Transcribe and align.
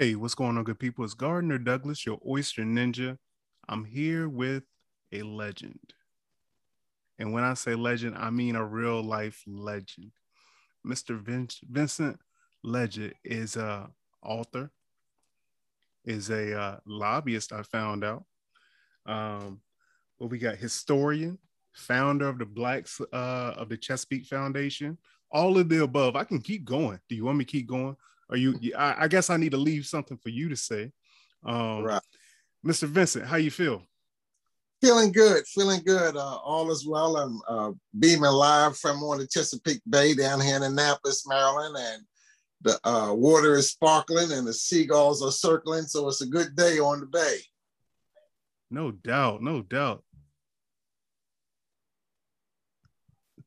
Hey, 0.00 0.14
what's 0.14 0.34
going 0.34 0.56
on, 0.56 0.64
good 0.64 0.78
people? 0.78 1.04
It's 1.04 1.12
Gardner 1.12 1.58
Douglas, 1.58 2.06
your 2.06 2.18
oyster 2.26 2.62
ninja. 2.62 3.18
I'm 3.68 3.84
here 3.84 4.30
with 4.30 4.62
a 5.12 5.20
legend. 5.20 5.92
And 7.18 7.34
when 7.34 7.44
I 7.44 7.52
say 7.52 7.74
legend, 7.74 8.16
I 8.16 8.30
mean 8.30 8.56
a 8.56 8.64
real 8.64 9.02
life 9.02 9.44
legend. 9.46 10.12
Mr. 10.86 11.20
Vin- 11.20 11.50
Vincent 11.70 12.18
Leggett 12.64 13.14
is 13.24 13.56
a 13.56 13.90
author, 14.22 14.70
is 16.06 16.30
a 16.30 16.58
uh, 16.58 16.76
lobbyist, 16.86 17.52
I 17.52 17.60
found 17.60 18.02
out. 18.02 18.24
Um, 19.04 19.60
well, 20.18 20.30
we 20.30 20.38
got 20.38 20.56
historian, 20.56 21.36
founder 21.74 22.26
of 22.26 22.38
the 22.38 22.46
Blacks 22.46 23.02
uh, 23.12 23.52
of 23.54 23.68
the 23.68 23.76
Chesapeake 23.76 24.24
Foundation, 24.24 24.96
all 25.30 25.58
of 25.58 25.68
the 25.68 25.82
above. 25.82 26.16
I 26.16 26.24
can 26.24 26.40
keep 26.40 26.64
going. 26.64 27.00
Do 27.06 27.16
you 27.16 27.26
want 27.26 27.36
me 27.36 27.44
to 27.44 27.52
keep 27.52 27.68
going? 27.68 27.98
Or 28.30 28.36
you? 28.36 28.58
I, 28.76 29.04
I 29.04 29.08
guess 29.08 29.30
I 29.30 29.36
need 29.36 29.50
to 29.52 29.58
leave 29.58 29.86
something 29.86 30.16
for 30.16 30.28
you 30.28 30.48
to 30.48 30.56
say. 30.56 30.92
Um, 31.44 31.84
Right. 31.84 32.02
Mr. 32.64 32.84
Vincent, 32.84 33.26
how 33.26 33.36
you 33.36 33.50
feel? 33.50 33.82
Feeling 34.82 35.12
good, 35.12 35.46
feeling 35.46 35.80
good. 35.84 36.16
Uh, 36.16 36.36
all 36.36 36.70
is 36.70 36.86
well. 36.86 37.16
I'm 37.16 37.40
uh, 37.48 37.72
beaming 37.98 38.30
live 38.30 38.76
from 38.76 39.02
on 39.02 39.18
the 39.18 39.26
Chesapeake 39.26 39.82
Bay 39.88 40.14
down 40.14 40.40
here 40.40 40.56
in 40.56 40.62
Annapolis, 40.62 41.26
Maryland, 41.26 41.76
and 41.78 42.02
the 42.62 42.88
uh, 42.88 43.12
water 43.12 43.54
is 43.56 43.70
sparkling 43.70 44.32
and 44.32 44.46
the 44.46 44.52
seagulls 44.52 45.22
are 45.22 45.32
circling. 45.32 45.84
So 45.84 46.08
it's 46.08 46.22
a 46.22 46.26
good 46.26 46.54
day 46.54 46.78
on 46.78 47.00
the 47.00 47.06
bay. 47.06 47.38
No 48.70 48.90
doubt, 48.90 49.42
no 49.42 49.62
doubt. 49.62 50.04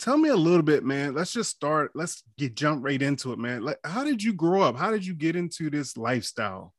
Tell 0.03 0.17
me 0.17 0.27
a 0.27 0.35
little 0.35 0.63
bit, 0.63 0.83
man. 0.83 1.13
Let's 1.13 1.31
just 1.31 1.49
start. 1.49 1.91
Let's 1.95 2.23
get 2.37 2.57
jump 2.57 2.83
right 2.83 3.01
into 3.01 3.31
it, 3.31 3.39
man. 3.39 3.61
Like, 3.61 3.79
how 3.85 4.03
did 4.03 4.21
you 4.21 4.33
grow 4.33 4.61
up? 4.61 4.75
How 4.75 4.91
did 4.91 5.05
you 5.05 5.13
get 5.13 5.37
into 5.37 5.69
this 5.69 5.95
lifestyle? 5.95 6.73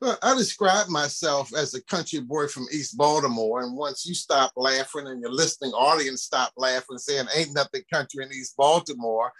Well, 0.00 0.16
I 0.22 0.34
describe 0.34 0.88
myself 0.88 1.54
as 1.54 1.74
a 1.74 1.84
country 1.84 2.20
boy 2.20 2.46
from 2.46 2.66
East 2.72 2.96
Baltimore. 2.96 3.60
And 3.60 3.76
once 3.76 4.06
you 4.06 4.14
stop 4.14 4.52
laughing 4.56 5.06
and 5.06 5.20
your 5.20 5.32
listening 5.32 5.72
audience 5.72 6.22
stop 6.22 6.54
laughing, 6.56 6.96
saying 6.96 7.26
ain't 7.36 7.54
nothing 7.54 7.82
country 7.92 8.24
in 8.24 8.32
East 8.32 8.56
Baltimore, 8.56 9.30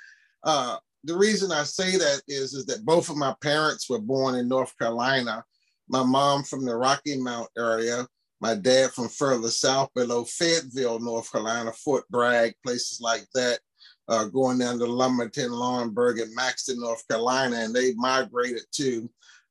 uh, 0.45 0.77
the 1.05 1.17
reason 1.17 1.53
I 1.53 1.62
say 1.62 1.97
that 1.97 2.20
is, 2.28 2.53
is 2.53 2.67
that 2.67 2.84
both 2.84 3.08
of 3.08 3.17
my 3.17 3.34
parents 3.41 3.89
were 3.89 3.98
born 3.98 4.34
in 4.34 4.47
North 4.47 4.77
Carolina. 4.78 5.42
My 5.89 6.03
mom 6.03 6.42
from 6.42 6.67
the 6.67 6.77
Rocky 6.77 7.17
Mount 7.17 7.48
area, 7.56 8.06
my 8.43 8.57
dad 8.57 8.91
from 8.91 9.09
further 9.09 9.48
south 9.48 9.89
below 9.95 10.25
Fayetteville, 10.25 10.98
North 10.98 11.31
Carolina, 11.31 11.73
Fort 11.73 12.03
Bragg, 12.11 12.55
places 12.65 13.01
like 13.01 13.25
that, 13.35 13.61
uh, 14.09 14.25
going 14.25 14.59
down 14.59 14.81
to 14.81 14.85
Lumberton, 14.85 15.53
Laurinburg, 15.53 16.21
and 16.21 16.35
Maxton, 16.35 16.81
North 16.81 17.07
Carolina. 17.07 17.59
And 17.59 17.73
they 17.73 17.95
migrated 17.95 18.65
to 18.73 19.09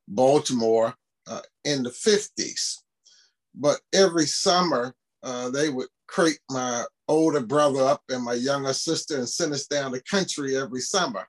Baltimore 0.09 0.94
uh, 1.25 1.39
in 1.64 1.84
the 1.84 1.89
50s. 1.89 2.80
But 3.56 3.80
every 3.94 4.25
summer, 4.25 4.94
uh, 5.23 5.50
they 5.52 5.69
would 5.69 5.88
crate 6.08 6.39
my 6.50 6.84
older 7.08 7.42
brother 7.42 7.86
up 7.86 8.02
and 8.09 8.25
my 8.25 8.34
younger 8.34 8.73
sister 8.73 9.17
and 9.17 9.30
send 9.30 9.53
us 9.53 9.67
down 9.67 9.94
the 9.94 10.03
country 10.03 10.58
every 10.58 10.81
summer. 10.81 11.25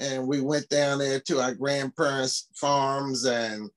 And 0.00 0.26
we 0.26 0.40
went 0.40 0.70
down 0.70 1.00
there 1.00 1.20
to 1.20 1.40
our 1.40 1.54
grandparents' 1.54 2.48
farms 2.54 3.26
and 3.26 3.68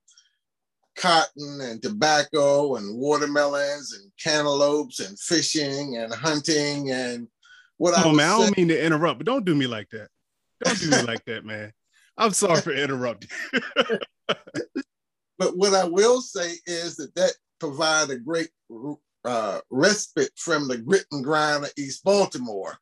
cotton 0.96 1.60
and 1.62 1.82
tobacco 1.82 2.76
and 2.76 2.98
watermelons 2.98 3.94
and 3.94 4.12
cantaloupes 4.22 5.00
and 5.00 5.18
fishing 5.20 5.98
and 5.98 6.14
hunting 6.14 6.92
and 6.92 7.28
what 7.78 7.98
I 7.98 8.04
Oh 8.04 8.10
would 8.10 8.18
man, 8.18 8.30
I 8.30 8.38
don't 8.38 8.58
mean 8.58 8.68
to 8.68 8.86
interrupt, 8.86 9.20
but 9.20 9.26
don't 9.26 9.46
do 9.46 9.56
me 9.56 9.68
like 9.68 9.90
that. 9.90 10.10
Don't 10.64 10.80
do 10.80 10.90
me 10.92 11.02
like 11.02 11.26
that, 11.26 11.46
man. 11.46 11.72
I'm 12.18 12.32
sorry 12.32 12.62
for 12.62 12.72
interrupting. 12.72 13.30
But 15.42 15.58
what 15.58 15.74
I 15.74 15.86
will 15.86 16.22
say 16.22 16.54
is 16.68 16.98
that 16.98 17.16
that 17.16 17.32
provided 17.60 18.16
a 18.16 18.20
great 18.20 18.50
uh, 19.26 19.60
respite 19.72 20.30
from 20.36 20.68
the 20.68 20.78
grit 20.78 21.06
and 21.12 21.24
grind 21.24 21.66
of 21.66 21.72
East 21.80 22.04
Baltimore, 22.04 22.78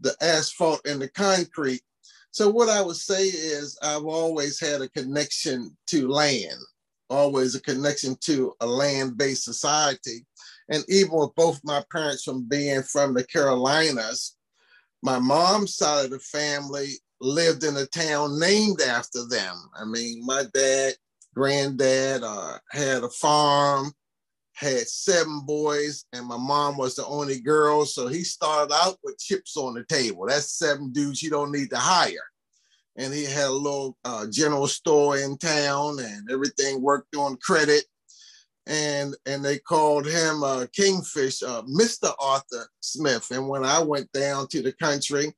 the 0.00 0.14
asphalt 0.20 0.86
and 0.86 1.00
the 1.00 1.08
concrete. 1.08 1.80
So 2.32 2.50
what 2.50 2.68
I 2.68 2.82
would 2.82 2.96
say 2.96 3.24
is 3.24 3.78
I've 3.80 4.04
always 4.04 4.60
had 4.60 4.82
a 4.82 4.90
connection 4.90 5.74
to 5.86 6.08
land, 6.08 6.60
always 7.10 7.54
a 7.54 7.60
connection 7.60 8.16
to 8.22 8.54
a 8.60 8.66
land-based 8.66 9.44
society. 9.44 10.26
And 10.68 10.84
even 10.88 11.12
with 11.12 11.34
both 11.34 11.60
my 11.64 11.82
parents 11.92 12.24
from 12.24 12.48
being 12.48 12.82
from 12.82 13.14
the 13.14 13.24
Carolinas, 13.24 14.36
my 15.02 15.18
mom's 15.18 15.76
side 15.76 16.06
of 16.06 16.10
the 16.10 16.18
family 16.18 16.92
lived 17.20 17.64
in 17.64 17.76
a 17.76 17.86
town 17.86 18.38
named 18.38 18.80
after 18.80 19.26
them. 19.26 19.56
I 19.78 19.84
mean, 19.84 20.24
my 20.24 20.44
dad 20.52 20.94
granddad 21.34 22.22
uh, 22.24 22.58
had 22.70 23.04
a 23.04 23.10
farm, 23.10 23.92
had 24.54 24.88
seven 24.88 25.42
boys, 25.46 26.06
and 26.12 26.26
my 26.26 26.38
mom 26.38 26.78
was 26.78 26.96
the 26.96 27.06
only 27.06 27.40
girl. 27.40 27.84
So 27.84 28.08
he 28.08 28.24
started 28.24 28.74
out 28.74 28.96
with 29.04 29.18
chips 29.18 29.56
on 29.56 29.74
the 29.74 29.84
table. 29.84 30.26
That's 30.26 30.58
seven 30.58 30.92
dudes 30.92 31.22
you 31.22 31.30
don't 31.30 31.52
need 31.52 31.70
to 31.70 31.76
hire. 31.76 32.26
And 32.98 33.12
he 33.12 33.24
had 33.24 33.48
a 33.48 33.52
little 33.52 33.96
uh, 34.04 34.26
general 34.30 34.66
store 34.66 35.18
in 35.18 35.36
town, 35.38 35.98
and 36.00 36.30
everything 36.30 36.82
worked 36.82 37.14
on 37.16 37.36
credit. 37.36 37.84
And 38.66 39.14
and 39.26 39.44
they 39.44 39.58
called 39.58 40.06
him 40.06 40.42
uh, 40.42 40.66
Kingfish, 40.72 41.42
uh, 41.42 41.62
Mr. 41.62 42.12
Arthur 42.18 42.66
Smith. 42.80 43.30
And 43.30 43.48
when 43.48 43.64
I 43.64 43.80
went 43.80 44.10
down 44.12 44.48
to 44.48 44.62
the 44.62 44.72
country 44.72 45.32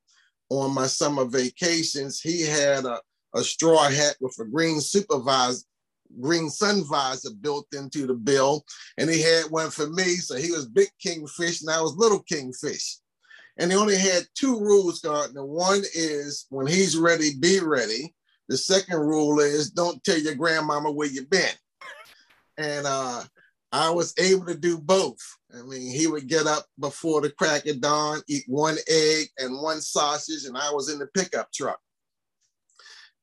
on 0.48 0.72
my 0.72 0.86
summer 0.86 1.24
vacations, 1.24 2.20
he 2.20 2.42
had 2.42 2.86
a, 2.86 3.00
a 3.34 3.42
straw 3.42 3.88
hat 3.88 4.16
with 4.20 4.36
a 4.40 4.44
green 4.44 4.80
supervisor 4.80 5.64
green 6.20 6.48
sun 6.48 6.84
visor 6.84 7.30
built 7.40 7.66
into 7.72 8.06
the 8.06 8.14
bill, 8.14 8.64
and 8.96 9.10
he 9.10 9.20
had 9.20 9.44
one 9.50 9.70
for 9.70 9.88
me. 9.88 10.16
So 10.16 10.36
he 10.36 10.50
was 10.50 10.66
big 10.66 10.88
kingfish, 11.00 11.60
and 11.60 11.70
I 11.70 11.80
was 11.80 11.96
little 11.96 12.22
kingfish. 12.22 12.98
And 13.58 13.70
he 13.70 13.76
only 13.76 13.98
had 13.98 14.24
two 14.34 14.58
rules, 14.58 15.00
Gardner. 15.00 15.44
One 15.44 15.82
is 15.94 16.46
when 16.50 16.66
he's 16.66 16.96
ready, 16.96 17.34
be 17.38 17.60
ready. 17.60 18.14
The 18.48 18.56
second 18.56 18.98
rule 19.00 19.40
is 19.40 19.70
don't 19.70 20.02
tell 20.04 20.18
your 20.18 20.36
grandmama 20.36 20.90
where 20.90 21.08
you've 21.08 21.30
been. 21.30 21.54
And 22.56 22.86
uh, 22.86 23.24
I 23.72 23.90
was 23.90 24.14
able 24.18 24.46
to 24.46 24.56
do 24.56 24.78
both. 24.78 25.18
I 25.52 25.62
mean, 25.62 25.92
he 25.92 26.06
would 26.06 26.28
get 26.28 26.46
up 26.46 26.66
before 26.78 27.20
the 27.20 27.30
crack 27.30 27.66
of 27.66 27.80
dawn, 27.80 28.22
eat 28.28 28.44
one 28.46 28.76
egg 28.88 29.26
and 29.38 29.60
one 29.60 29.80
sausage, 29.80 30.44
and 30.44 30.56
I 30.56 30.70
was 30.72 30.88
in 30.88 30.98
the 30.98 31.06
pickup 31.08 31.52
truck 31.52 31.80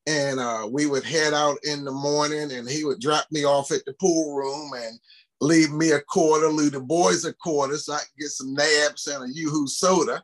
and 0.07 0.40
uh, 0.40 0.67
we 0.69 0.85
would 0.85 1.03
head 1.03 1.34
out 1.34 1.57
in 1.63 1.84
the 1.84 1.91
morning 1.91 2.52
and 2.52 2.69
he 2.69 2.84
would 2.84 3.00
drop 3.00 3.25
me 3.31 3.44
off 3.44 3.72
at 3.72 3.84
the 3.85 3.94
pool 3.94 4.35
room 4.35 4.72
and 4.75 5.00
leave 5.41 5.72
me 5.72 5.91
a 5.91 6.01
quarter, 6.01 6.47
leave 6.50 6.72
the 6.73 6.79
boys 6.79 7.25
a 7.25 7.34
quarter 7.34 7.78
so 7.78 7.94
I 7.94 8.00
could 8.00 8.19
get 8.19 8.29
some 8.29 8.53
nabs 8.53 9.07
and 9.07 9.23
a 9.23 9.34
yoo-hoo 9.34 9.68
soda. 9.68 10.23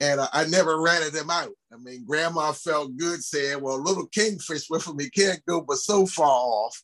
And 0.00 0.20
uh, 0.20 0.28
I 0.32 0.46
never 0.46 0.80
rented 0.80 1.12
them 1.12 1.30
out. 1.30 1.50
I 1.72 1.76
mean, 1.76 2.04
grandma 2.06 2.52
felt 2.52 2.96
good 2.96 3.22
saying, 3.22 3.60
well, 3.60 3.82
little 3.82 4.06
kingfish 4.06 4.66
with 4.70 4.86
him, 4.86 4.98
he 4.98 5.10
can't 5.10 5.44
go 5.46 5.60
but 5.60 5.78
so 5.78 6.06
far 6.06 6.26
off. 6.28 6.82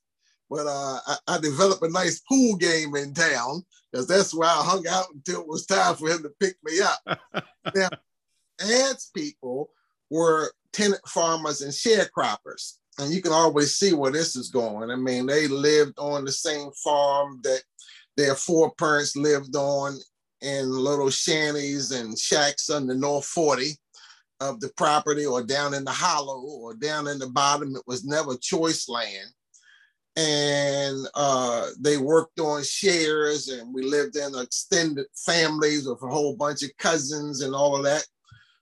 But 0.50 0.66
uh, 0.66 0.98
I, 1.06 1.16
I 1.28 1.38
developed 1.38 1.82
a 1.82 1.90
nice 1.90 2.20
pool 2.20 2.56
game 2.56 2.94
in 2.96 3.14
town 3.14 3.64
because 3.90 4.06
that's 4.06 4.34
where 4.34 4.48
I 4.48 4.62
hung 4.64 4.86
out 4.88 5.06
until 5.14 5.40
it 5.40 5.48
was 5.48 5.66
time 5.66 5.94
for 5.94 6.08
him 6.08 6.22
to 6.22 6.30
pick 6.40 6.56
me 6.64 6.80
up. 6.80 7.18
now, 7.74 7.88
Aunt's 8.60 9.10
people 9.14 9.70
were 10.10 10.52
tenant 10.72 11.00
farmers 11.06 11.62
and 11.62 11.72
sharecroppers. 11.72 12.78
And 12.98 13.12
you 13.12 13.20
can 13.20 13.32
always 13.32 13.76
see 13.76 13.92
where 13.92 14.12
this 14.12 14.36
is 14.36 14.50
going. 14.50 14.90
I 14.90 14.96
mean, 14.96 15.26
they 15.26 15.48
lived 15.48 15.98
on 15.98 16.24
the 16.24 16.32
same 16.32 16.70
farm 16.72 17.40
that 17.42 17.62
their 18.16 18.34
four 18.34 18.72
parents 18.76 19.16
lived 19.16 19.56
on 19.56 19.98
in 20.42 20.70
little 20.70 21.10
shanties 21.10 21.90
and 21.90 22.18
shacks 22.18 22.70
on 22.70 22.86
the 22.86 22.94
North 22.94 23.24
40 23.24 23.76
of 24.40 24.60
the 24.60 24.70
property 24.76 25.26
or 25.26 25.42
down 25.42 25.74
in 25.74 25.84
the 25.84 25.90
hollow 25.90 26.40
or 26.40 26.74
down 26.74 27.08
in 27.08 27.18
the 27.18 27.28
bottom. 27.28 27.74
It 27.74 27.82
was 27.86 28.04
never 28.04 28.36
choice 28.36 28.88
land. 28.88 29.28
And 30.16 31.08
uh, 31.14 31.70
they 31.80 31.96
worked 31.96 32.38
on 32.38 32.62
shares 32.62 33.48
and 33.48 33.74
we 33.74 33.82
lived 33.82 34.16
in 34.16 34.38
extended 34.38 35.06
families 35.16 35.88
with 35.88 36.00
a 36.02 36.06
whole 36.06 36.36
bunch 36.36 36.62
of 36.62 36.76
cousins 36.78 37.42
and 37.42 37.54
all 37.54 37.76
of 37.76 37.82
that. 37.84 38.06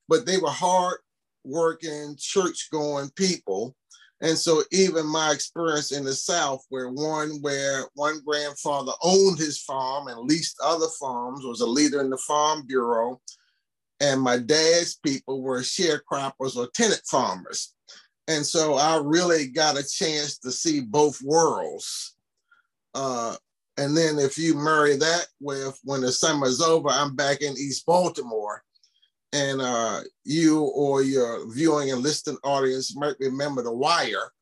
But 0.08 0.24
they 0.24 0.38
were 0.38 0.50
hard 0.50 0.98
working, 1.44 2.16
church 2.18 2.68
going 2.70 3.10
people. 3.10 3.74
And 4.22 4.38
so 4.38 4.62
even 4.70 5.04
my 5.04 5.32
experience 5.32 5.90
in 5.90 6.04
the 6.04 6.14
South, 6.14 6.64
where 6.69 6.88
one 6.90 7.40
where 7.40 7.86
one 7.94 8.20
grandfather 8.24 8.92
owned 9.02 9.38
his 9.38 9.60
farm 9.60 10.06
and 10.06 10.20
leased 10.20 10.56
other 10.62 10.86
farms, 11.00 11.44
was 11.44 11.60
a 11.60 11.66
leader 11.66 12.00
in 12.00 12.08
the 12.08 12.16
farm 12.19 12.64
bureau, 12.64 13.20
and 13.98 14.20
my 14.20 14.38
dad's 14.38 14.94
people 15.04 15.42
were 15.42 15.60
sharecroppers 15.60 16.56
or 16.56 16.69
tenant 16.72 17.02
farmers. 17.10 17.74
And 18.28 18.46
so 18.46 18.74
I 18.74 19.00
really 19.02 19.48
got 19.48 19.76
a 19.76 19.82
chance 19.82 20.38
to 20.38 20.52
see 20.52 20.80
both 20.80 21.20
worlds. 21.22 22.14
Uh, 22.94 23.34
and 23.76 23.96
then 23.96 24.20
if 24.20 24.38
you 24.38 24.54
marry 24.54 24.96
that 24.96 25.26
with 25.40 25.76
when 25.82 26.02
the 26.02 26.12
summer's 26.12 26.60
over, 26.60 26.88
I'm 26.88 27.16
back 27.16 27.40
in 27.40 27.54
East 27.54 27.84
Baltimore 27.86 28.62
and 29.32 29.61
uh, 29.61 30.00
you 30.25 30.61
or 30.61 31.02
your 31.02 31.50
viewing 31.52 31.90
and 31.90 32.02
listening 32.02 32.38
audience 32.44 32.96
might 32.96 33.17
remember 33.19 33.62
The 33.62 33.73
Wire, 33.73 34.32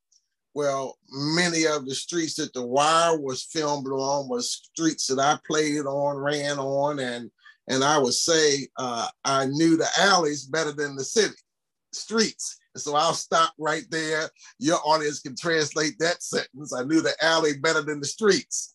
well, 0.54 0.98
many 1.10 1.66
of 1.66 1.86
the 1.86 1.94
streets 1.94 2.34
that 2.34 2.52
The 2.52 2.66
Wire 2.66 3.18
was 3.18 3.44
filmed 3.44 3.86
on 3.86 4.28
was 4.28 4.50
streets 4.50 5.06
that 5.06 5.18
I 5.20 5.38
played 5.46 5.86
on, 5.86 6.16
ran 6.16 6.58
on, 6.58 6.98
and 6.98 7.30
and 7.68 7.84
I 7.84 7.98
would 7.98 8.14
say 8.14 8.66
uh, 8.78 9.06
I 9.24 9.46
knew 9.46 9.76
the 9.76 9.88
alleys 9.98 10.44
better 10.44 10.72
than 10.72 10.96
the 10.96 11.04
city 11.04 11.36
streets. 11.92 12.58
So 12.76 12.96
I'll 12.96 13.14
stop 13.14 13.52
right 13.58 13.84
there. 13.90 14.28
Your 14.58 14.78
audience 14.84 15.20
can 15.20 15.36
translate 15.36 15.98
that 15.98 16.22
sentence. 16.22 16.72
I 16.72 16.82
knew 16.82 17.00
the 17.00 17.14
alley 17.22 17.58
better 17.58 17.82
than 17.82 18.00
the 18.00 18.06
streets. 18.06 18.74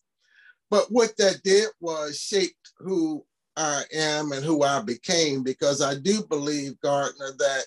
But 0.70 0.86
what 0.90 1.16
that 1.18 1.42
did 1.42 1.68
was 1.80 2.18
shaped 2.18 2.72
who 2.78 3.24
I 3.56 3.82
am 3.92 4.32
and 4.32 4.44
who 4.44 4.62
I 4.62 4.82
became 4.82 5.42
because 5.42 5.80
I 5.80 5.94
do 5.94 6.22
believe, 6.28 6.80
Gardner, 6.80 7.32
that 7.38 7.66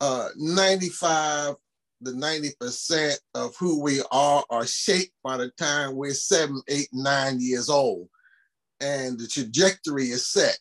uh, 0.00 0.28
95 0.36 1.56
the 2.00 2.12
90% 2.12 3.16
of 3.34 3.56
who 3.56 3.82
we 3.82 4.00
are 4.12 4.44
are 4.50 4.66
shaped 4.66 5.14
by 5.24 5.36
the 5.36 5.50
time 5.58 5.96
we're 5.96 6.14
seven, 6.14 6.60
eight, 6.68 6.88
nine 6.92 7.38
years 7.40 7.68
old. 7.68 8.08
And 8.80 9.18
the 9.18 9.26
trajectory 9.26 10.10
is 10.10 10.28
set. 10.28 10.58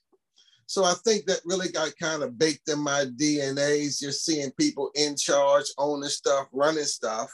So 0.66 0.84
I 0.84 0.96
think 1.06 1.26
that 1.26 1.42
really 1.46 1.70
got 1.70 1.96
kind 2.02 2.24
of 2.24 2.38
baked 2.38 2.68
in 2.70 2.80
my 2.80 3.06
DNAs. 3.06 4.02
You're 4.02 4.12
seeing 4.12 4.52
people 4.52 4.90
in 4.96 5.16
charge, 5.16 5.66
owning 5.78 6.10
stuff, 6.10 6.48
running 6.52 6.84
stuff, 6.84 7.32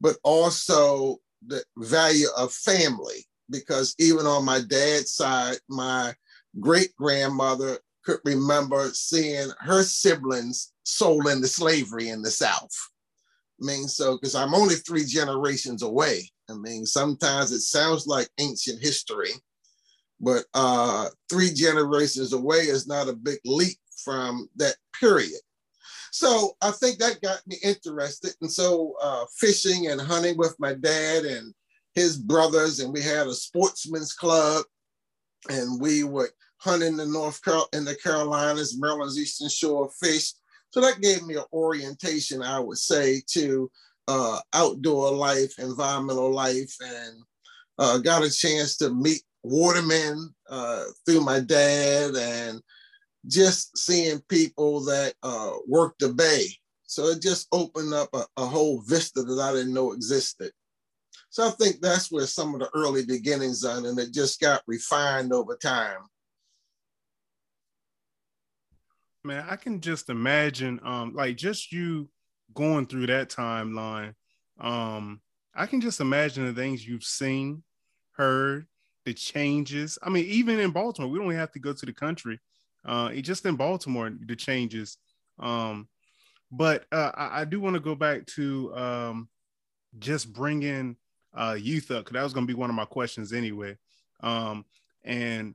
but 0.00 0.16
also 0.22 1.18
the 1.46 1.62
value 1.76 2.28
of 2.36 2.52
family. 2.52 3.26
Because 3.50 3.94
even 3.98 4.24
on 4.24 4.44
my 4.44 4.60
dad's 4.60 5.12
side, 5.12 5.58
my 5.68 6.14
great 6.60 6.94
grandmother 6.96 7.78
could 8.04 8.20
remember 8.24 8.90
seeing 8.92 9.50
her 9.60 9.82
siblings 9.82 10.72
sold 10.84 11.26
into 11.28 11.48
slavery 11.48 12.10
in 12.10 12.22
the 12.22 12.30
South. 12.30 12.70
I 13.60 13.66
mean, 13.66 13.88
so 13.88 14.16
because 14.16 14.34
I'm 14.34 14.54
only 14.54 14.74
three 14.74 15.04
generations 15.04 15.82
away. 15.82 16.30
I 16.50 16.54
mean, 16.54 16.84
sometimes 16.84 17.52
it 17.52 17.60
sounds 17.60 18.06
like 18.06 18.28
ancient 18.38 18.82
history, 18.82 19.30
but 20.20 20.44
uh, 20.52 21.08
three 21.30 21.50
generations 21.54 22.32
away 22.32 22.58
is 22.58 22.86
not 22.86 23.08
a 23.08 23.14
big 23.14 23.38
leap 23.44 23.78
from 24.04 24.48
that 24.56 24.76
period. 24.98 25.40
So 26.10 26.56
I 26.60 26.70
think 26.70 26.98
that 26.98 27.22
got 27.22 27.40
me 27.46 27.56
interested. 27.62 28.34
And 28.40 28.52
so 28.52 28.94
uh, 29.02 29.24
fishing 29.36 29.88
and 29.88 30.00
hunting 30.00 30.36
with 30.36 30.54
my 30.58 30.74
dad 30.74 31.24
and 31.24 31.54
his 31.94 32.16
brothers, 32.16 32.80
and 32.80 32.92
we 32.92 33.00
had 33.02 33.26
a 33.26 33.34
sportsman's 33.34 34.12
club, 34.12 34.64
and 35.48 35.80
we 35.80 36.04
would 36.04 36.30
hunt 36.58 36.82
in 36.82 36.96
the 36.96 37.06
North 37.06 37.42
Carol 37.42 37.66
in 37.72 37.84
the 37.84 37.94
Carolinas, 37.96 38.78
Maryland's 38.78 39.18
Eastern 39.18 39.48
Shore, 39.48 39.90
fish 40.00 40.32
so 40.74 40.80
that 40.80 41.00
gave 41.00 41.24
me 41.24 41.36
an 41.36 41.44
orientation, 41.52 42.42
I 42.42 42.58
would 42.58 42.78
say, 42.78 43.22
to 43.28 43.70
uh, 44.08 44.40
outdoor 44.52 45.12
life, 45.12 45.56
environmental 45.60 46.34
life, 46.34 46.74
and 46.84 47.22
uh, 47.78 47.98
got 47.98 48.24
a 48.24 48.30
chance 48.30 48.76
to 48.78 48.90
meet 48.90 49.22
watermen 49.44 50.34
uh, 50.50 50.82
through 51.06 51.20
my 51.20 51.38
dad 51.38 52.16
and 52.16 52.60
just 53.28 53.78
seeing 53.78 54.20
people 54.28 54.80
that 54.86 55.14
uh, 55.22 55.52
work 55.68 55.94
the 56.00 56.08
bay. 56.08 56.48
So 56.82 57.06
it 57.06 57.22
just 57.22 57.46
opened 57.52 57.94
up 57.94 58.08
a, 58.12 58.26
a 58.36 58.44
whole 58.44 58.80
vista 58.80 59.22
that 59.22 59.40
I 59.40 59.52
didn't 59.52 59.74
know 59.74 59.92
existed. 59.92 60.50
So 61.34 61.48
I 61.48 61.50
think 61.50 61.80
that's 61.80 62.12
where 62.12 62.28
some 62.28 62.54
of 62.54 62.60
the 62.60 62.70
early 62.76 63.04
beginnings 63.04 63.64
are, 63.64 63.78
and 63.78 63.98
it 63.98 64.12
just 64.12 64.40
got 64.40 64.62
refined 64.68 65.32
over 65.32 65.56
time. 65.56 65.98
Man, 69.24 69.44
I 69.50 69.56
can 69.56 69.80
just 69.80 70.10
imagine, 70.10 70.78
um, 70.84 71.12
like 71.12 71.36
just 71.36 71.72
you 71.72 72.08
going 72.54 72.86
through 72.86 73.08
that 73.08 73.30
timeline. 73.30 74.14
Um, 74.60 75.20
I 75.52 75.66
can 75.66 75.80
just 75.80 75.98
imagine 75.98 76.46
the 76.46 76.52
things 76.52 76.86
you've 76.86 77.02
seen, 77.02 77.64
heard, 78.12 78.68
the 79.04 79.12
changes. 79.12 79.98
I 80.04 80.10
mean, 80.10 80.26
even 80.26 80.60
in 80.60 80.70
Baltimore, 80.70 81.10
we 81.10 81.18
don't 81.18 81.32
have 81.32 81.50
to 81.54 81.58
go 81.58 81.72
to 81.72 81.84
the 81.84 81.92
country. 81.92 82.38
Uh, 82.84 83.10
just 83.14 83.44
in 83.44 83.56
Baltimore, 83.56 84.12
the 84.24 84.36
changes. 84.36 84.98
Um, 85.40 85.88
but 86.52 86.84
uh, 86.92 87.10
I, 87.12 87.40
I 87.40 87.44
do 87.44 87.58
want 87.58 87.74
to 87.74 87.80
go 87.80 87.96
back 87.96 88.24
to 88.36 88.72
um, 88.76 89.28
just 89.98 90.32
bringing 90.32 90.96
uh, 91.34 91.56
youth 91.58 91.90
up 91.90 92.04
because 92.04 92.14
that 92.14 92.22
was 92.22 92.32
going 92.32 92.46
to 92.46 92.52
be 92.52 92.58
one 92.58 92.70
of 92.70 92.76
my 92.76 92.84
questions 92.84 93.32
anyway. 93.32 93.76
Um, 94.22 94.64
and 95.04 95.54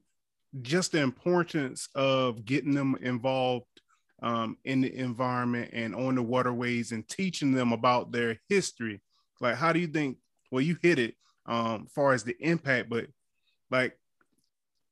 just 0.62 0.92
the 0.92 1.02
importance 1.02 1.90
of 1.96 2.46
getting 2.46 2.74
them 2.74 2.98
involved 3.02 3.66
um, 4.22 4.58
in 4.66 4.82
the 4.82 4.94
environment 4.96 5.70
and 5.74 5.96
on 5.96 6.16
the 6.16 6.24
waterways 6.24 6.92
and 6.92 7.08
teaching 7.08 7.54
them 7.54 7.72
about 7.72 8.12
their 8.12 8.40
history. 8.50 9.02
Like, 9.40 9.56
how 9.56 9.72
do 9.72 9.80
you 9.80 9.88
think? 9.88 10.18
Well, 10.52 10.62
you 10.62 10.78
hit 10.82 11.00
it 11.00 11.16
um, 11.46 11.88
far 11.94 12.14
as 12.14 12.24
the 12.24 12.36
impact, 12.40 12.90
but 12.90 13.08
like, 13.72 13.98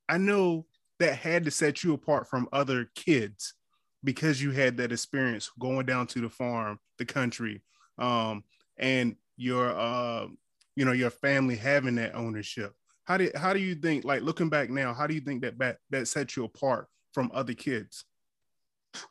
I 0.08 0.18
know 0.18 0.66
that 1.00 1.16
had 1.16 1.46
to 1.46 1.52
set 1.52 1.84
you 1.84 1.94
apart 1.94 2.30
from 2.30 2.48
other 2.54 2.90
kids 2.96 3.54
because 4.04 4.42
you 4.42 4.52
had 4.52 4.78
that 4.78 4.92
experience 4.92 5.52
going 5.60 5.86
down 5.86 6.08
to 6.08 6.22
the 6.22 6.30
farm, 6.30 6.80
the 6.98 7.06
country, 7.06 7.62
um, 7.98 8.44
and 8.78 9.16
your, 9.36 9.70
uh, 9.78 10.28
you 10.78 10.86
know, 10.86 10.92
your 10.92 11.10
family 11.10 11.56
having 11.56 11.96
that 11.96 12.14
ownership. 12.14 12.72
How 13.06 13.18
do 13.18 13.32
how 13.36 13.52
do 13.52 13.60
you 13.60 13.74
think 13.74 14.06
like 14.06 14.22
looking 14.22 14.48
back 14.48 14.70
now 14.70 14.94
how 14.94 15.08
do 15.08 15.16
you 15.16 15.22
think 15.22 15.42
that 15.42 15.58
that, 15.58 15.78
that 15.90 16.08
sets 16.08 16.38
you 16.38 16.44
apart 16.44 16.88
from 17.14 17.32
other 17.34 17.54
kids? 17.54 18.06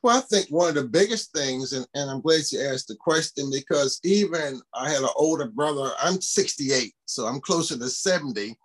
Well 0.03 0.17
i 0.17 0.21
think 0.21 0.49
one 0.49 0.69
of 0.69 0.75
the 0.75 0.85
biggest 0.85 1.33
things 1.33 1.73
and, 1.73 1.87
and 1.95 2.11
i'm 2.11 2.21
glad 2.21 2.43
you 2.51 2.61
asked 2.61 2.89
the 2.89 2.97
question 2.97 3.51
because 3.53 4.01
even 4.05 4.61
i 4.75 4.91
had 4.91 5.03
an 5.03 5.09
older 5.15 5.47
brother 5.47 5.91
i'm 6.03 6.21
68 6.21 6.93
so 7.05 7.27
i'm 7.27 7.41
closer 7.41 7.79
to 7.79 7.89
70 7.89 8.57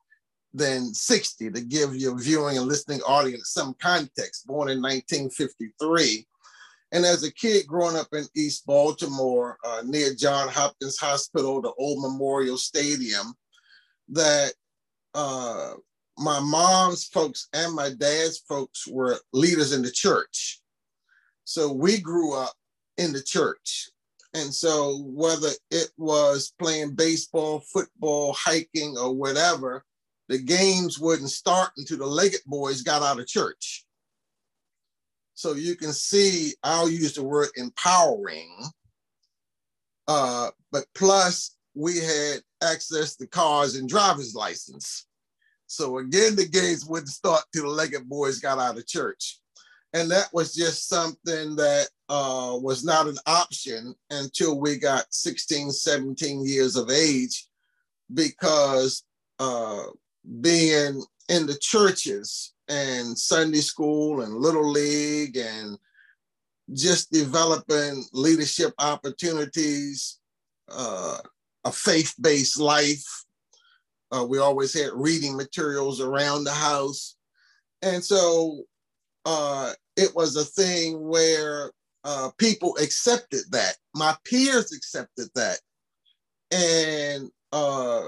than 0.54 0.94
60 0.94 1.52
to 1.52 1.62
give 1.62 1.96
your 1.96 2.20
viewing 2.20 2.58
and 2.58 2.68
listening 2.68 3.02
audience 3.02 3.52
some 3.52 3.76
context. 3.80 4.48
Born 4.48 4.70
in 4.70 4.82
1953 4.82 6.28
and 6.92 7.06
as 7.06 7.24
a 7.24 7.34
kid 7.34 7.66
growing 7.68 7.96
up 7.96 8.08
in 8.14 8.26
East 8.36 8.66
Baltimore, 8.66 9.58
uh, 9.64 9.82
near 9.86 10.14
John 10.14 10.50
Hopkins 10.50 10.98
Hospital, 10.98 11.62
the 11.62 11.74
old 11.78 12.02
Memorial 12.02 12.58
Stadium, 12.58 13.34
that 14.10 14.54
uh, 15.14 15.74
my 16.18 16.40
mom's 16.40 17.06
folks 17.06 17.48
and 17.54 17.74
my 17.74 17.90
dad's 17.90 18.40
folks 18.40 18.88
were 18.88 19.18
leaders 19.32 19.72
in 19.72 19.82
the 19.82 19.92
church. 19.92 20.60
So 21.46 21.72
we 21.72 22.00
grew 22.00 22.36
up 22.36 22.54
in 22.98 23.14
the 23.14 23.24
church. 23.24 23.90
And 24.34 24.54
so 24.54 25.04
whether 25.06 25.50
it 25.72 25.92
was 25.98 26.54
playing 26.60 26.96
baseball, 26.96 27.62
football, 27.74 28.34
hiking, 28.34 28.98
or 28.98 29.14
whatever, 29.14 29.84
the 30.30 30.38
games 30.38 31.00
wouldn't 31.00 31.30
start 31.30 31.72
until 31.76 31.98
the 31.98 32.06
Leggett 32.06 32.46
boys 32.46 32.82
got 32.82 33.02
out 33.02 33.20
of 33.20 33.28
church. 33.28 33.81
So 35.34 35.54
you 35.54 35.76
can 35.76 35.94
see, 35.94 36.54
I'll 36.64 36.90
use 36.90 37.14
the 37.14 37.24
word 37.24 37.50
empowering, 37.56 38.64
uh, 40.08 40.50
but 40.72 40.86
plus 40.94 41.56
we 41.74 41.98
had 41.98 42.42
access 42.62 43.16
to 43.18 43.28
cars 43.28 43.76
and 43.76 43.88
driver's 43.88 44.36
license. 44.36 45.08
So 45.68 46.00
again, 46.00 46.36
the 46.36 46.48
games 46.48 46.86
wouldn't 46.86 47.10
start 47.10 47.44
till 47.54 47.64
the 47.64 47.70
Leggett 47.70 48.08
boys 48.08 48.40
got 48.40 48.60
out 48.60 48.78
of 48.78 48.86
church. 48.88 49.40
And 49.94 50.10
that 50.12 50.30
was 50.34 50.54
just 50.54 50.88
something 50.88 51.56
that 51.56 51.88
uh, 52.08 52.58
was 52.62 52.84
not 52.84 53.08
an 53.08 53.18
option 53.26 53.94
until 54.10 54.60
we 54.60 54.78
got 54.78 55.06
16, 55.14 55.72
17 55.72 56.46
years 56.46 56.76
of 56.76 56.90
age, 56.90 57.48
because 58.14 59.04
uh, 59.40 59.84
being 60.40 61.04
in 61.30 61.46
the 61.46 61.58
churches 61.62 62.54
and 62.72 63.18
Sunday 63.18 63.60
school 63.60 64.22
and 64.22 64.34
Little 64.34 64.70
League 64.70 65.36
and 65.36 65.78
just 66.74 67.12
developing 67.12 68.06
leadership 68.14 68.74
opportunities, 68.80 70.20
uh, 70.70 71.18
a 71.66 71.72
faith 71.72 72.16
based 72.22 72.60
life. 72.60 73.06
Uh, 74.12 74.26
we 74.28 74.40
always 74.40 74.74
had 74.74 74.92
reading 74.94 75.36
materials 75.36 76.00
around 76.00 76.46
the 76.46 76.54
house. 76.54 77.18
And 77.82 78.04
so 78.04 78.64
uh, 79.26 79.74
it 79.98 80.16
was 80.16 80.38
a 80.38 80.46
thing 80.46 81.02
where 81.02 81.72
uh, 82.06 82.30
people 82.38 82.78
accepted 82.78 83.42
that. 83.52 83.76
My 83.96 84.16
peers 84.26 84.72
accepted 84.72 85.28
that. 85.36 85.60
And 86.52 87.30
uh, 87.52 88.02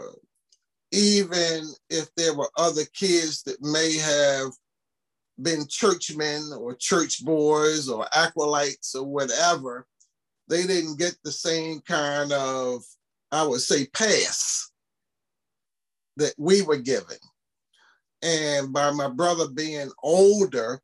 even 0.94 1.68
if 1.90 2.08
there 2.16 2.34
were 2.34 2.50
other 2.58 2.86
kids 2.94 3.44
that 3.44 3.62
may 3.62 3.98
have 3.98 4.52
been 5.42 5.68
churchmen 5.68 6.52
or 6.58 6.76
church 6.76 7.26
boys 7.26 7.90
or 7.90 8.08
acolytes 8.16 8.96
or 8.96 9.06
whatever, 9.06 9.86
they 10.48 10.66
didn't 10.66 11.00
get 11.00 11.16
the 11.24 11.32
same 11.32 11.82
kind 11.82 12.32
of 12.32 12.84
I 13.34 13.42
would 13.42 13.62
say, 13.62 13.88
pass 13.88 14.70
that 16.18 16.36
we 16.38 16.62
were 16.62 16.78
given. 16.78 17.18
And 18.22 18.72
by 18.72 18.92
my 18.92 19.10
brother 19.10 19.48
being 19.50 19.90
older, 20.04 20.80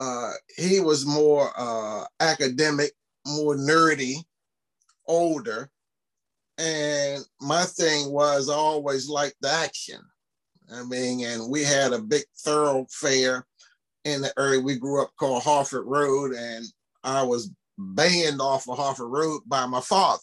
uh, 0.00 0.32
he 0.56 0.80
was 0.80 1.06
more 1.06 1.52
uh, 1.56 2.04
academic, 2.18 2.90
more 3.24 3.54
nerdy, 3.54 4.16
older. 5.06 5.70
And 6.58 7.24
my 7.40 7.62
thing 7.62 8.10
was 8.10 8.50
I 8.50 8.54
always 8.54 9.08
liked 9.08 9.36
the 9.40 9.50
action. 9.50 10.00
I 10.72 10.82
mean, 10.82 11.24
and 11.24 11.48
we 11.48 11.62
had 11.62 11.92
a 11.92 12.00
big 12.00 12.24
thoroughfare 12.38 13.46
in 14.04 14.22
the 14.22 14.32
area 14.38 14.60
we 14.60 14.76
grew 14.76 15.02
up 15.02 15.12
called 15.18 15.42
Harford 15.42 15.86
Road, 15.86 16.32
and 16.34 16.64
I 17.04 17.22
was 17.22 17.50
banned 17.78 18.40
off 18.40 18.68
of 18.68 18.76
Harford 18.76 19.08
Road 19.08 19.42
by 19.46 19.66
my 19.66 19.80
father. 19.80 20.20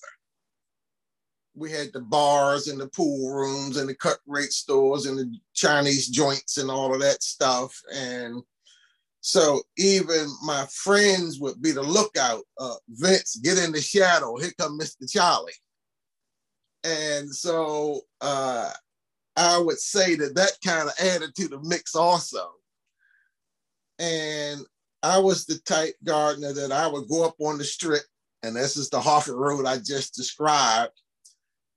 We 1.56 1.72
had 1.72 1.94
the 1.94 2.02
bars 2.02 2.68
and 2.68 2.80
the 2.80 2.88
pool 2.90 3.34
rooms 3.34 3.78
and 3.78 3.88
the 3.88 3.96
cut 3.96 4.18
rate 4.28 4.52
stores 4.52 5.06
and 5.06 5.18
the 5.18 5.34
Chinese 5.54 6.10
joints 6.10 6.58
and 6.58 6.70
all 6.70 6.94
of 6.94 7.00
that 7.00 7.24
stuff. 7.24 7.74
And 7.94 8.44
so 9.22 9.62
even 9.78 10.28
my 10.44 10.68
friends 10.70 11.40
would 11.40 11.62
be 11.62 11.72
the 11.72 11.82
lookout. 11.82 12.44
Uh, 12.60 12.76
Vince, 12.90 13.38
get 13.38 13.58
in 13.58 13.72
the 13.72 13.82
shadow. 13.82 14.36
Here 14.36 14.52
come 14.60 14.78
Mr. 14.78 15.10
Charlie. 15.10 15.54
And 16.86 17.34
so 17.34 18.02
uh, 18.22 18.70
I 19.36 19.58
would 19.58 19.80
say 19.80 20.16
that 20.16 20.36
that 20.36 20.52
kind 20.64 20.88
of 20.88 21.34
to 21.34 21.48
the 21.48 21.60
mix 21.64 21.96
also. 21.96 22.52
And 23.98 24.62
I 25.02 25.18
was 25.18 25.46
the 25.46 25.60
type 25.66 25.96
Gardner 26.04 26.54
that 26.54 26.72
I 26.72 26.88
would 26.88 27.08
go 27.08 27.26
up 27.26 27.36
on 27.40 27.58
the 27.58 27.64
strip, 27.64 28.04
and 28.44 28.56
this 28.56 28.78
is 28.78 28.90
the 28.90 29.00
Harford 29.00 29.36
Road 29.36 29.66
I 29.66 29.78
just 29.78 30.14
described, 30.14 30.94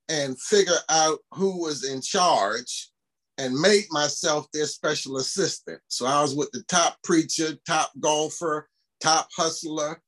and 0.09 0.39
figure 0.39 0.73
out 0.89 1.19
who 1.33 1.61
was 1.61 1.89
in 1.89 2.01
charge 2.01 2.89
and 3.37 3.53
made 3.53 3.85
myself 3.89 4.47
their 4.51 4.65
special 4.65 5.17
assistant. 5.17 5.79
So 5.87 6.05
I 6.05 6.21
was 6.21 6.35
with 6.35 6.51
the 6.51 6.63
top 6.63 6.97
preacher, 7.03 7.55
top 7.65 7.91
golfer, 7.99 8.67
top 8.99 9.29
hustler, 9.35 10.01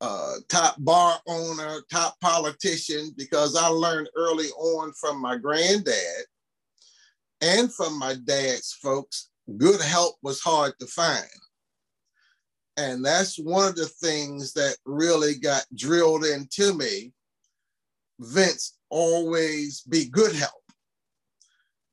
uh, 0.00 0.34
top 0.48 0.76
bar 0.78 1.18
owner, 1.26 1.80
top 1.90 2.20
politician, 2.20 3.12
because 3.16 3.56
I 3.56 3.68
learned 3.68 4.10
early 4.16 4.48
on 4.48 4.92
from 4.92 5.20
my 5.20 5.36
granddad 5.36 6.24
and 7.40 7.72
from 7.72 7.98
my 7.98 8.14
dad's 8.24 8.72
folks, 8.72 9.30
good 9.56 9.80
help 9.80 10.16
was 10.22 10.40
hard 10.40 10.74
to 10.80 10.86
find. 10.86 11.24
And 12.76 13.04
that's 13.04 13.38
one 13.38 13.68
of 13.68 13.76
the 13.76 13.86
things 13.86 14.52
that 14.52 14.76
really 14.84 15.34
got 15.38 15.64
drilled 15.74 16.24
into 16.24 16.74
me. 16.74 17.12
Vince, 18.20 18.78
always 18.90 19.80
be 19.82 20.08
good 20.08 20.34
help. 20.34 20.52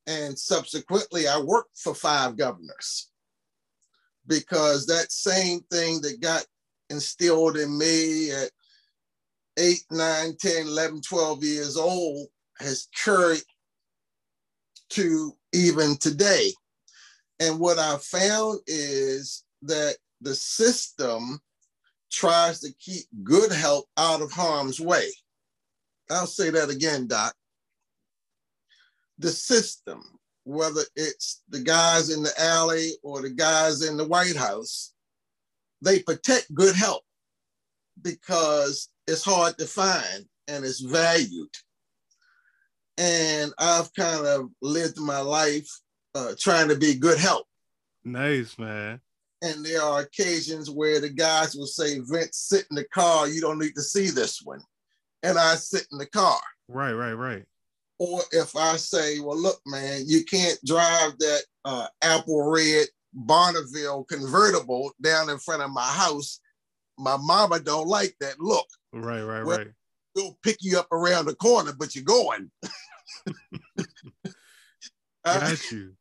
And 0.06 0.38
subsequently, 0.38 1.26
I 1.26 1.38
worked 1.38 1.78
for 1.78 1.94
five 1.94 2.36
governors 2.36 3.10
because 4.26 4.86
that 4.86 5.10
same 5.10 5.60
thing 5.70 6.02
that 6.02 6.20
got 6.20 6.44
instilled 6.94 7.56
in 7.56 7.76
me 7.76 8.30
at 8.30 8.50
8, 9.58 9.78
9, 9.90 10.36
10, 10.38 10.66
11, 10.66 11.00
12 11.02 11.44
years 11.44 11.76
old 11.76 12.26
has 12.58 12.88
carried 13.04 13.42
to 14.90 15.32
even 15.52 15.96
today. 15.96 16.52
And 17.40 17.58
what 17.58 17.78
I 17.78 17.96
found 17.98 18.60
is 18.66 19.44
that 19.62 19.96
the 20.20 20.34
system 20.34 21.40
tries 22.10 22.60
to 22.60 22.72
keep 22.78 23.04
good 23.22 23.52
health 23.52 23.86
out 23.96 24.22
of 24.22 24.30
harm's 24.32 24.80
way. 24.80 25.08
I'll 26.10 26.26
say 26.26 26.50
that 26.50 26.70
again, 26.70 27.08
Doc. 27.08 27.34
The 29.18 29.30
system, 29.30 30.02
whether 30.44 30.82
it's 30.96 31.42
the 31.48 31.60
guys 31.60 32.10
in 32.10 32.22
the 32.22 32.32
alley 32.40 32.92
or 33.02 33.22
the 33.22 33.30
guys 33.30 33.82
in 33.82 33.96
the 33.96 34.06
White 34.06 34.36
House, 34.36 34.93
they 35.84 36.00
protect 36.00 36.54
good 36.54 36.74
health 36.74 37.02
because 38.02 38.88
it's 39.06 39.24
hard 39.24 39.56
to 39.58 39.66
find 39.66 40.26
and 40.48 40.64
it's 40.64 40.80
valued. 40.80 41.50
And 42.96 43.52
I've 43.58 43.92
kind 43.94 44.26
of 44.26 44.50
lived 44.62 44.98
my 44.98 45.20
life 45.20 45.68
uh, 46.14 46.34
trying 46.38 46.68
to 46.68 46.76
be 46.76 46.94
good 46.94 47.18
health. 47.18 47.46
Nice, 48.04 48.58
man. 48.58 49.00
And 49.42 49.64
there 49.64 49.82
are 49.82 50.00
occasions 50.00 50.70
where 50.70 51.00
the 51.00 51.10
guys 51.10 51.54
will 51.54 51.66
say, 51.66 51.98
Vince, 51.98 52.38
sit 52.48 52.66
in 52.70 52.76
the 52.76 52.84
car. 52.84 53.28
You 53.28 53.40
don't 53.40 53.58
need 53.58 53.74
to 53.74 53.82
see 53.82 54.08
this 54.10 54.40
one. 54.42 54.60
And 55.22 55.38
I 55.38 55.56
sit 55.56 55.86
in 55.90 55.98
the 55.98 56.06
car. 56.06 56.40
Right, 56.68 56.92
right, 56.92 57.12
right. 57.12 57.44
Or 57.98 58.20
if 58.32 58.56
I 58.56 58.76
say, 58.76 59.20
well, 59.20 59.36
look, 59.36 59.60
man, 59.66 60.02
you 60.06 60.24
can't 60.24 60.58
drive 60.64 61.18
that 61.18 61.42
uh, 61.64 61.86
apple 62.02 62.50
red 62.50 62.86
Bonneville 63.14 64.04
convertible 64.04 64.92
down 65.00 65.30
in 65.30 65.38
front 65.38 65.62
of 65.62 65.70
my 65.70 65.86
house. 65.86 66.40
My 66.98 67.16
mama 67.16 67.60
don't 67.60 67.88
like 67.88 68.16
that 68.20 68.40
look. 68.40 68.66
Right, 68.92 69.22
right, 69.22 69.44
well, 69.44 69.58
right. 69.58 69.68
We'll 70.14 70.38
pick 70.42 70.58
you 70.60 70.78
up 70.78 70.92
around 70.92 71.24
the 71.26 71.34
corner, 71.34 71.72
but 71.76 71.94
you're 71.94 72.04
going. 72.04 72.50
Got 75.24 75.42
uh, 75.42 75.56
you. 75.72 75.92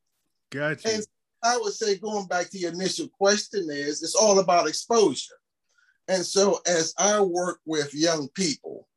Got 0.51 0.83
you. 0.83 0.91
And 0.91 1.05
I 1.43 1.57
would 1.57 1.73
say, 1.73 1.97
going 1.97 2.27
back 2.27 2.49
to 2.51 2.57
your 2.57 2.71
initial 2.71 3.07
question, 3.07 3.67
is 3.71 4.03
it's 4.03 4.15
all 4.15 4.39
about 4.39 4.67
exposure. 4.67 5.33
And 6.07 6.23
so, 6.23 6.59
as 6.67 6.93
I 6.97 7.21
work 7.21 7.59
with 7.65 7.93
young 7.93 8.27
people, 8.29 8.87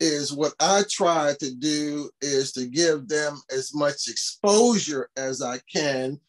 is 0.00 0.32
what 0.32 0.54
I 0.60 0.82
try 0.88 1.34
to 1.40 1.54
do 1.54 2.10
is 2.20 2.52
to 2.52 2.66
give 2.66 3.08
them 3.08 3.40
as 3.50 3.74
much 3.74 4.08
exposure 4.08 5.10
as 5.16 5.42
I 5.42 5.58
can 5.72 6.20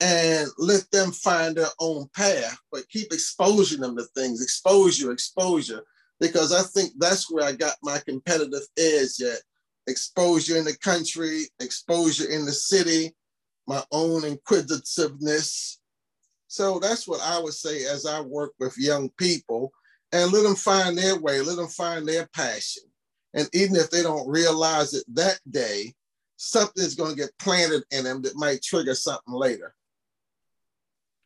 and 0.00 0.48
let 0.58 0.90
them 0.90 1.10
find 1.10 1.56
their 1.56 1.70
own 1.80 2.08
path, 2.14 2.58
but 2.70 2.88
keep 2.88 3.12
exposing 3.12 3.80
them 3.80 3.96
to 3.96 4.04
things, 4.14 4.42
exposure, 4.42 5.10
exposure, 5.10 5.82
because 6.20 6.52
I 6.52 6.62
think 6.62 6.92
that's 6.98 7.30
where 7.30 7.44
I 7.44 7.52
got 7.52 7.76
my 7.82 8.00
competitive 8.06 8.66
edge 8.78 9.20
at. 9.20 9.40
Exposure 9.88 10.56
in 10.56 10.64
the 10.64 10.76
country, 10.78 11.44
exposure 11.60 12.28
in 12.28 12.44
the 12.44 12.50
city, 12.52 13.14
my 13.68 13.84
own 13.92 14.24
inquisitiveness. 14.24 15.80
So 16.48 16.80
that's 16.80 17.06
what 17.06 17.20
I 17.20 17.38
would 17.38 17.54
say 17.54 17.84
as 17.84 18.04
I 18.04 18.20
work 18.20 18.52
with 18.58 18.76
young 18.78 19.10
people 19.10 19.70
and 20.12 20.32
let 20.32 20.42
them 20.42 20.56
find 20.56 20.98
their 20.98 21.18
way, 21.20 21.40
let 21.40 21.56
them 21.56 21.68
find 21.68 22.06
their 22.06 22.26
passion. 22.34 22.82
And 23.34 23.48
even 23.52 23.76
if 23.76 23.90
they 23.90 24.02
don't 24.02 24.28
realize 24.28 24.92
it 24.92 25.04
that 25.14 25.38
day, 25.50 25.94
something's 26.36 26.94
going 26.94 27.14
to 27.14 27.22
get 27.22 27.38
planted 27.38 27.84
in 27.90 28.04
them 28.04 28.22
that 28.22 28.34
might 28.34 28.62
trigger 28.62 28.94
something 28.94 29.34
later. 29.34 29.74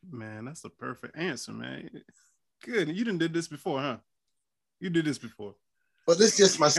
Man, 0.09 0.45
that's 0.45 0.61
the 0.61 0.69
perfect 0.69 1.17
answer, 1.17 1.51
man. 1.51 1.89
Good. 2.63 2.89
You 2.89 3.03
didn't 3.05 3.19
did 3.19 3.33
this 3.33 3.47
before, 3.47 3.79
huh? 3.79 3.97
You 4.79 4.89
did 4.89 5.05
this 5.05 5.17
before. 5.17 5.55
But 6.07 6.17
this 6.17 6.37
just 6.37 6.59
my 6.59 6.69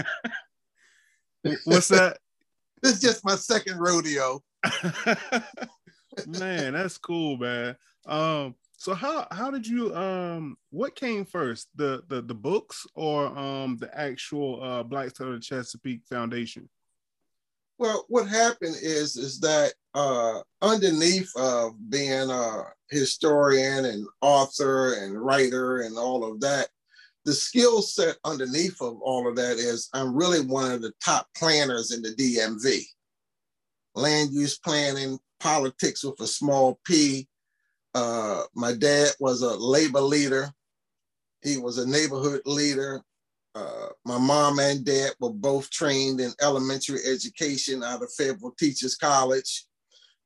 What's 1.64 1.88
that? 1.88 2.18
this 2.82 2.94
is 2.94 3.00
just 3.00 3.24
my 3.24 3.36
second 3.36 3.78
rodeo. 3.78 4.42
man, 6.26 6.72
that's 6.72 6.98
cool, 6.98 7.36
man. 7.36 7.76
Um, 8.06 8.54
so 8.76 8.94
how 8.94 9.28
how 9.30 9.50
did 9.50 9.66
you 9.66 9.94
um 9.94 10.56
what 10.70 10.96
came 10.96 11.24
first, 11.24 11.68
the 11.76 12.02
the 12.08 12.20
the 12.20 12.34
books 12.34 12.84
or 12.94 13.26
um 13.26 13.76
the 13.76 13.96
actual 13.96 14.62
uh 14.62 14.82
Black 14.82 15.10
Chesapeake 15.40 16.02
Foundation? 16.08 16.68
Well, 17.82 18.04
what 18.06 18.28
happened 18.28 18.76
is 18.80 19.16
is 19.16 19.40
that 19.40 19.74
uh 19.94 20.42
underneath 20.62 21.28
of 21.34 21.72
being 21.90 22.30
a 22.30 22.62
historian 22.90 23.86
and 23.86 24.06
author 24.20 24.94
and 25.02 25.20
writer 25.20 25.80
and 25.80 25.98
all 25.98 26.22
of 26.24 26.38
that, 26.42 26.68
the 27.24 27.32
skill 27.32 27.82
set 27.82 28.18
underneath 28.24 28.80
of 28.80 29.00
all 29.02 29.26
of 29.28 29.34
that 29.34 29.56
is 29.56 29.88
I'm 29.92 30.14
really 30.14 30.46
one 30.46 30.70
of 30.70 30.80
the 30.80 30.92
top 31.04 31.26
planners 31.36 31.90
in 31.90 32.02
the 32.02 32.10
DMV 32.10 32.84
land 33.96 34.30
use 34.32 34.58
planning, 34.58 35.18
politics 35.40 36.04
with 36.04 36.20
a 36.20 36.26
small 36.28 36.78
p. 36.86 37.26
Uh, 37.96 38.44
my 38.54 38.74
dad 38.74 39.10
was 39.18 39.42
a 39.42 39.56
labor 39.56 40.02
leader. 40.02 40.52
He 41.42 41.56
was 41.56 41.78
a 41.78 41.90
neighborhood 41.90 42.42
leader. 42.46 43.02
Uh, 43.54 43.88
my 44.04 44.18
mom 44.18 44.58
and 44.58 44.84
dad 44.84 45.10
were 45.20 45.32
both 45.32 45.70
trained 45.70 46.20
in 46.20 46.32
elementary 46.40 47.00
education 47.06 47.84
out 47.84 48.02
of 48.02 48.12
Fayetteville 48.12 48.54
Teachers 48.58 48.96
College, 48.96 49.66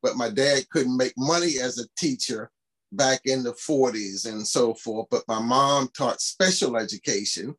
but 0.03 0.17
my 0.17 0.31
dad 0.31 0.69
couldn't 0.71 0.97
make 0.97 1.15
money 1.17 1.59
as 1.61 1.79
a 1.79 1.89
teacher 1.99 2.51
back 2.93 3.21
in 3.25 3.43
the 3.43 3.53
40s 3.53 4.31
and 4.31 4.47
so 4.47 4.75
forth. 4.75 5.09
But 5.11 5.25
my 5.27 5.41
mom 5.41 5.89
taught 5.97 6.21
special 6.21 6.77
education. 6.77 7.55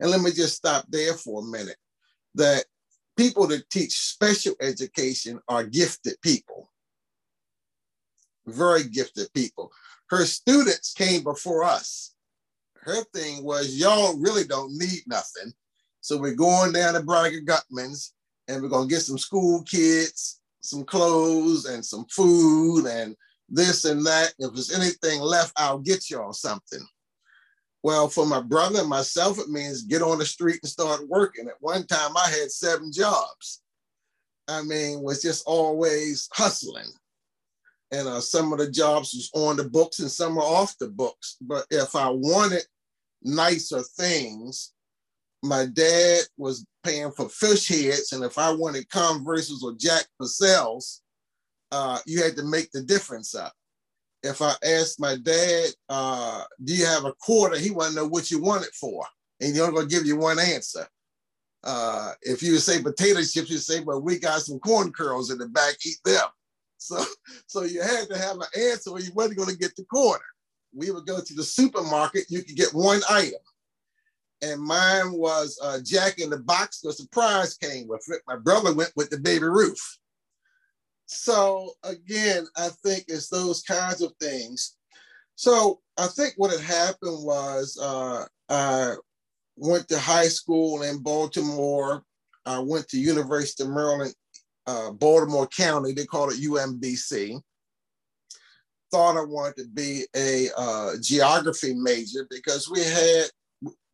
And 0.00 0.10
let 0.10 0.20
me 0.20 0.30
just 0.30 0.56
stop 0.56 0.84
there 0.88 1.14
for 1.14 1.42
a 1.42 1.46
minute. 1.46 1.76
That 2.36 2.64
people 3.16 3.48
that 3.48 3.68
teach 3.70 3.98
special 3.98 4.54
education 4.60 5.40
are 5.48 5.64
gifted 5.64 6.20
people, 6.22 6.70
very 8.46 8.84
gifted 8.84 9.32
people. 9.34 9.72
Her 10.10 10.24
students 10.24 10.92
came 10.92 11.24
before 11.24 11.64
us. 11.64 12.14
Her 12.88 13.04
thing 13.14 13.44
was, 13.44 13.76
y'all 13.76 14.18
really 14.18 14.44
don't 14.44 14.72
need 14.76 15.02
nothing. 15.06 15.52
So 16.00 16.16
we're 16.16 16.34
going 16.34 16.72
down 16.72 16.94
to 16.94 17.00
Brager-Gutman's 17.00 18.14
and 18.48 18.62
we're 18.62 18.70
going 18.70 18.88
to 18.88 18.94
get 18.94 19.02
some 19.02 19.18
school 19.18 19.62
kids, 19.64 20.40
some 20.62 20.84
clothes, 20.84 21.66
and 21.66 21.84
some 21.84 22.06
food, 22.06 22.86
and 22.86 23.14
this 23.46 23.84
and 23.84 24.06
that. 24.06 24.32
If 24.38 24.54
there's 24.54 24.72
anything 24.72 25.20
left, 25.20 25.52
I'll 25.58 25.80
get 25.80 26.08
y'all 26.08 26.32
something. 26.32 26.80
Well, 27.82 28.08
for 28.08 28.24
my 28.24 28.40
brother 28.40 28.80
and 28.80 28.88
myself, 28.88 29.38
it 29.38 29.50
means 29.50 29.82
get 29.82 30.00
on 30.00 30.18
the 30.18 30.24
street 30.24 30.60
and 30.62 30.70
start 30.70 31.06
working. 31.08 31.46
At 31.46 31.60
one 31.60 31.86
time, 31.86 32.16
I 32.16 32.30
had 32.30 32.50
seven 32.50 32.90
jobs. 32.90 33.60
I 34.48 34.62
mean, 34.62 35.02
was 35.02 35.20
just 35.20 35.44
always 35.46 36.26
hustling. 36.32 36.90
And 37.90 38.08
uh, 38.08 38.20
some 38.20 38.52
of 38.52 38.58
the 38.58 38.70
jobs 38.70 39.12
was 39.12 39.30
on 39.34 39.56
the 39.56 39.64
books 39.64 39.98
and 39.98 40.10
some 40.10 40.36
were 40.36 40.42
off 40.42 40.76
the 40.78 40.88
books. 40.88 41.36
But 41.40 41.66
if 41.70 41.94
I 41.94 42.08
wanted 42.08 42.64
nicer 43.22 43.82
things, 43.82 44.72
my 45.42 45.66
dad 45.66 46.22
was 46.36 46.66
paying 46.82 47.12
for 47.12 47.28
fish 47.28 47.68
heads. 47.68 48.12
And 48.12 48.24
if 48.24 48.38
I 48.38 48.52
wanted 48.52 48.90
Converses 48.90 49.62
or 49.62 49.74
Jack 49.78 50.06
Purcells, 50.20 51.00
uh, 51.70 51.98
you 52.06 52.22
had 52.22 52.36
to 52.36 52.44
make 52.44 52.70
the 52.72 52.82
difference 52.82 53.34
up. 53.34 53.52
If 54.22 54.42
I 54.42 54.54
asked 54.64 55.00
my 55.00 55.16
dad, 55.16 55.70
uh, 55.88 56.42
do 56.64 56.74
you 56.74 56.86
have 56.86 57.04
a 57.04 57.12
quarter? 57.20 57.56
He 57.56 57.70
wanted 57.70 57.90
to 57.90 57.96
know 57.96 58.08
what 58.08 58.30
you 58.30 58.42
want 58.42 58.64
it 58.64 58.74
for. 58.74 59.04
And 59.40 59.50
he's 59.50 59.60
only 59.60 59.76
gonna 59.76 59.88
give 59.88 60.06
you 60.06 60.16
one 60.16 60.40
answer. 60.40 60.86
Uh, 61.62 62.12
if 62.22 62.42
you 62.42 62.56
say 62.58 62.82
potato 62.82 63.20
chips, 63.20 63.50
you 63.50 63.58
say, 63.58 63.80
well, 63.80 64.00
we 64.00 64.18
got 64.18 64.40
some 64.40 64.58
corn 64.58 64.92
curls 64.92 65.30
in 65.30 65.38
the 65.38 65.48
back, 65.48 65.74
eat 65.86 65.98
them. 66.04 66.26
So, 66.80 67.04
so 67.48 67.62
you 67.64 67.82
had 67.82 68.08
to 68.08 68.16
have 68.16 68.36
an 68.36 68.46
answer 68.56 68.90
or 68.90 69.00
you 69.00 69.10
wasn't 69.12 69.36
gonna 69.36 69.56
get 69.56 69.74
the 69.74 69.84
quarter. 69.90 70.22
We 70.74 70.90
would 70.90 71.06
go 71.06 71.20
to 71.20 71.34
the 71.34 71.42
supermarket, 71.42 72.26
you 72.28 72.42
could 72.42 72.56
get 72.56 72.74
one 72.74 73.00
item. 73.10 73.40
And 74.42 74.60
mine 74.60 75.12
was 75.12 75.58
uh, 75.62 75.80
Jack 75.84 76.18
in 76.18 76.30
the 76.30 76.38
Box, 76.38 76.80
the 76.80 76.92
surprise 76.92 77.56
came 77.56 77.88
with 77.88 78.04
it. 78.08 78.22
My 78.26 78.36
brother 78.36 78.72
went 78.72 78.92
with 78.94 79.10
the 79.10 79.18
Baby 79.18 79.46
Ruth. 79.46 79.98
So 81.06 81.72
again, 81.84 82.46
I 82.56 82.68
think 82.84 83.04
it's 83.08 83.28
those 83.28 83.62
kinds 83.62 84.02
of 84.02 84.12
things. 84.20 84.76
So 85.34 85.80
I 85.96 86.06
think 86.06 86.34
what 86.36 86.50
had 86.50 86.60
happened 86.60 87.24
was 87.24 87.78
uh, 87.80 88.26
I 88.48 88.94
went 89.56 89.88
to 89.88 89.98
high 89.98 90.28
school 90.28 90.82
in 90.82 91.02
Baltimore. 91.02 92.02
I 92.44 92.58
went 92.58 92.88
to 92.88 93.00
University 93.00 93.62
of 93.62 93.70
Maryland, 93.70 94.14
uh, 94.66 94.90
Baltimore 94.92 95.46
County. 95.48 95.92
They 95.92 96.04
call 96.04 96.30
it 96.30 96.40
UMBC. 96.40 97.40
Thought 98.90 99.16
I 99.16 99.24
wanted 99.24 99.56
to 99.58 99.68
be 99.68 100.04
a 100.16 100.48
uh, 100.56 100.92
geography 101.00 101.74
major 101.74 102.26
because 102.30 102.70
we 102.70 102.82
had, 102.82 103.26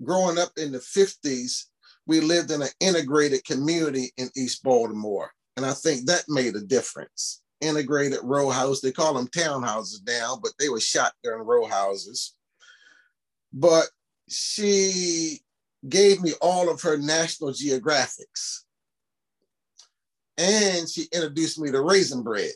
growing 0.04 0.38
up 0.38 0.50
in 0.56 0.72
the 0.72 0.78
50s, 0.78 1.64
we 2.06 2.20
lived 2.20 2.50
in 2.50 2.62
an 2.62 2.68
integrated 2.80 3.44
community 3.44 4.12
in 4.16 4.30
East 4.36 4.62
Baltimore. 4.62 5.32
And 5.56 5.64
I 5.64 5.72
think 5.72 6.06
that 6.06 6.24
made 6.28 6.54
a 6.56 6.60
difference. 6.60 7.42
Integrated 7.60 8.18
row 8.22 8.50
house, 8.50 8.80
they 8.80 8.92
call 8.92 9.14
them 9.14 9.28
townhouses 9.28 10.06
now, 10.06 10.38
but 10.42 10.52
they 10.58 10.68
were 10.68 10.80
shotgun 10.80 11.38
row 11.38 11.66
houses. 11.66 12.34
But 13.52 13.86
she 14.28 15.38
gave 15.88 16.20
me 16.20 16.32
all 16.40 16.70
of 16.70 16.82
her 16.82 16.96
National 16.96 17.50
Geographics. 17.50 18.60
And 20.36 20.88
she 20.88 21.06
introduced 21.12 21.60
me 21.60 21.70
to 21.70 21.80
raisin 21.80 22.22
bread. 22.22 22.52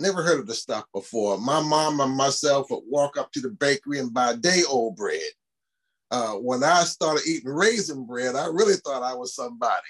Never 0.00 0.22
heard 0.22 0.40
of 0.40 0.46
the 0.46 0.54
stuff 0.54 0.84
before. 0.92 1.38
My 1.38 1.62
mom 1.62 2.00
and 2.00 2.16
myself 2.16 2.70
would 2.70 2.82
walk 2.86 3.16
up 3.16 3.32
to 3.32 3.40
the 3.40 3.50
bakery 3.50 4.00
and 4.00 4.12
buy 4.12 4.34
day 4.36 4.62
old 4.68 4.96
bread. 4.96 5.20
Uh, 6.10 6.32
when 6.34 6.62
I 6.62 6.84
started 6.84 7.26
eating 7.26 7.50
raisin 7.50 8.04
bread, 8.06 8.34
I 8.34 8.46
really 8.46 8.74
thought 8.74 9.02
I 9.02 9.14
was 9.14 9.34
somebody 9.34 9.86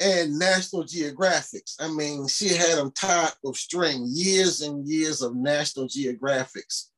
and 0.00 0.38
National 0.38 0.84
Geographics. 0.84 1.76
I 1.80 1.88
mean, 1.88 2.26
she 2.28 2.48
had 2.48 2.78
them 2.78 2.90
tied 2.92 3.32
with 3.42 3.56
string, 3.56 4.06
years 4.08 4.60
and 4.60 4.86
years 4.86 5.22
of 5.22 5.36
National 5.36 5.86
Geographics. 5.86 6.88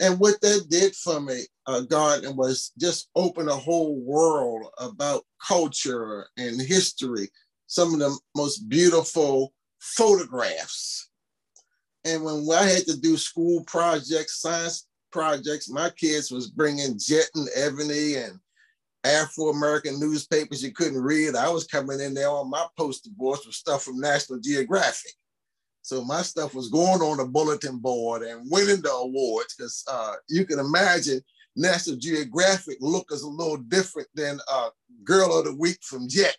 And 0.00 0.18
what 0.18 0.40
that 0.40 0.66
did 0.68 0.94
for 0.94 1.20
me, 1.20 1.42
uh, 1.66 1.80
Gardner, 1.82 2.32
was 2.32 2.72
just 2.78 3.10
open 3.16 3.48
a 3.48 3.54
whole 3.54 4.00
world 4.00 4.66
about 4.78 5.24
culture 5.46 6.26
and 6.36 6.60
history, 6.60 7.28
some 7.66 7.94
of 7.94 8.00
the 8.00 8.18
most 8.36 8.68
beautiful 8.68 9.52
photographs. 9.80 11.07
And 12.08 12.24
when 12.24 12.48
I 12.56 12.64
had 12.64 12.86
to 12.86 12.98
do 12.98 13.16
school 13.16 13.62
projects, 13.64 14.40
science 14.40 14.86
projects, 15.12 15.68
my 15.68 15.90
kids 15.90 16.30
was 16.30 16.48
bringing 16.48 16.98
Jet 16.98 17.28
and 17.34 17.48
Ebony 17.54 18.16
and 18.16 18.38
Afro-American 19.04 20.00
newspapers 20.00 20.62
you 20.62 20.72
couldn't 20.72 21.00
read. 21.00 21.36
I 21.36 21.50
was 21.50 21.66
coming 21.66 22.00
in 22.00 22.14
there 22.14 22.30
on 22.30 22.50
my 22.50 22.66
poster 22.78 23.10
boards 23.16 23.44
with 23.44 23.54
stuff 23.54 23.82
from 23.82 24.00
National 24.00 24.40
Geographic. 24.40 25.12
So 25.82 26.02
my 26.04 26.22
stuff 26.22 26.54
was 26.54 26.68
going 26.68 27.00
on 27.00 27.18
the 27.18 27.26
bulletin 27.26 27.78
board 27.78 28.22
and 28.22 28.50
winning 28.50 28.82
the 28.82 28.90
awards 28.90 29.54
because 29.56 29.84
uh, 29.90 30.14
you 30.28 30.46
can 30.46 30.58
imagine 30.58 31.20
National 31.56 31.96
Geographic 31.96 32.78
look 32.80 33.08
is 33.10 33.22
a 33.22 33.28
little 33.28 33.56
different 33.56 34.08
than 34.14 34.38
uh, 34.50 34.70
Girl 35.04 35.38
of 35.38 35.44
the 35.44 35.54
Week 35.54 35.78
from 35.82 36.08
Jet 36.08 36.36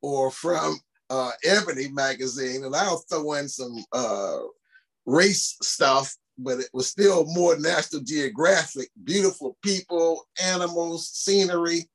or 0.00 0.30
from 0.30 0.76
uh, 1.10 1.30
Ebony 1.44 1.88
magazine. 1.88 2.64
And 2.64 2.74
I'll 2.74 3.04
throw 3.08 3.34
in 3.34 3.48
some 3.48 3.84
uh, 3.92 4.38
race 5.06 5.56
stuff 5.62 6.14
but 6.38 6.58
it 6.60 6.68
was 6.72 6.88
still 6.88 7.24
more 7.26 7.58
National 7.58 8.02
Geographic, 8.02 8.90
beautiful 9.04 9.56
people, 9.62 10.26
animals, 10.42 11.10
scenery. 11.10 11.88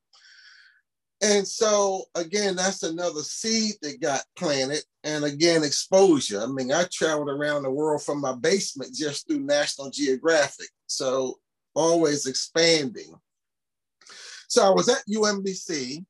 And 1.22 1.48
so, 1.48 2.04
again, 2.16 2.56
that's 2.56 2.84
another 2.84 3.22
seed 3.22 3.76
that 3.82 4.02
got 4.02 4.24
planted. 4.38 4.84
And 5.04 5.26
again, 5.26 5.64
exposure. 5.64 6.42
I 6.42 6.46
mean, 6.46 6.72
I 6.72 6.86
traveled 6.92 7.30
around 7.30 7.64
the 7.64 7.72
world 7.72 8.04
from 8.04 8.22
my 8.22 8.36
basement 8.36 8.94
just 8.94 9.28
through 9.28 9.40
National 9.40 9.90
Geographic. 9.90 10.70
So, 10.86 11.40
always 11.76 12.28
expanding. 12.28 13.16
So, 14.48 14.64
I 14.64 14.70
was 14.70 14.90
at 14.90 15.04
UMBC. 15.10 16.06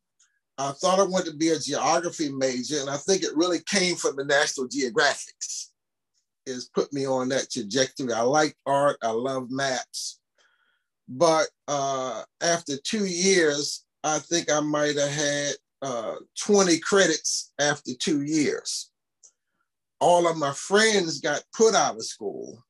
I 0.58 0.72
thought 0.72 1.00
I 1.00 1.04
wanted 1.04 1.32
to 1.32 1.38
be 1.38 1.50
a 1.50 1.60
geography 1.60 2.32
major, 2.32 2.82
and 2.82 2.90
I 2.90 2.98
think 2.98 3.22
it 3.22 3.36
really 3.36 3.60
came 3.68 3.96
from 3.96 4.16
the 4.16 4.26
National 4.26 4.68
Geographics 4.68 5.68
is 6.48 6.70
put 6.74 6.92
me 6.94 7.06
on 7.06 7.30
that 7.30 7.52
trajectory. 7.52 8.14
I 8.14 8.22
like 8.22 8.56
art, 8.66 8.98
I 9.04 9.10
love 9.10 9.52
maps. 9.52 10.20
But 11.08 11.48
uh, 11.68 12.24
after 12.42 12.78
two 12.78 13.06
years, 13.06 13.86
I 14.04 14.20
think 14.20 14.52
I 14.52 14.60
might 14.60 14.98
have 14.98 15.12
had 15.12 15.54
uh, 15.82 16.16
20 16.40 16.80
credits 16.80 17.54
after 17.60 17.92
two 17.94 18.24
years. 18.24 18.92
All 20.00 20.28
of 20.28 20.38
my 20.38 20.54
friends 20.54 21.20
got 21.20 21.44
put 21.56 21.76
out 21.76 21.96
of 21.96 22.06
school. 22.06 22.64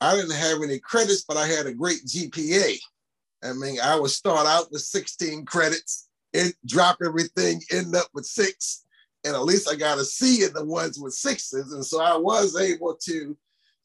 I 0.00 0.14
didn't 0.14 0.36
have 0.36 0.62
any 0.62 0.78
credits, 0.78 1.24
but 1.26 1.36
I 1.36 1.46
had 1.46 1.66
a 1.66 1.74
great 1.74 2.04
GPA. 2.06 2.76
I 3.42 3.52
mean, 3.52 3.78
I 3.82 3.98
would 3.98 4.10
start 4.10 4.46
out 4.46 4.70
with 4.70 4.82
16 4.82 5.44
credits 5.44 6.08
and 6.34 6.52
drop 6.66 6.98
everything, 7.04 7.62
end 7.70 7.94
up 7.94 8.08
with 8.12 8.26
six 8.26 8.85
and 9.26 9.34
at 9.34 9.44
least 9.44 9.68
I 9.68 9.74
got 9.74 9.98
a 9.98 10.04
C 10.04 10.44
in 10.44 10.52
the 10.52 10.64
ones 10.64 10.98
with 10.98 11.12
sixes. 11.12 11.72
And 11.72 11.84
so 11.84 12.00
I 12.00 12.16
was 12.16 12.56
able 12.56 12.94
to 12.94 13.36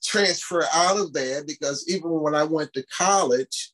transfer 0.04 0.64
out 0.74 0.98
of 0.98 1.14
there 1.14 1.44
because 1.44 1.88
even 1.90 2.12
when 2.12 2.36
I 2.36 2.44
went 2.44 2.74
to 2.74 2.86
college, 2.96 3.72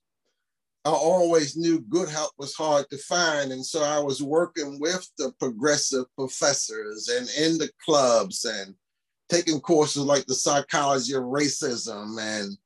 I 0.86 0.91
always 0.91 1.58
knew 1.58 1.82
good 1.82 2.08
help 2.08 2.32
was 2.38 2.56
hard 2.56 2.89
to 2.89 2.97
find. 2.99 3.51
And 3.51 3.65
so 3.65 3.84
I 3.84 3.99
was 3.99 4.23
working 4.23 4.80
with 4.80 5.10
the 5.17 5.34
progressive 5.39 6.06
professors 6.15 7.10
and 7.10 7.27
in 7.38 7.58
the 7.58 7.69
clubs 7.84 8.45
and 8.45 8.73
taking 9.30 9.60
courses 9.60 10.03
like 10.03 10.25
the 10.25 10.36
psychology 10.36 11.13
of 11.13 11.23
racism 11.23 12.17
and 12.21 12.58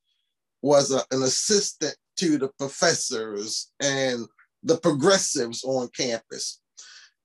was 0.62 0.92
a, 0.92 1.02
an 1.10 1.24
assistant 1.24 1.96
to 2.18 2.38
the 2.38 2.50
professors 2.60 3.72
and 3.80 4.28
the 4.62 4.78
progressives 4.78 5.64
on 5.64 5.90
campus 5.98 6.61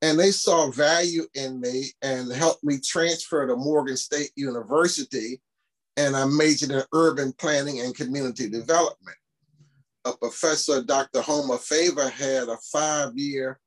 and 0.07 0.21
they 0.21 0.31
saw 0.31 0.71
value 0.71 1.27
in 1.35 1.61
me 1.61 1.87
and 2.01 2.33
helped 2.33 2.63
me 2.63 2.79
transfer 2.79 3.45
to 3.45 3.57
Morgan 3.57 3.97
State 3.97 4.31
University. 4.37 5.41
And 5.97 6.15
I 6.15 6.27
majored 6.27 6.71
in 6.71 6.83
urban 6.93 7.33
planning 7.33 7.81
and 7.81 7.93
community 7.93 8.49
development. 8.49 9.17
A 10.05 10.13
professor, 10.17 10.85
Dr. 10.85 11.23
Homer 11.23 11.59
Favor, 11.59 12.09
had 12.09 12.49
a 12.49 12.57
five 12.73 13.17
year 13.17 13.59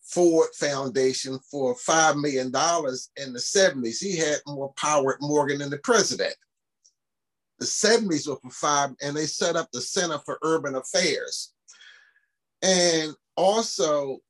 Ford 0.00 0.48
Foundation 0.54 1.38
for 1.50 1.74
$5 1.74 2.16
million 2.16 2.46
in 2.46 3.32
the 3.34 3.38
70s. 3.38 4.02
He 4.02 4.16
had 4.16 4.38
more 4.46 4.72
power 4.78 5.14
at 5.14 5.20
Morgan 5.20 5.58
than 5.58 5.68
the 5.68 5.78
president. 5.78 6.34
The 7.58 7.66
70s 7.66 8.26
were 8.26 8.36
for 8.36 8.50
five, 8.50 8.90
and 9.02 9.14
they 9.14 9.26
set 9.26 9.54
up 9.54 9.68
the 9.70 9.82
Center 9.82 10.18
for 10.24 10.38
Urban 10.42 10.76
Affairs. 10.76 11.52
And 12.62 13.14
also, 13.36 14.20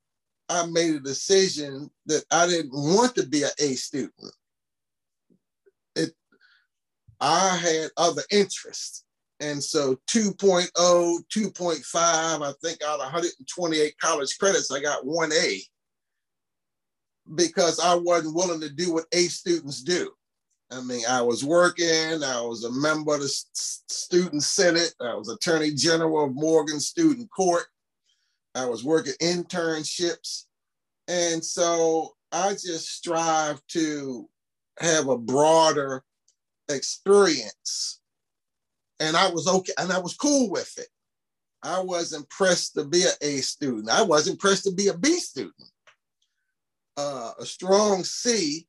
I 0.49 0.65
made 0.67 0.95
a 0.95 0.99
decision 0.99 1.89
that 2.05 2.23
I 2.31 2.47
didn't 2.47 2.73
want 2.73 3.15
to 3.15 3.25
be 3.25 3.43
an 3.43 3.49
A 3.59 3.73
student. 3.73 4.31
It, 5.95 6.11
I 7.19 7.57
had 7.57 7.89
other 7.97 8.21
interests. 8.31 9.03
And 9.39 9.61
so 9.61 9.99
2.0, 10.09 10.69
2.5, 10.73 11.95
I 11.95 12.53
think 12.63 12.83
out 12.83 12.99
of 12.99 13.05
128 13.05 13.97
college 13.99 14.37
credits, 14.37 14.71
I 14.71 14.81
got 14.81 15.05
one 15.05 15.31
A 15.33 15.61
because 17.33 17.79
I 17.79 17.95
wasn't 17.95 18.35
willing 18.35 18.61
to 18.61 18.69
do 18.69 18.93
what 18.93 19.05
A 19.11 19.23
students 19.23 19.81
do. 19.81 20.11
I 20.71 20.81
mean, 20.81 21.03
I 21.07 21.21
was 21.21 21.43
working, 21.43 22.23
I 22.23 22.41
was 22.41 22.63
a 22.63 22.71
member 22.71 23.15
of 23.15 23.21
the 23.21 23.27
student 23.27 24.41
senate, 24.43 24.93
I 24.99 25.13
was 25.15 25.29
attorney 25.29 25.71
general 25.71 26.25
of 26.25 26.33
Morgan 26.33 26.79
Student 26.79 27.29
Court, 27.29 27.65
I 28.55 28.65
was 28.65 28.83
working 28.83 29.13
internships. 29.21 30.45
And 31.07 31.43
so 31.43 32.15
I 32.31 32.51
just 32.51 32.89
strive 32.89 33.61
to 33.69 34.27
have 34.79 35.07
a 35.07 35.17
broader 35.17 36.03
experience. 36.69 38.01
And 38.99 39.15
I 39.17 39.29
was 39.29 39.47
okay, 39.47 39.73
and 39.77 39.91
I 39.91 39.99
was 39.99 40.15
cool 40.15 40.49
with 40.49 40.73
it. 40.77 40.87
I 41.61 41.79
wasn't 41.81 42.29
pressed 42.29 42.75
to 42.75 42.85
be 42.85 43.03
an 43.03 43.11
A 43.21 43.37
student. 43.37 43.89
I 43.89 44.03
wasn't 44.03 44.39
pressed 44.39 44.63
to 44.63 44.71
be 44.71 44.87
a 44.87 44.97
B 44.97 45.17
student. 45.17 45.69
Uh, 46.95 47.33
a 47.39 47.45
strong 47.45 48.03
C 48.03 48.65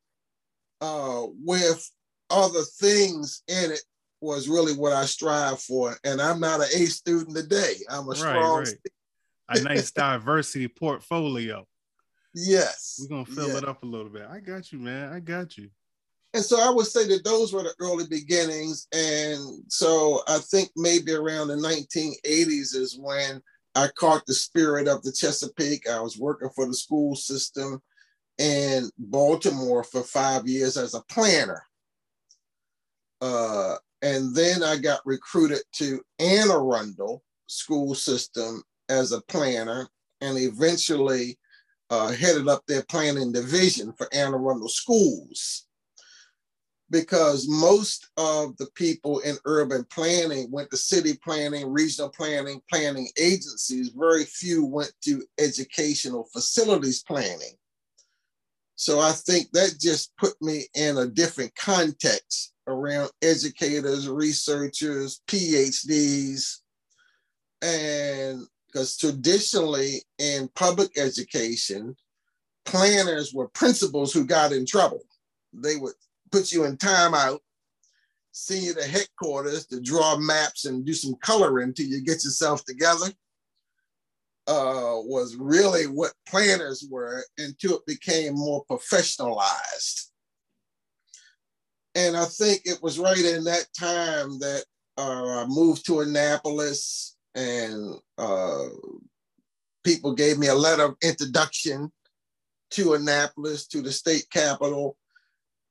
uh, 0.81 1.27
with 1.44 1.88
other 2.31 2.62
things 2.62 3.42
in 3.46 3.70
it 3.70 3.83
was 4.20 4.49
really 4.49 4.72
what 4.72 4.92
I 4.92 5.05
strive 5.05 5.61
for. 5.61 5.96
And 6.03 6.20
I'm 6.20 6.40
not 6.40 6.61
an 6.61 6.68
A 6.75 6.87
student 6.87 7.37
today. 7.37 7.75
I'm 7.88 8.05
a 8.05 8.09
right, 8.09 8.16
strong 8.16 8.59
right. 8.59 8.68
A 9.48 9.61
nice 9.61 9.90
diversity 9.90 10.68
portfolio. 10.68 11.66
Yes. 12.35 12.98
We're 13.00 13.09
gonna 13.09 13.24
fill 13.26 13.56
it 13.56 13.66
up 13.66 13.82
a 13.82 13.87
little 13.87 14.11
bit. 14.11 14.26
I 14.28 14.40
got 14.40 14.72
you, 14.72 14.78
man. 14.78 15.12
I 15.12 15.20
got 15.20 15.56
you. 15.56 15.70
And 16.35 16.44
so 16.44 16.61
I 16.61 16.68
would 16.68 16.87
say 16.87 17.06
that 17.09 17.24
those 17.24 17.52
were 17.52 17.62
the 17.62 17.74
early 17.80 18.06
beginnings. 18.06 18.88
And 18.92 19.64
so 19.68 20.20
I 20.28 20.38
think 20.38 20.70
maybe 20.76 21.12
around 21.12 21.48
the 21.48 21.54
1980s 21.54 22.74
is 22.74 22.98
when 23.00 23.40
I 23.74 23.88
caught 23.98 24.26
the 24.26 24.35
spirit 24.35 24.87
of 24.87 25.02
the 25.02 25.12
Chesapeake. 25.12 25.88
I 25.88 26.00
was 26.00 26.18
working 26.18 26.50
for 26.54 26.66
the 26.66 26.74
school 26.74 27.14
system 27.14 27.80
in 28.38 28.90
Baltimore 28.98 29.82
for 29.82 30.02
five 30.02 30.46
years 30.46 30.76
as 30.76 30.94
a 30.94 31.02
planner. 31.11 31.62
Uh, 33.22 33.76
and 34.02 34.35
then 34.35 34.62
I 34.62 34.76
got 34.76 35.00
recruited 35.06 35.62
to 35.76 36.02
Anne 36.18 36.50
Arundel 36.50 37.22
school 37.46 37.94
system 37.94 38.62
as 38.88 39.12
a 39.12 39.20
planner 39.22 39.88
and 40.20 40.38
eventually 40.38 41.38
uh, 41.90 42.12
headed 42.12 42.49
up 42.49 42.62
their 42.66 42.85
planning 42.88 43.33
division 43.33 43.92
for 43.96 44.09
Anne 44.12 44.35
Arundel 44.35 44.68
schools. 44.68 45.66
Because 46.88 47.49
most 47.49 48.09
of 48.16 48.57
the 48.59 48.68
people 48.75 49.18
in 49.20 49.37
urban 49.44 49.85
planning 49.92 50.51
went 50.53 50.70
to 50.70 50.77
city 50.77 51.18
planning, 51.22 51.72
regional 51.72 52.09
planning, 52.11 52.61
planning 52.70 53.09
agencies. 53.18 53.90
Very 53.96 54.25
few 54.25 54.64
went 54.64 54.92
to 55.03 55.25
educational 55.38 56.29
facilities 56.33 57.03
planning. 57.03 57.57
So 58.77 59.01
I 59.01 59.12
think 59.12 59.51
that 59.53 59.81
just 59.81 60.16
put 60.16 60.40
me 60.40 60.66
in 60.75 60.99
a 60.99 61.07
different 61.07 61.55
context 61.57 62.53
around 62.68 63.11
educators, 63.22 64.09
researchers, 64.09 65.22
PhDs, 65.27 66.61
and 67.62 68.46
because 68.77 68.99
traditionally 68.99 70.03
in 70.19 70.51
public 70.55 70.99
education, 70.99 71.97
planners 72.67 73.33
were 73.33 73.49
principals 73.49 74.12
who 74.12 74.27
got 74.27 74.53
in 74.53 74.67
trouble. 74.67 75.01
They 75.55 75.77
would 75.77 75.95
put 76.31 76.53
you 76.53 76.65
in 76.65 76.77
timeout, 76.77 77.39
send 78.33 78.65
you 78.65 78.75
to 78.75 78.87
headquarters 78.87 79.67
to 79.69 79.81
draw 79.81 80.19
maps 80.19 80.67
and 80.67 80.85
do 80.85 80.93
some 80.93 81.15
coloring 81.23 81.73
till 81.73 81.87
you 81.87 82.05
get 82.05 82.23
yourself 82.23 82.67
together 82.67 83.07
uh, 84.47 85.01
was 85.07 85.37
really 85.37 85.85
what 85.85 86.12
planners 86.29 86.87
were 86.91 87.25
until 87.39 87.79
it 87.79 87.87
became 87.87 88.35
more 88.35 88.62
professionalized. 88.71 90.11
And 91.95 92.15
I 92.15 92.27
think 92.27 92.61
it 92.67 92.83
was 92.83 92.99
right 92.99 93.25
in 93.25 93.45
that 93.45 93.69
time 93.79 94.39
that 94.41 94.65
uh, 94.99 95.45
I 95.45 95.47
moved 95.47 95.87
to 95.87 96.01
Annapolis 96.01 97.15
and 97.37 97.94
uh, 98.18 98.64
people 99.85 100.14
gave 100.14 100.38
me 100.38 100.49
a 100.49 100.55
letter 100.55 100.85
of 100.85 100.96
introduction 101.03 101.92
to 102.70 102.94
Annapolis, 102.94 103.66
to 103.68 103.83
the 103.83 103.92
state 103.92 104.27
capital. 104.31 104.96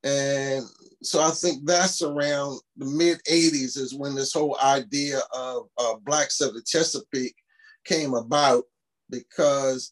And 0.03 0.63
so 1.01 1.21
I 1.21 1.31
think 1.31 1.65
that's 1.65 2.03
around 2.03 2.59
the 2.77 2.85
mid 2.85 3.19
80s 3.29 3.77
is 3.77 3.95
when 3.95 4.13
this 4.13 4.33
whole 4.33 4.57
idea 4.63 5.19
of 5.33 5.63
uh, 5.77 5.95
Blacks 6.05 6.39
of 6.39 6.53
the 6.53 6.61
Chesapeake 6.61 7.35
came 7.83 8.13
about 8.13 8.63
because 9.09 9.91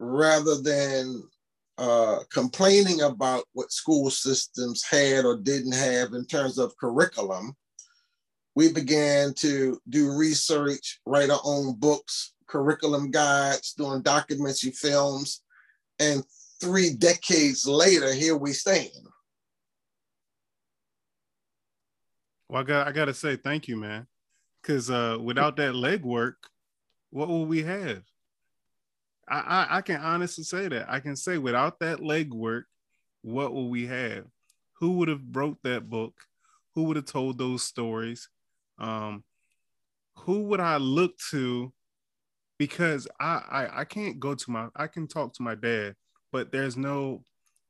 rather 0.00 0.60
than 0.60 1.22
uh, 1.78 2.18
complaining 2.32 3.02
about 3.02 3.44
what 3.52 3.72
school 3.72 4.10
systems 4.10 4.84
had 4.84 5.24
or 5.24 5.36
didn't 5.36 5.74
have 5.74 6.12
in 6.12 6.26
terms 6.26 6.58
of 6.58 6.76
curriculum, 6.76 7.54
we 8.54 8.72
began 8.72 9.34
to 9.34 9.80
do 9.88 10.16
research, 10.16 11.00
write 11.06 11.30
our 11.30 11.40
own 11.44 11.74
books, 11.74 12.34
curriculum 12.46 13.10
guides, 13.10 13.72
doing 13.74 14.02
documentary 14.02 14.70
films, 14.70 15.42
and 15.98 16.24
three 16.60 16.94
decades 16.94 17.66
later, 17.66 18.12
here 18.12 18.36
we 18.36 18.52
stand. 18.52 18.90
Well, 22.48 22.60
I 22.60 22.64
got 22.64 22.86
I 22.86 22.92
got 22.92 23.06
to 23.06 23.14
say 23.14 23.36
thank 23.36 23.66
you, 23.68 23.76
man, 23.76 24.06
because 24.62 24.90
uh, 24.90 25.18
without 25.20 25.56
that 25.56 25.74
legwork, 25.74 26.34
what 27.10 27.28
will 27.28 27.46
we 27.46 27.62
have? 27.62 28.02
I, 29.26 29.38
I, 29.38 29.76
I 29.78 29.80
can 29.80 30.00
honestly 30.00 30.44
say 30.44 30.68
that. 30.68 30.86
I 30.88 31.00
can 31.00 31.16
say 31.16 31.38
without 31.38 31.80
that 31.80 31.98
legwork, 31.98 32.64
what 33.22 33.52
will 33.52 33.70
we 33.70 33.86
have? 33.86 34.26
Who 34.80 34.92
would 34.98 35.08
have 35.08 35.22
wrote 35.32 35.58
that 35.64 35.88
book? 35.88 36.14
Who 36.74 36.84
would 36.84 36.96
have 36.96 37.06
told 37.06 37.38
those 37.38 37.64
stories? 37.64 38.28
Um, 38.78 39.24
who 40.18 40.44
would 40.44 40.60
I 40.60 40.76
look 40.76 41.16
to? 41.30 41.72
Because 42.58 43.08
I, 43.18 43.42
I 43.50 43.80
I 43.80 43.84
can't 43.84 44.20
go 44.20 44.34
to 44.34 44.50
my 44.50 44.68
I 44.76 44.86
can 44.86 45.08
talk 45.08 45.34
to 45.34 45.42
my 45.42 45.54
dad, 45.54 45.96
but 46.32 46.52
there's 46.52 46.76
no 46.76 47.22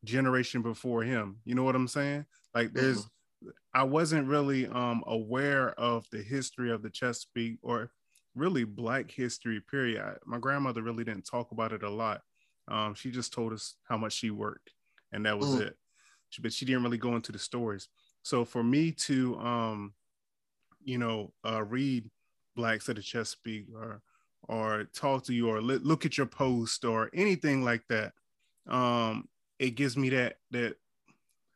generation 0.05 0.62
before 0.62 1.03
him. 1.03 1.38
You 1.45 1.55
know 1.55 1.64
what 1.64 1.77
I'm 1.77 1.88
saying? 1.88 2.27
Like 2.55 2.73
there's 2.73 3.01
mm-hmm. 3.01 3.49
I 3.73 3.83
wasn't 3.85 4.29
really 4.29 4.67
um 4.67 5.03
aware 5.07 5.71
of 5.81 6.07
the 6.11 6.23
history 6.23 6.71
of 6.71 6.83
the 6.83 6.90
Chesapeake 6.90 7.59
or 7.62 7.90
really 8.35 8.64
black 8.64 9.11
history 9.11 9.61
period 9.61 10.03
I, 10.03 10.14
my 10.27 10.38
grandmother 10.38 10.83
really 10.83 11.05
didn't 11.05 11.25
talk 11.25 11.53
about 11.53 11.73
it 11.73 11.83
a 11.83 11.90
lot 11.90 12.23
um, 12.69 12.95
she 12.95 13.11
just 13.11 13.33
told 13.33 13.53
us 13.53 13.77
how 13.88 13.97
much 13.97 14.12
she 14.12 14.31
worked 14.31 14.71
and 15.12 15.25
that 15.27 15.38
was 15.38 15.51
mm. 15.51 15.61
it 15.62 15.77
she, 16.31 16.43
but 16.43 16.53
she 16.53 16.64
didn't 16.64 16.83
really 16.83 16.99
go 16.99 17.14
into 17.14 17.33
the 17.33 17.38
stories 17.38 17.88
so 18.23 18.45
for 18.45 18.62
me 18.62 18.90
to 18.90 19.37
um, 19.38 19.93
you 20.85 20.99
know 20.99 21.33
uh, 21.49 21.62
read 21.62 22.11
blacks 22.57 22.88
of 22.88 22.97
the 22.97 23.03
chesapeake 23.03 23.66
or 23.75 24.03
or 24.49 24.85
talk 24.94 25.25
to 25.25 25.33
you 25.33 25.49
or 25.49 25.61
look 25.61 26.05
at 26.05 26.18
your 26.18 26.27
post 26.27 26.85
or 26.85 27.11
anything 27.14 27.64
like 27.64 27.83
that 27.88 28.12
um, 28.68 29.29
it 29.59 29.70
gives 29.70 29.97
me 29.97 30.11
that 30.11 30.37
that 30.51 30.77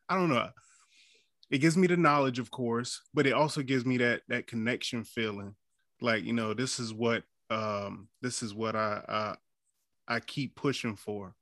i 0.07 0.15
don't 0.15 0.29
know. 0.29 0.49
It 1.51 1.59
gives 1.59 1.75
me 1.75 1.87
the 1.87 1.97
knowledge 1.97 2.39
of 2.39 2.51
course 2.51 3.01
but 3.13 3.25
it 3.25 3.33
also 3.33 3.61
gives 3.61 3.85
me 3.85 3.97
that 3.97 4.21
that 4.27 4.47
connection 4.47 5.03
feeling. 5.03 5.55
Like 6.01 6.23
you 6.23 6.33
know 6.33 6.53
this 6.53 6.79
is 6.79 6.93
what 6.93 7.23
um 7.49 8.07
this 8.21 8.43
is 8.43 8.53
what 8.53 8.75
i 8.75 9.01
uh, 9.07 9.35
i 10.07 10.19
keep 10.19 10.55
pushing 10.55 10.95
for. 10.95 11.35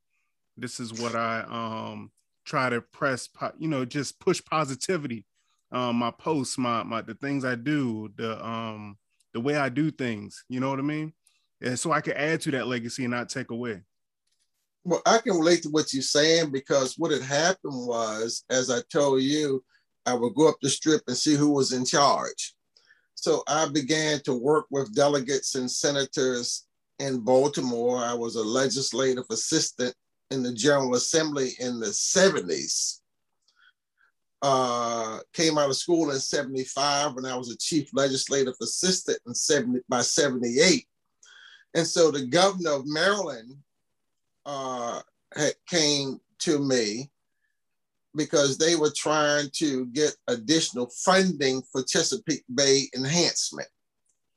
This 0.56 0.80
is 0.80 0.94
what 0.94 1.16
i 1.16 1.42
um 1.42 2.12
try 2.46 2.70
to 2.70 2.82
press 2.82 3.28
po- 3.28 3.52
you 3.60 3.68
know 3.68 3.84
just 3.84 4.20
push 4.20 4.42
positivity 4.44 5.26
um 5.72 5.96
my 5.98 6.12
posts 6.12 6.58
my 6.58 6.84
my 6.84 7.02
the 7.02 7.14
things 7.16 7.44
i 7.44 7.56
do 7.56 8.10
the 8.16 8.46
um 8.46 8.98
the 9.34 9.40
way 9.40 9.56
i 9.58 9.70
do 9.70 9.92
things 9.92 10.44
you 10.50 10.60
know 10.60 10.70
what 10.70 10.80
i 10.80 10.84
mean 10.84 11.14
and 11.62 11.78
so 11.78 11.92
i 11.92 12.02
can 12.02 12.14
add 12.14 12.40
to 12.40 12.52
that 12.52 12.68
legacy 12.68 13.04
and 13.04 13.12
not 13.12 13.30
take 13.30 13.52
away 13.52 13.82
well 14.84 15.02
i 15.06 15.18
can 15.18 15.36
relate 15.38 15.64
to 15.64 15.70
what 15.70 15.94
you're 15.94 16.02
saying 16.02 16.52
because 16.52 16.96
what 16.98 17.12
had 17.12 17.22
happened 17.22 17.88
was 17.88 18.44
as 18.50 18.70
i 18.70 18.80
told 18.92 19.22
you 19.22 19.64
i 20.06 20.14
would 20.14 20.34
go 20.36 20.48
up 20.48 20.58
the 20.62 20.70
strip 20.70 21.02
and 21.08 21.18
see 21.18 21.36
who 21.36 21.52
was 21.52 21.74
in 21.74 21.86
charge 21.86 22.56
so 23.20 23.42
I 23.48 23.68
began 23.68 24.20
to 24.26 24.34
work 24.34 24.68
with 24.70 24.94
delegates 24.94 25.56
and 25.56 25.70
senators 25.70 26.68
in 27.00 27.20
Baltimore. 27.20 27.98
I 27.98 28.14
was 28.14 28.36
a 28.36 28.44
legislative 28.44 29.26
assistant 29.32 29.96
in 30.30 30.44
the 30.44 30.54
General 30.54 30.94
Assembly 30.94 31.54
in 31.60 31.80
the 31.80 31.88
70s. 31.88 33.00
Uh, 34.42 35.20
came 35.34 35.58
out 35.58 35.70
of 35.70 35.76
school 35.76 36.12
in 36.12 36.20
75 36.20 37.16
when 37.16 37.26
I 37.26 37.36
was 37.36 37.50
a 37.52 37.58
chief 37.58 37.90
legislative 37.94 38.54
assistant 38.62 39.18
in 39.26 39.34
70, 39.34 39.80
by 39.90 40.02
78. 40.02 40.86
And 41.74 41.88
so 41.88 42.12
the 42.12 42.26
governor 42.26 42.72
of 42.72 42.86
Maryland 42.86 43.56
uh, 44.46 45.02
had, 45.36 45.54
came 45.68 46.20
to 46.40 46.60
me 46.60 47.10
because 48.16 48.58
they 48.58 48.76
were 48.76 48.92
trying 48.96 49.50
to 49.54 49.86
get 49.88 50.16
additional 50.28 50.90
funding 51.06 51.62
for 51.72 51.84
Chesapeake 51.84 52.44
Bay 52.54 52.90
enhancement. 52.96 53.70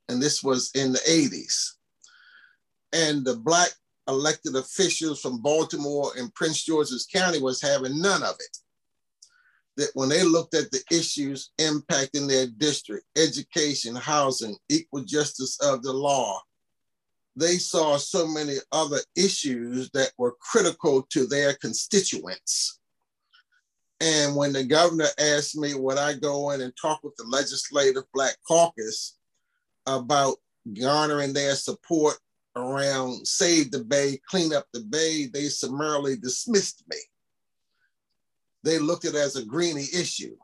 And 0.09 0.21
this 0.21 0.43
was 0.43 0.71
in 0.75 0.91
the 0.91 0.99
80s. 0.99 1.71
And 2.93 3.25
the 3.25 3.35
Black 3.35 3.69
elected 4.07 4.55
officials 4.55 5.21
from 5.21 5.41
Baltimore 5.41 6.11
and 6.17 6.33
Prince 6.33 6.63
George's 6.63 7.07
County 7.11 7.41
was 7.41 7.61
having 7.61 8.01
none 8.01 8.23
of 8.23 8.35
it. 8.39 8.57
That 9.77 9.91
when 9.93 10.09
they 10.09 10.23
looked 10.23 10.53
at 10.53 10.69
the 10.71 10.81
issues 10.91 11.51
impacting 11.59 12.27
their 12.27 12.47
district, 12.47 13.05
education, 13.17 13.95
housing, 13.95 14.55
equal 14.69 15.03
justice 15.03 15.59
of 15.61 15.81
the 15.83 15.93
law, 15.93 16.41
they 17.35 17.55
saw 17.55 17.97
so 17.97 18.27
many 18.27 18.57
other 18.71 18.99
issues 19.15 19.89
that 19.91 20.11
were 20.17 20.35
critical 20.41 21.03
to 21.09 21.25
their 21.25 21.53
constituents. 21.55 22.79
And 24.01 24.35
when 24.35 24.51
the 24.51 24.63
governor 24.63 25.07
asked 25.19 25.55
me, 25.55 25.73
would 25.75 25.97
I 25.97 26.13
go 26.13 26.49
in 26.51 26.61
and 26.61 26.73
talk 26.79 27.01
with 27.03 27.15
the 27.15 27.23
Legislative 27.23 28.03
Black 28.13 28.35
Caucus 28.47 29.17
about 29.85 30.37
garnering 30.79 31.33
their 31.33 31.55
support 31.55 32.17
around 32.55 33.25
Save 33.25 33.71
the 33.71 33.83
Bay, 33.83 34.19
Clean 34.27 34.53
Up 34.53 34.65
the 34.73 34.81
Bay, 34.81 35.27
they 35.27 35.45
summarily 35.45 36.17
dismissed 36.17 36.83
me. 36.89 36.97
They 38.63 38.79
looked 38.79 39.05
at 39.05 39.15
it 39.15 39.17
as 39.17 39.35
a 39.35 39.45
greeny 39.45 39.87
issue. 39.93 40.35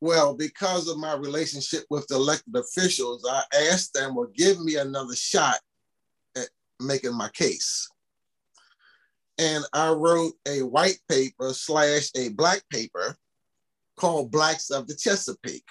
Well, 0.00 0.34
because 0.34 0.88
of 0.88 0.96
my 0.96 1.14
relationship 1.14 1.84
with 1.90 2.06
the 2.06 2.14
elected 2.14 2.56
officials, 2.56 3.28
I 3.30 3.42
asked 3.70 3.92
them, 3.92 4.14
well, 4.14 4.30
give 4.34 4.58
me 4.60 4.76
another 4.76 5.14
shot 5.14 5.58
at 6.36 6.48
making 6.80 7.14
my 7.14 7.28
case. 7.28 7.86
And 9.38 9.64
I 9.72 9.90
wrote 9.90 10.32
a 10.46 10.62
white 10.62 11.00
paper 11.08 11.52
slash 11.52 12.10
a 12.16 12.30
black 12.30 12.62
paper 12.70 13.14
called 13.96 14.30
Blacks 14.30 14.70
of 14.70 14.86
the 14.86 14.94
Chesapeake. 14.94 15.68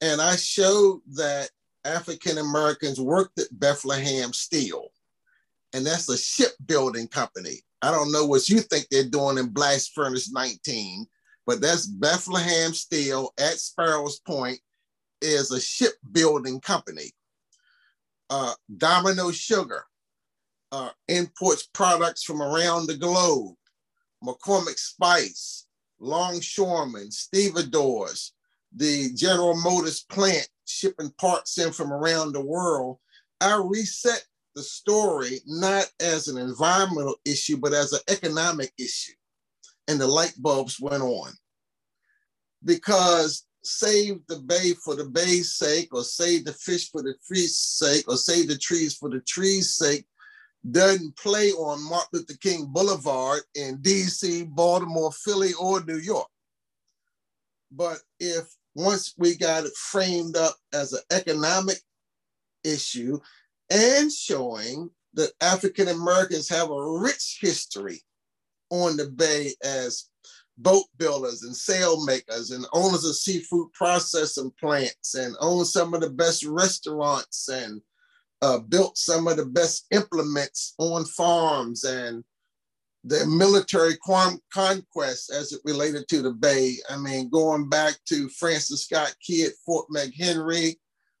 And 0.00 0.20
I 0.20 0.36
showed 0.36 1.00
that 1.12 1.50
African 1.84 2.38
Americans 2.38 3.00
worked 3.00 3.38
at 3.38 3.46
Bethlehem 3.52 4.32
Steel, 4.32 4.88
and 5.72 5.84
that's 5.86 6.08
a 6.08 6.16
shipbuilding 6.16 7.08
company. 7.08 7.62
I 7.80 7.90
don't 7.90 8.12
know 8.12 8.26
what 8.26 8.48
you 8.48 8.60
think 8.60 8.86
they're 8.90 9.04
doing 9.04 9.38
in 9.38 9.48
Blast 9.48 9.92
Furnace 9.94 10.32
19, 10.32 11.06
but 11.46 11.60
that's 11.60 11.86
Bethlehem 11.86 12.72
Steel 12.72 13.32
at 13.38 13.58
Sparrows 13.58 14.20
Point 14.20 14.60
is 15.20 15.50
a 15.50 15.60
shipbuilding 15.60 16.60
company. 16.60 17.12
Uh, 18.30 18.52
Domino 18.76 19.30
Sugar 19.30 19.84
uh, 20.70 20.90
imports 21.08 21.68
products 21.72 22.22
from 22.22 22.40
around 22.40 22.86
the 22.86 22.96
globe. 22.96 23.54
McCormick 24.24 24.78
Spice, 24.78 25.66
longshoremen, 25.98 27.10
Stevedores, 27.10 28.32
the 28.74 29.12
General 29.14 29.60
Motors 29.60 30.04
plant 30.04 30.48
shipping 30.64 31.12
parts 31.18 31.58
in 31.58 31.72
from 31.72 31.92
around 31.92 32.32
the 32.32 32.40
world. 32.40 32.98
I 33.40 33.60
reset 33.62 34.24
the 34.54 34.62
story 34.62 35.40
not 35.46 35.90
as 36.00 36.28
an 36.28 36.38
environmental 36.38 37.16
issue, 37.24 37.56
but 37.56 37.72
as 37.72 37.92
an 37.92 38.00
economic 38.08 38.72
issue 38.78 39.12
and 39.88 40.00
the 40.00 40.06
light 40.06 40.34
bulbs 40.38 40.80
went 40.80 41.02
on. 41.02 41.32
Because 42.64 43.46
save 43.64 44.20
the 44.28 44.38
bay 44.40 44.72
for 44.84 44.94
the 44.94 45.04
bay's 45.04 45.54
sake, 45.54 45.94
or 45.94 46.04
save 46.04 46.44
the 46.44 46.52
fish 46.52 46.90
for 46.90 47.02
the 47.02 47.14
fish's 47.28 47.58
sake, 47.58 48.04
or 48.08 48.16
save 48.16 48.48
the 48.48 48.58
trees 48.58 48.94
for 48.94 49.08
the 49.08 49.20
trees' 49.20 49.74
sake 49.74 50.04
doesn't 50.70 51.16
play 51.16 51.50
on 51.50 51.82
Martin 51.82 52.20
Luther 52.20 52.34
King 52.40 52.66
Boulevard 52.66 53.40
in 53.56 53.78
DC, 53.78 54.48
Baltimore, 54.54 55.10
Philly, 55.10 55.52
or 55.54 55.82
New 55.84 55.98
York. 55.98 56.28
But 57.72 57.98
if 58.20 58.44
once 58.74 59.14
we 59.18 59.36
got 59.36 59.64
it 59.64 59.74
framed 59.74 60.36
up 60.36 60.54
as 60.72 60.92
an 60.92 61.00
economic 61.10 61.78
issue 62.62 63.18
and 63.72 64.12
showing 64.12 64.90
that 65.14 65.32
African 65.40 65.88
Americans 65.88 66.48
have 66.48 66.70
a 66.70 66.98
rich 67.00 67.38
history 67.40 68.00
on 68.70 68.96
the 68.96 69.06
Bay 69.06 69.54
as 69.64 70.10
boat 70.58 70.84
builders 70.98 71.42
and 71.42 71.56
sail 71.56 72.04
makers 72.04 72.50
and 72.50 72.66
owners 72.72 73.04
of 73.04 73.16
seafood 73.16 73.72
processing 73.72 74.52
plants 74.60 75.14
and 75.14 75.34
own 75.40 75.64
some 75.64 75.94
of 75.94 76.02
the 76.02 76.10
best 76.10 76.44
restaurants 76.44 77.48
and 77.48 77.80
uh, 78.42 78.58
built 78.58 78.98
some 78.98 79.26
of 79.26 79.36
the 79.36 79.46
best 79.46 79.86
implements 79.90 80.74
on 80.78 81.04
farms 81.04 81.84
and 81.84 82.22
the 83.04 83.26
military 83.26 83.96
conquest 84.52 85.32
as 85.32 85.52
it 85.52 85.60
related 85.64 86.06
to 86.08 86.22
the 86.22 86.30
Bay. 86.30 86.76
I 86.88 86.96
mean, 86.96 87.30
going 87.30 87.68
back 87.68 87.96
to 88.06 88.28
Francis 88.28 88.84
Scott 88.84 89.14
Key 89.20 89.44
at 89.44 89.52
Fort 89.64 89.86
McHenry, 89.94 90.76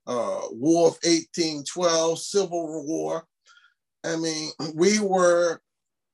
uh, 0.06 0.42
War 0.50 0.88
of 0.88 0.98
1812, 1.04 2.18
Civil 2.18 2.86
War. 2.86 3.24
I 4.04 4.16
mean, 4.16 4.50
we 4.74 4.98
were 5.00 5.60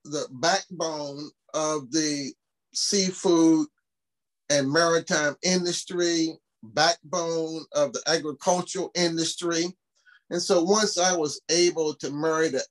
the 0.05 0.27
backbone 0.31 1.31
of 1.55 1.91
the 1.91 2.33
seafood 2.75 3.67
and 4.51 4.71
maritime 4.71 5.37
industry, 5.43 6.39
backbone 6.63 7.65
of 7.73 7.93
the 7.93 8.03
agricultural 8.07 8.91
industry. 8.95 9.67
And 10.31 10.41
so 10.41 10.63
once 10.63 10.99
I 10.99 11.17
was 11.17 11.41
able 11.51 11.95
to 11.95 12.11
marry 12.11 12.49
the, 12.49 12.63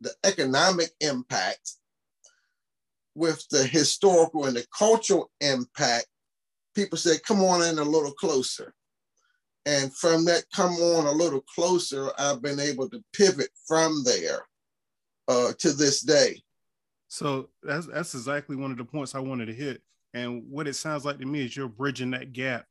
the 0.00 0.12
economic 0.24 0.90
impact 1.00 1.72
with 3.14 3.46
the 3.50 3.64
historical 3.64 4.46
and 4.46 4.56
the 4.56 4.66
cultural 4.76 5.30
impact, 5.40 6.06
people 6.74 6.96
said, 6.98 7.22
come 7.22 7.42
on 7.42 7.62
in 7.62 7.78
a 7.78 7.84
little 7.84 8.12
closer. 8.12 8.74
And 9.64 9.94
from 9.94 10.24
that 10.24 10.44
come 10.54 10.72
on 10.72 11.06
a 11.06 11.12
little 11.12 11.42
closer, 11.42 12.10
I've 12.18 12.42
been 12.42 12.58
able 12.58 12.88
to 12.90 13.02
pivot 13.12 13.50
from 13.66 14.02
there 14.04 14.46
uh, 15.28 15.52
to 15.58 15.72
this 15.72 16.00
day. 16.00 16.42
So 17.08 17.50
that's 17.62 17.86
that's 17.86 18.14
exactly 18.14 18.56
one 18.56 18.70
of 18.70 18.78
the 18.78 18.84
points 18.84 19.14
I 19.14 19.20
wanted 19.20 19.46
to 19.46 19.54
hit. 19.54 19.82
And 20.14 20.42
what 20.50 20.66
it 20.66 20.74
sounds 20.74 21.04
like 21.04 21.18
to 21.18 21.26
me 21.26 21.44
is 21.44 21.56
you're 21.56 21.68
bridging 21.68 22.10
that 22.12 22.32
gap. 22.32 22.66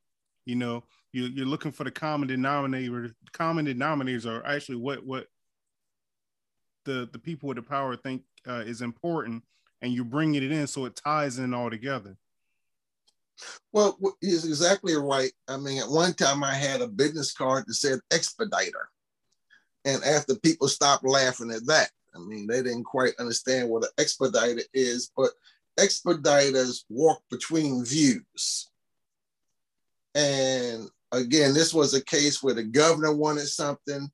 You 0.46 0.56
know, 0.56 0.84
you, 1.12 1.26
you're 1.26 1.46
looking 1.46 1.72
for 1.72 1.84
the 1.84 1.92
common 1.92 2.28
denominator. 2.28 3.16
Common 3.32 3.66
denominators 3.66 4.26
are 4.26 4.46
actually 4.46 4.78
what 4.78 5.06
what 5.06 5.28
the 6.86 7.08
the 7.12 7.20
people 7.20 7.48
with 7.48 7.58
the 7.58 7.64
power 7.64 7.96
think 7.96 8.24
uh, 8.48 8.64
is 8.66 8.82
important, 8.82 9.44
and 9.82 9.94
you're 9.94 10.04
bringing 10.04 10.44
it 10.44 10.52
in 10.52 10.68
so 10.68 10.86
it 10.86 10.96
ties 10.96 11.40
in 11.40 11.54
all 11.54 11.70
together. 11.70 12.18
Well, 13.74 13.98
he's 14.20 14.46
exactly 14.46 14.96
right. 14.96 15.32
I 15.48 15.58
mean, 15.58 15.80
at 15.82 15.90
one 15.90 16.14
time 16.14 16.44
I 16.44 16.54
had 16.54 16.82
a 16.82 16.88
business 16.88 17.34
card 17.34 17.66
that 17.68 17.74
said 17.74 18.00
expediter. 18.12 18.90
And 19.86 20.04
after 20.04 20.36
people 20.36 20.68
stopped 20.68 21.06
laughing 21.06 21.52
at 21.52 21.66
that, 21.68 21.90
I 22.16 22.20
mean, 22.20 22.46
they 22.46 22.62
didn't 22.62 22.84
quite 22.84 23.14
understand 23.20 23.70
what 23.70 23.84
an 23.84 23.90
expediter 23.98 24.62
is, 24.74 25.12
but 25.16 25.32
expediters 25.80 26.84
walk 26.90 27.24
between 27.30 27.86
views. 27.86 28.70
And 30.14 30.90
again, 31.12 31.54
this 31.54 31.74
was 31.74 31.94
a 31.94 32.04
case 32.04 32.44
where 32.44 32.54
the 32.54 32.64
governor 32.64 33.14
wanted 33.14 33.48
something, 33.48 34.12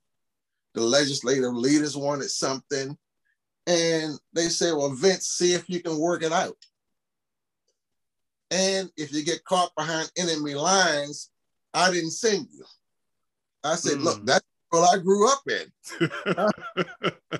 the 0.74 0.82
legislative 0.82 1.54
leaders 1.54 1.98
wanted 1.98 2.30
something, 2.30 2.98
and 3.66 4.20
they 4.32 4.48
said, 4.48 4.74
well, 4.74 4.92
Vince, 4.92 5.28
see 5.28 5.54
if 5.54 5.70
you 5.70 5.82
can 5.82 5.98
work 5.98 6.24
it 6.24 6.32
out. 6.32 6.56
And 8.52 8.90
if 8.96 9.14
you 9.14 9.24
get 9.24 9.44
caught 9.44 9.76
behind 9.76 10.12
enemy 10.18 10.56
lines, 10.56 11.30
I 11.74 11.92
didn't 11.92 12.12
send 12.12 12.48
you. 12.52 12.66
I 13.64 13.76
said, 13.76 13.98
mm. 13.98 14.04
look, 14.04 14.26
that's 14.26 14.46
what 14.70 14.94
I 14.94 15.02
grew 15.02 15.30
up 15.30 15.44
in. 15.48 16.50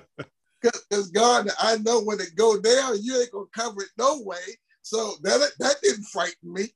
Because 0.60 1.10
God, 1.10 1.48
I 1.60 1.76
know 1.78 2.00
when 2.02 2.20
it 2.20 2.34
go 2.34 2.60
down, 2.60 2.96
you 3.00 3.20
ain't 3.20 3.30
gonna 3.30 3.46
cover 3.54 3.82
it 3.82 3.90
no 3.96 4.20
way. 4.22 4.36
So 4.82 5.14
that 5.22 5.52
that 5.60 5.76
didn't 5.82 6.04
frighten 6.04 6.52
me. 6.52 6.74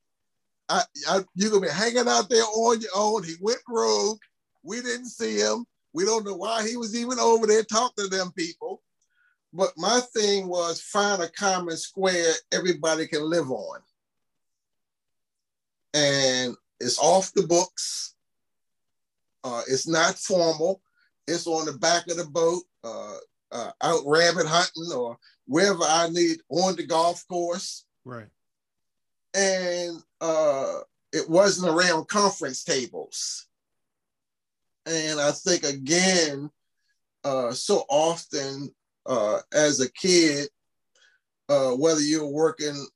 I, 0.69 0.83
I, 1.09 1.19
you're 1.35 1.51
gonna 1.51 1.67
be 1.67 1.69
hanging 1.69 2.07
out 2.07 2.29
there 2.29 2.43
on 2.43 2.79
your 2.79 2.91
own. 2.95 3.23
He 3.23 3.35
went 3.41 3.59
rogue. 3.67 4.19
We 4.63 4.77
didn't 4.77 5.09
see 5.09 5.37
him. 5.37 5.65
We 5.93 6.05
don't 6.05 6.25
know 6.25 6.35
why 6.35 6.65
he 6.65 6.77
was 6.77 6.95
even 6.95 7.19
over 7.19 7.45
there 7.45 7.63
talking 7.63 8.05
to 8.05 8.07
them 8.07 8.31
people. 8.37 8.81
But 9.51 9.73
my 9.77 9.99
thing 10.15 10.47
was 10.47 10.81
find 10.81 11.21
a 11.21 11.29
common 11.29 11.75
square 11.75 12.33
everybody 12.51 13.05
can 13.07 13.29
live 13.29 13.51
on 13.51 13.79
and 15.93 16.55
it's 16.79 16.99
off 16.99 17.33
the 17.33 17.47
books. 17.47 18.15
Uh, 19.43 19.61
it's 19.67 19.87
not 19.87 20.17
formal. 20.17 20.81
It's 21.27 21.47
on 21.47 21.65
the 21.65 21.73
back 21.73 22.07
of 22.07 22.17
the 22.17 22.25
boat, 22.25 22.63
uh, 22.83 23.17
uh, 23.51 23.71
out 23.81 24.01
rabbit 24.05 24.47
hunting 24.47 24.91
or 24.95 25.17
wherever 25.45 25.83
I 25.83 26.09
need 26.09 26.39
on 26.49 26.75
the 26.75 26.85
golf 26.85 27.25
course. 27.27 27.85
Right. 28.05 28.27
And 29.33 30.01
uh, 30.21 30.79
it 31.11 31.29
wasn't 31.29 31.73
around 31.73 32.07
conference 32.07 32.63
tables. 32.63 33.47
And 34.85 35.19
I 35.19 35.31
think 35.31 35.63
again, 35.63 36.49
uh, 37.23 37.51
so 37.51 37.85
often 37.89 38.73
uh, 39.05 39.39
as 39.53 39.79
a 39.79 39.91
kid, 39.91 40.49
uh, 41.49 41.71
whether 41.71 42.01
you're 42.01 42.27
working 42.27 42.87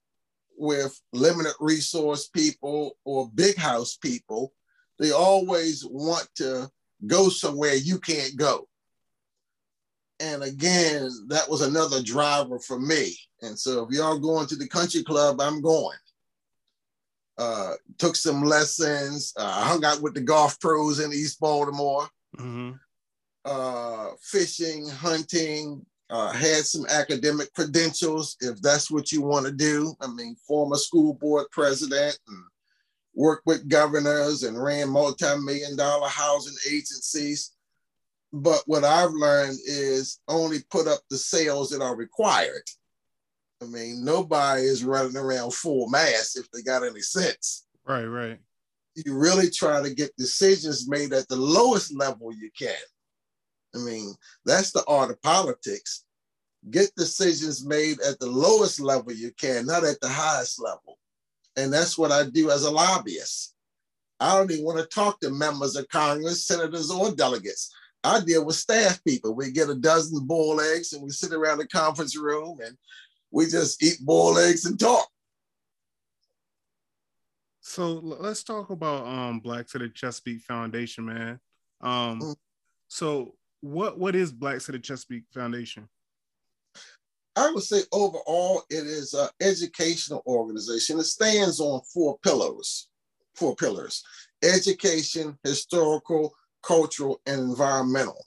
with 0.57 0.99
limited 1.13 1.53
resource 1.59 2.27
people 2.27 2.97
or 3.05 3.29
big 3.35 3.55
house 3.57 3.95
people, 3.97 4.53
they 4.99 5.11
always 5.11 5.85
want 5.85 6.27
to 6.35 6.69
go 7.05 7.29
somewhere 7.29 7.75
you 7.75 7.99
can't 7.99 8.35
go. 8.35 8.67
And 10.19 10.43
again, 10.43 11.09
that 11.27 11.47
was 11.47 11.61
another 11.61 12.01
driver 12.01 12.59
for 12.59 12.79
me. 12.79 13.15
And 13.43 13.57
so 13.57 13.83
if 13.85 13.91
y'all 13.91 14.17
going 14.17 14.47
to 14.47 14.55
the 14.55 14.67
country 14.67 15.03
club, 15.03 15.39
I'm 15.39 15.61
going. 15.61 15.97
uh, 17.37 17.73
took 17.97 18.15
some 18.15 18.43
lessons, 18.43 19.33
uh, 19.37 19.63
hung 19.63 19.85
out 19.85 20.01
with 20.01 20.13
the 20.13 20.21
golf 20.21 20.59
pros 20.59 20.99
in 20.99 21.13
East 21.13 21.39
Baltimore, 21.39 22.07
mm-hmm. 22.37 22.71
uh, 23.45 24.07
fishing, 24.21 24.87
hunting, 24.89 25.85
uh, 26.09 26.31
had 26.31 26.65
some 26.65 26.85
academic 26.89 27.53
credentials 27.53 28.37
if 28.41 28.61
that's 28.61 28.89
what 28.89 29.11
you 29.11 29.21
want 29.21 29.45
to 29.45 29.51
do. 29.51 29.93
I 30.01 30.07
mean, 30.07 30.35
former 30.47 30.77
school 30.77 31.13
board 31.13 31.47
president 31.51 32.17
and 32.27 32.43
worked 33.13 33.45
with 33.45 33.67
governors 33.67 34.43
and 34.43 34.61
ran 34.61 34.89
multi-million 34.89 35.75
dollar 35.75 36.07
housing 36.07 36.55
agencies. 36.71 37.51
But 38.31 38.61
what 38.67 38.83
I've 38.83 39.11
learned 39.11 39.57
is 39.65 40.19
only 40.27 40.59
put 40.69 40.87
up 40.87 40.99
the 41.09 41.17
sails 41.17 41.69
that 41.69 41.81
are 41.81 41.95
required. 41.95 42.63
I 43.61 43.65
mean, 43.65 44.05
nobody 44.05 44.63
is 44.63 44.83
running 44.83 45.17
around 45.17 45.53
full 45.53 45.89
mass 45.89 46.35
if 46.35 46.49
they 46.51 46.61
got 46.61 46.83
any 46.83 47.01
sense. 47.01 47.65
Right, 47.85 48.05
right. 48.05 48.39
You 48.95 49.17
really 49.17 49.49
try 49.49 49.81
to 49.81 49.93
get 49.93 50.15
decisions 50.17 50.87
made 50.87 51.13
at 51.13 51.27
the 51.27 51.35
lowest 51.35 51.95
level 51.95 52.31
you 52.33 52.49
can. 52.57 52.75
I 53.77 53.83
mean, 53.83 54.13
that's 54.45 54.71
the 54.71 54.83
art 54.87 55.11
of 55.11 55.21
politics. 55.21 56.05
Get 56.69 56.95
decisions 56.95 57.65
made 57.65 57.99
at 58.01 58.19
the 58.19 58.27
lowest 58.29 58.79
level 58.79 59.13
you 59.13 59.31
can, 59.39 59.65
not 59.65 59.83
at 59.83 59.99
the 60.01 60.09
highest 60.09 60.61
level. 60.61 60.97
And 61.55 61.71
that's 61.71 61.97
what 61.97 62.11
I 62.11 62.25
do 62.25 62.49
as 62.51 62.63
a 62.63 62.71
lobbyist. 62.71 63.53
I 64.19 64.35
don't 64.35 64.51
even 64.51 64.65
want 64.65 64.79
to 64.79 64.85
talk 64.85 65.19
to 65.19 65.29
members 65.29 65.75
of 65.75 65.87
Congress, 65.89 66.45
senators, 66.45 66.91
or 66.91 67.11
delegates. 67.11 67.73
I 68.03 68.19
deal 68.21 68.45
with 68.45 68.55
staff 68.55 69.03
people. 69.03 69.35
We 69.35 69.51
get 69.51 69.69
a 69.69 69.75
dozen 69.75 70.25
boiled 70.25 70.61
eggs 70.61 70.93
and 70.93 71.03
we 71.03 71.09
sit 71.09 71.33
around 71.33 71.59
the 71.59 71.67
conference 71.67 72.17
room 72.17 72.59
and 72.65 72.77
we 73.31 73.45
just 73.45 73.81
eat 73.83 73.99
boiled 74.01 74.39
eggs 74.39 74.65
and 74.65 74.79
talk. 74.79 75.07
So 77.61 77.93
let's 78.01 78.43
talk 78.43 78.69
about 78.69 79.05
um, 79.05 79.39
Blacks 79.39 79.75
of 79.75 79.81
the 79.81 79.89
Chesapeake 79.89 80.41
Foundation, 80.41 81.05
man. 81.05 81.39
Um, 81.81 82.19
mm-hmm. 82.19 82.31
So 82.87 83.35
what 83.61 83.97
what 83.97 84.15
is 84.15 84.31
Black 84.31 84.59
the 84.61 84.79
Chesapeake 84.79 85.23
Foundation? 85.33 85.87
I 87.35 87.51
would 87.51 87.63
say 87.63 87.81
overall, 87.91 88.63
it 88.69 88.85
is 88.85 89.13
an 89.13 89.29
educational 89.41 90.23
organization. 90.25 90.99
It 90.99 91.03
stands 91.03 91.59
on 91.59 91.81
four 91.93 92.17
pillars, 92.19 92.89
four 93.35 93.55
pillars: 93.55 94.03
education, 94.43 95.37
historical, 95.43 96.33
cultural, 96.63 97.21
and 97.25 97.41
environmental. 97.41 98.25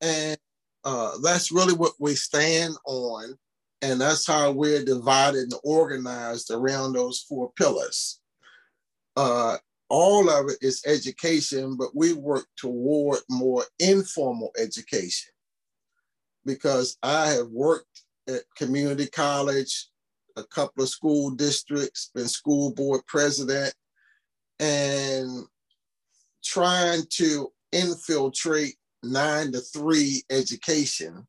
And 0.00 0.36
uh, 0.84 1.12
that's 1.22 1.50
really 1.50 1.74
what 1.74 1.92
we 1.98 2.14
stand 2.14 2.74
on. 2.86 3.36
And 3.82 4.00
that's 4.00 4.26
how 4.26 4.50
we're 4.50 4.84
divided 4.84 5.52
and 5.52 5.54
organized 5.62 6.50
around 6.50 6.92
those 6.94 7.20
four 7.28 7.52
pillars. 7.56 8.20
Uh, 9.16 9.58
all 9.94 10.28
of 10.28 10.50
it 10.50 10.58
is 10.60 10.82
education, 10.86 11.76
but 11.76 11.94
we 11.94 12.14
work 12.14 12.46
toward 12.56 13.20
more 13.30 13.62
informal 13.78 14.50
education 14.58 15.30
because 16.44 16.96
I 17.00 17.28
have 17.28 17.46
worked 17.46 18.02
at 18.26 18.42
community 18.56 19.06
college, 19.06 19.86
a 20.36 20.42
couple 20.42 20.82
of 20.82 20.88
school 20.88 21.30
districts, 21.30 22.10
been 22.12 22.26
school 22.26 22.74
board 22.74 23.02
president, 23.06 23.72
and 24.58 25.44
trying 26.44 27.02
to 27.10 27.52
infiltrate 27.70 28.74
nine 29.04 29.52
to 29.52 29.60
three 29.60 30.24
education 30.28 31.24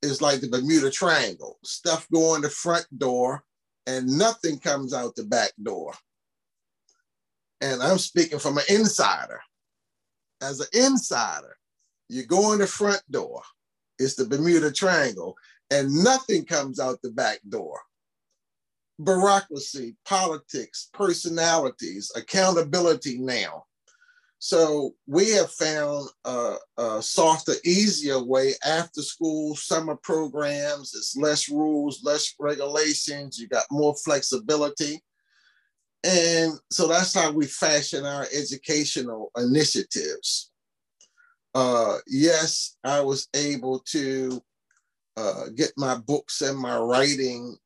is 0.00 0.22
like 0.22 0.40
the 0.40 0.48
Bermuda 0.48 0.90
Triangle. 0.90 1.58
Stuff 1.66 2.08
go 2.10 2.34
in 2.36 2.40
the 2.40 2.48
front 2.48 2.86
door 2.98 3.44
and 3.86 4.06
nothing 4.06 4.58
comes 4.58 4.94
out 4.94 5.16
the 5.16 5.24
back 5.24 5.52
door. 5.62 5.92
And 7.60 7.82
I'm 7.82 7.98
speaking 7.98 8.38
from 8.38 8.58
an 8.58 8.64
insider. 8.68 9.40
As 10.42 10.60
an 10.60 10.68
insider, 10.72 11.56
you 12.08 12.24
go 12.24 12.52
in 12.52 12.58
the 12.60 12.66
front 12.66 13.02
door, 13.10 13.42
it's 13.98 14.14
the 14.14 14.24
Bermuda 14.24 14.72
Triangle, 14.72 15.36
and 15.70 15.92
nothing 16.02 16.44
comes 16.44 16.80
out 16.80 17.00
the 17.02 17.10
back 17.10 17.40
door. 17.48 17.78
Bureaucracy, 19.02 19.96
politics, 20.04 20.88
personalities, 20.92 22.10
accountability 22.16 23.18
now. 23.18 23.64
So 24.42 24.94
we 25.06 25.30
have 25.32 25.52
found 25.52 26.08
a, 26.24 26.56
a, 26.78 27.02
softer, 27.02 27.52
easier 27.62 28.18
way 28.22 28.54
after 28.64 29.02
school 29.02 29.54
summer 29.54 29.96
programs. 29.96 30.94
It's 30.94 31.14
less 31.14 31.50
rules, 31.50 32.02
less 32.02 32.34
regulations. 32.40 33.38
You 33.38 33.48
got 33.48 33.66
more 33.70 33.94
flexibility. 34.02 35.02
And 36.02 36.54
so 36.70 36.88
that's 36.88 37.14
how 37.14 37.30
we 37.32 37.46
fashion 37.46 38.06
our 38.06 38.26
educational 38.34 39.30
initiatives. 39.36 40.50
Uh, 41.54 41.98
yes, 42.06 42.76
I 42.84 43.00
was 43.00 43.28
able 43.34 43.80
to 43.90 44.42
uh, 45.16 45.44
get 45.54 45.72
my 45.76 45.96
books 45.96 46.40
and 46.40 46.56
my 46.56 46.78
writing 46.78 47.56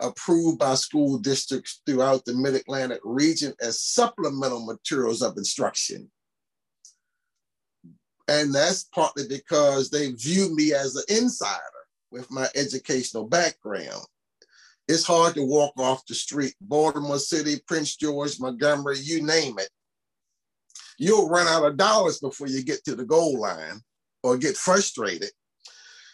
approved 0.00 0.58
by 0.58 0.74
school 0.74 1.18
districts 1.18 1.80
throughout 1.86 2.24
the 2.24 2.34
Mid 2.34 2.54
Atlantic 2.54 3.00
region 3.02 3.54
as 3.60 3.80
supplemental 3.80 4.64
materials 4.64 5.22
of 5.22 5.36
instruction. 5.36 6.10
And 8.28 8.54
that's 8.54 8.84
partly 8.84 9.26
because 9.28 9.90
they 9.90 10.12
view 10.12 10.54
me 10.54 10.72
as 10.72 10.96
an 10.96 11.04
insider 11.08 11.60
with 12.10 12.30
my 12.30 12.48
educational 12.54 13.26
background. 13.26 14.04
It's 14.88 15.04
hard 15.04 15.34
to 15.34 15.44
walk 15.44 15.72
off 15.78 16.06
the 16.06 16.14
street, 16.14 16.54
Baltimore 16.60 17.18
City, 17.18 17.56
Prince 17.66 17.96
George, 17.96 18.38
Montgomery, 18.38 18.98
you 19.00 19.22
name 19.22 19.58
it. 19.58 19.68
You'll 20.98 21.28
run 21.28 21.48
out 21.48 21.64
of 21.64 21.76
dollars 21.76 22.20
before 22.20 22.46
you 22.46 22.62
get 22.62 22.84
to 22.84 22.94
the 22.94 23.04
goal 23.04 23.40
line 23.40 23.80
or 24.22 24.38
get 24.38 24.56
frustrated. 24.56 25.30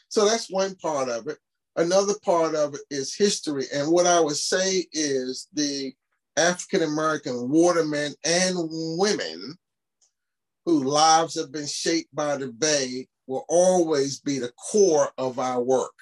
So 0.09 0.25
that's 0.25 0.51
one 0.51 0.75
part 0.77 1.09
of 1.09 1.29
it. 1.29 1.39
Another 1.77 2.15
part 2.25 2.55
of 2.55 2.75
it 2.75 2.81
is 2.91 3.15
history. 3.15 3.65
And 3.75 3.91
what 3.91 4.07
I 4.07 4.21
would 4.21 4.37
say 4.37 4.87
is 4.93 5.49
the 5.53 5.93
African 6.37 6.83
American 6.83 7.51
watermen 7.51 8.15
and 8.25 8.57
women 8.99 9.57
whose 10.65 10.85
lives 10.85 11.35
have 11.35 11.53
been 11.53 11.67
shaped 11.67 12.15
by 12.15 12.37
the 12.37 12.49
Bay 12.49 13.09
will 13.27 13.45
always 13.49 14.21
be 14.21 14.39
the 14.39 14.53
core 14.53 15.09
of 15.19 15.39
our 15.39 15.63
work. 15.63 15.93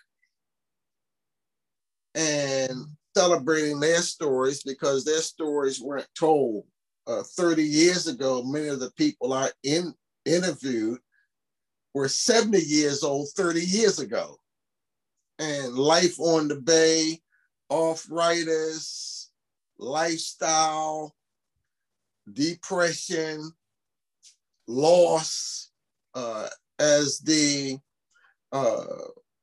And 2.14 2.86
celebrating 3.16 3.80
their 3.80 4.02
stories 4.02 4.62
because 4.62 5.04
their 5.04 5.20
stories 5.20 5.80
weren't 5.80 6.08
told. 6.18 6.64
Uh, 7.06 7.22
30 7.22 7.62
years 7.62 8.06
ago, 8.06 8.42
many 8.44 8.68
of 8.68 8.78
the 8.78 8.90
people 8.92 9.32
I 9.32 9.50
in, 9.64 9.94
interviewed 10.24 11.00
were 11.94 12.08
70 12.08 12.58
years 12.58 13.02
old 13.02 13.28
30 13.36 13.60
years 13.60 13.98
ago 13.98 14.36
and 15.40 15.74
life 15.74 16.20
on 16.20 16.48
the 16.48 16.56
bay, 16.56 17.18
arthritis, 17.70 19.30
lifestyle, 19.78 21.14
depression, 22.32 23.50
loss, 24.68 25.70
uh, 26.14 26.48
as 26.78 27.18
the 27.20 27.78
uh, 28.52 28.84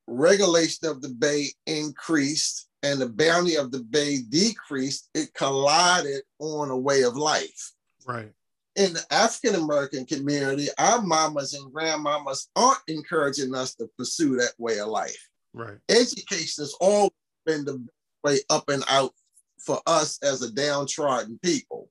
regulation 0.07 0.87
of 0.87 1.01
the 1.01 1.09
bay 1.09 1.47
increased 1.65 2.67
and 2.83 3.01
the 3.01 3.09
bounty 3.09 3.55
of 3.55 3.71
the 3.71 3.79
bay 3.79 4.19
decreased, 4.29 5.09
it 5.13 5.33
collided 5.33 6.21
on 6.39 6.69
a 6.69 6.77
way 6.77 7.03
of 7.03 7.17
life. 7.17 7.73
Right. 8.05 8.31
In 8.75 8.93
the 8.93 9.03
African 9.11 9.55
American 9.61 10.05
community, 10.05 10.67
our 10.77 11.01
mamas 11.01 11.53
and 11.53 11.73
grandmamas 11.73 12.47
aren't 12.55 12.79
encouraging 12.87 13.55
us 13.55 13.75
to 13.75 13.89
pursue 13.97 14.35
that 14.37 14.53
way 14.57 14.79
of 14.79 14.87
life. 14.87 15.29
Right. 15.53 15.77
Education 15.89 16.63
has 16.63 16.75
always 16.79 17.11
been 17.45 17.65
the 17.65 17.83
way 18.23 18.39
up 18.49 18.69
and 18.69 18.83
out 18.87 19.13
for 19.57 19.81
us 19.87 20.19
as 20.21 20.43
a 20.43 20.51
downtrodden 20.51 21.39
people. 21.43 21.89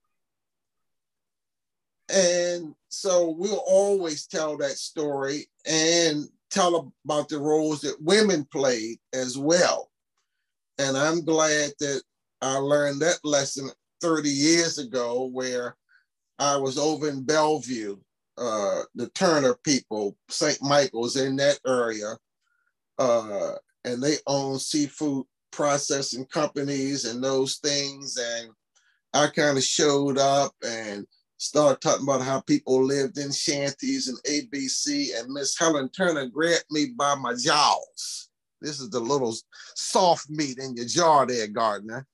And 2.08 2.74
so 2.88 3.30
we'll 3.30 3.64
always 3.66 4.26
tell 4.28 4.56
that 4.58 4.78
story 4.78 5.48
and 5.66 6.28
tell 6.56 6.92
about 7.04 7.28
the 7.28 7.38
roles 7.38 7.82
that 7.82 8.00
women 8.00 8.46
played 8.50 8.98
as 9.12 9.36
well. 9.36 9.90
And 10.78 10.96
I'm 10.96 11.22
glad 11.22 11.72
that 11.80 12.02
I 12.40 12.56
learned 12.56 13.00
that 13.02 13.18
lesson 13.24 13.68
30 14.00 14.30
years 14.30 14.78
ago, 14.78 15.28
where 15.32 15.76
I 16.38 16.56
was 16.56 16.78
over 16.78 17.08
in 17.08 17.24
Bellevue, 17.24 17.98
uh, 18.38 18.82
the 18.94 19.08
Turner 19.10 19.54
people, 19.64 20.16
St. 20.30 20.62
Michael's 20.62 21.16
in 21.16 21.36
that 21.36 21.58
area, 21.66 22.16
uh, 22.98 23.52
and 23.84 24.02
they 24.02 24.16
own 24.26 24.58
seafood 24.58 25.26
processing 25.50 26.24
companies 26.26 27.04
and 27.04 27.22
those 27.22 27.56
things. 27.56 28.16
And 28.18 28.50
I 29.12 29.26
kind 29.28 29.58
of 29.58 29.64
showed 29.64 30.16
up 30.16 30.52
and 30.66 31.06
started 31.38 31.80
talking 31.80 32.04
about 32.04 32.22
how 32.22 32.40
people 32.40 32.82
lived 32.84 33.18
in 33.18 33.32
shanties 33.32 34.08
and 34.08 34.18
ABC. 34.24 35.18
And 35.18 35.32
Miss 35.32 35.58
Helen 35.58 35.88
Turner 35.90 36.26
grabbed 36.26 36.64
me 36.70 36.86
by 36.96 37.14
my 37.14 37.34
jaws. 37.34 38.28
This 38.60 38.80
is 38.80 38.90
the 38.90 39.00
little 39.00 39.34
soft 39.74 40.30
meat 40.30 40.58
in 40.58 40.76
your 40.76 40.86
jaw 40.86 41.24
there, 41.26 41.46
Gardner. 41.46 42.06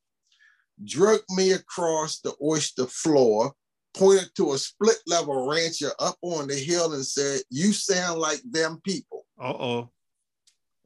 drug 0.84 1.20
me 1.30 1.52
across 1.52 2.18
the 2.20 2.34
oyster 2.42 2.86
floor, 2.86 3.52
pointed 3.94 4.30
to 4.36 4.52
a 4.52 4.58
split 4.58 4.96
level 5.06 5.48
rancher 5.48 5.90
up 6.00 6.16
on 6.22 6.48
the 6.48 6.56
hill 6.56 6.94
and 6.94 7.04
said, 7.06 7.40
You 7.50 7.72
sound 7.72 8.20
like 8.20 8.40
them 8.50 8.80
people. 8.84 9.26
Uh 9.40 9.52
oh. 9.52 9.90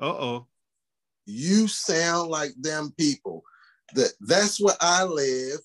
Uh 0.01 0.05
oh. 0.07 0.47
You 1.24 1.68
sound 1.68 2.30
like 2.30 2.53
them 2.61 2.93
people. 2.99 3.43
That 3.95 4.12
that's 4.20 4.61
where 4.61 4.76
I 4.80 5.05
live. 5.05 5.61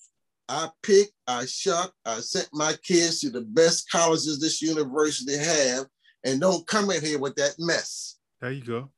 I 0.52 0.68
pick, 0.82 1.08
I 1.26 1.46
shuck, 1.46 1.94
I 2.04 2.20
sent 2.20 2.50
my 2.52 2.74
kids 2.82 3.20
to 3.20 3.30
the 3.30 3.40
best 3.40 3.90
colleges 3.90 4.38
this 4.38 4.60
university 4.60 5.34
have, 5.34 5.86
and 6.24 6.42
don't 6.42 6.66
come 6.66 6.90
in 6.90 7.02
here 7.02 7.18
with 7.18 7.34
that 7.36 7.54
mess. 7.58 8.18
There 8.38 8.50
you 8.50 8.62
go. 8.62 8.90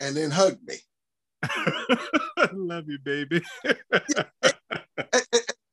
And 0.00 0.16
then 0.16 0.30
hug 0.30 0.56
me. 0.66 0.76
I 1.42 2.48
love 2.54 2.84
you, 2.88 2.98
baby. 2.98 3.42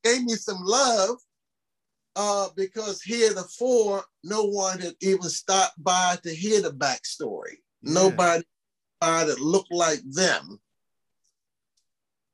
Gave 0.04 0.24
me 0.24 0.34
some 0.34 0.60
love 0.60 1.16
uh, 2.14 2.48
because 2.54 3.02
heretofore, 3.02 4.04
no 4.22 4.44
one 4.44 4.78
had 4.78 4.92
even 5.00 5.22
stopped 5.22 5.82
by 5.82 6.18
to 6.22 6.34
hear 6.34 6.60
the 6.60 6.72
backstory. 6.72 7.56
Yeah. 7.80 7.94
Nobody 7.94 8.44
that 9.00 9.40
looked 9.40 9.72
like 9.72 10.02
them 10.04 10.60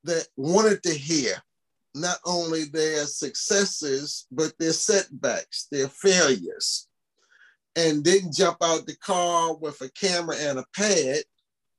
that 0.03 0.27
wanted 0.35 0.83
to 0.83 0.93
hear 0.93 1.41
not 1.95 2.17
only 2.25 2.65
their 2.65 3.05
successes, 3.05 4.27
but 4.31 4.53
their 4.59 4.73
setbacks, 4.73 5.67
their 5.71 5.87
failures, 5.87 6.87
and 7.75 8.03
didn't 8.03 8.33
jump 8.33 8.57
out 8.61 8.85
the 8.85 8.95
car 8.95 9.55
with 9.55 9.81
a 9.81 9.89
camera 9.91 10.35
and 10.39 10.59
a 10.59 10.65
pad. 10.75 11.23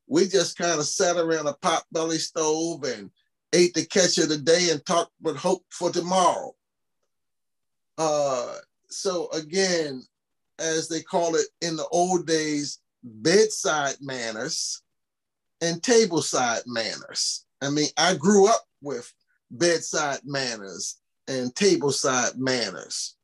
We 0.07 0.27
just 0.27 0.59
kind 0.59 0.79
of 0.79 0.87
sat 0.87 1.17
around 1.17 1.47
a 1.47 1.55
pot 1.55 1.85
belly 1.93 2.19
stove 2.19 2.85
and 2.85 3.11
ate 3.53 3.75
the 3.75 3.85
catch 3.85 4.19
of 4.19 4.29
the 4.29 4.39
day 4.39 4.71
and 4.71 4.85
talked 4.85 5.13
with 5.21 5.37
hope 5.37 5.65
for 5.71 5.91
tomorrow. 5.91 6.55
Uh, 7.99 8.57
so 8.89 9.29
again, 9.31 10.03
as 10.59 10.89
they 10.89 11.03
call 11.03 11.37
it 11.37 11.47
in 11.61 11.77
the 11.77 11.87
old 11.89 12.27
days, 12.27 12.81
bedside 13.03 13.97
manners 14.01 14.83
and 15.61 15.83
tableside 15.83 16.63
manners. 16.67 17.45
I 17.63 17.71
mean, 17.71 17.89
I 17.97 18.15
grew 18.15 18.49
up 18.49 18.63
with 18.81 19.13
bedside 19.51 20.21
manners 20.25 20.99
and 21.29 21.55
tableside 21.55 22.37
manners, 22.37 23.17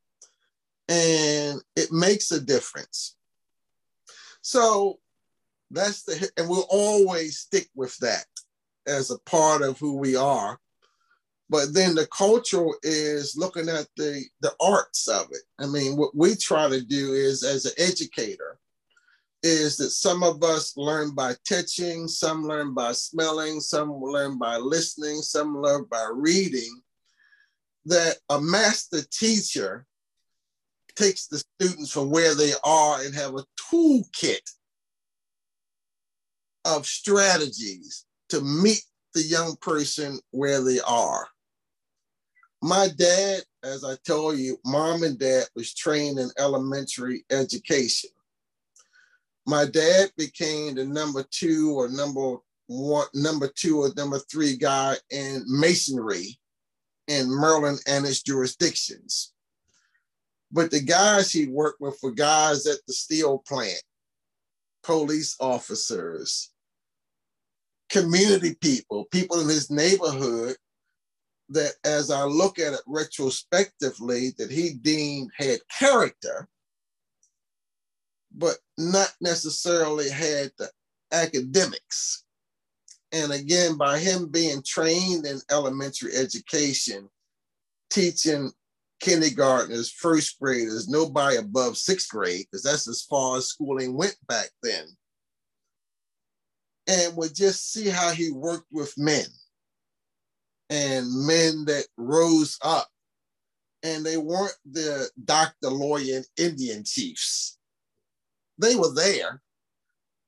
and 0.88 1.60
it 1.74 1.92
makes 1.92 2.30
a 2.30 2.40
difference. 2.40 3.16
So 4.40 4.98
that's 5.70 6.04
the, 6.04 6.30
and 6.36 6.48
we'll 6.48 6.66
always 6.70 7.38
stick 7.38 7.68
with 7.74 7.96
that 7.98 8.26
as 8.86 9.10
a 9.10 9.18
part 9.20 9.62
of 9.62 9.78
who 9.78 9.96
we 9.96 10.14
are. 10.16 10.58
But 11.48 11.74
then 11.74 11.94
the 11.94 12.06
cultural 12.08 12.74
is 12.82 13.36
looking 13.36 13.68
at 13.68 13.86
the 13.96 14.24
the 14.40 14.52
arts 14.60 15.08
of 15.08 15.26
it. 15.30 15.42
I 15.60 15.66
mean, 15.66 15.96
what 15.96 16.14
we 16.14 16.34
try 16.34 16.68
to 16.68 16.80
do 16.80 17.12
is 17.12 17.44
as 17.44 17.66
an 17.66 17.72
educator, 17.78 18.58
is 19.46 19.76
that 19.76 19.90
some 19.90 20.22
of 20.22 20.42
us 20.42 20.76
learn 20.76 21.14
by 21.14 21.34
touching, 21.48 22.08
some 22.08 22.46
learn 22.46 22.74
by 22.74 22.92
smelling, 22.92 23.60
some 23.60 23.92
learn 24.02 24.38
by 24.38 24.56
listening, 24.56 25.22
some 25.22 25.56
learn 25.56 25.86
by 25.90 26.06
reading. 26.12 26.80
That 27.86 28.16
a 28.28 28.40
master 28.40 29.02
teacher 29.10 29.86
takes 30.96 31.28
the 31.28 31.38
students 31.38 31.92
from 31.92 32.10
where 32.10 32.34
they 32.34 32.52
are 32.64 33.00
and 33.02 33.14
have 33.14 33.34
a 33.36 33.44
toolkit 33.70 34.50
of 36.64 36.84
strategies 36.84 38.04
to 38.30 38.40
meet 38.40 38.82
the 39.14 39.22
young 39.22 39.56
person 39.60 40.18
where 40.32 40.62
they 40.64 40.80
are. 40.80 41.28
My 42.60 42.88
dad, 42.96 43.42
as 43.62 43.84
I 43.84 43.94
told 44.04 44.38
you, 44.38 44.58
mom 44.64 45.04
and 45.04 45.16
dad 45.16 45.44
was 45.54 45.72
trained 45.72 46.18
in 46.18 46.30
elementary 46.38 47.24
education 47.30 48.10
my 49.46 49.64
dad 49.64 50.10
became 50.16 50.74
the 50.74 50.84
number 50.84 51.24
two 51.30 51.72
or 51.72 51.88
number 51.88 52.36
one, 52.66 53.06
number 53.14 53.48
two 53.48 53.82
or 53.82 53.90
number 53.96 54.18
three 54.30 54.56
guy 54.56 54.96
in 55.10 55.44
masonry 55.46 56.38
in 57.08 57.28
Maryland 57.28 57.78
and 57.86 58.04
its 58.04 58.22
jurisdictions. 58.22 59.32
But 60.50 60.70
the 60.70 60.80
guys 60.80 61.32
he 61.32 61.46
worked 61.46 61.80
with 61.80 61.98
were 62.02 62.12
guys 62.12 62.66
at 62.66 62.78
the 62.86 62.92
steel 62.92 63.42
plant, 63.46 63.82
police 64.82 65.36
officers, 65.40 66.50
community 67.88 68.56
people, 68.60 69.06
people 69.12 69.40
in 69.40 69.48
his 69.48 69.70
neighborhood 69.70 70.56
that 71.50 71.74
as 71.84 72.10
I 72.10 72.24
look 72.24 72.58
at 72.58 72.72
it 72.72 72.80
retrospectively, 72.88 74.32
that 74.38 74.50
he 74.50 74.74
deemed 74.74 75.30
had 75.38 75.60
character 75.78 76.48
but 78.36 78.56
not 78.78 79.12
necessarily 79.20 80.10
had 80.10 80.50
the 80.58 80.70
academics. 81.12 82.24
And 83.12 83.32
again, 83.32 83.76
by 83.76 83.98
him 83.98 84.28
being 84.28 84.62
trained 84.66 85.26
in 85.26 85.40
elementary 85.50 86.14
education, 86.14 87.08
teaching 87.90 88.52
kindergartners, 89.00 89.90
first 89.90 90.38
graders, 90.40 90.88
nobody 90.88 91.36
above 91.36 91.76
sixth 91.76 92.08
grade, 92.08 92.46
because 92.50 92.62
that's 92.62 92.88
as 92.88 93.02
far 93.02 93.38
as 93.38 93.48
schooling 93.48 93.96
went 93.96 94.16
back 94.28 94.50
then. 94.62 94.86
And 96.88 97.16
would 97.16 97.34
just 97.34 97.72
see 97.72 97.88
how 97.88 98.10
he 98.10 98.30
worked 98.30 98.68
with 98.70 98.92
men 98.96 99.24
and 100.70 101.06
men 101.26 101.64
that 101.66 101.86
rose 101.96 102.58
up. 102.62 102.88
And 103.82 104.04
they 104.04 104.16
weren't 104.16 104.56
the 104.70 105.08
doctor, 105.24 105.68
lawyer, 105.68 106.16
and 106.16 106.26
Indian 106.36 106.84
chiefs 106.84 107.55
they 108.58 108.76
were 108.76 108.94
there, 108.94 109.40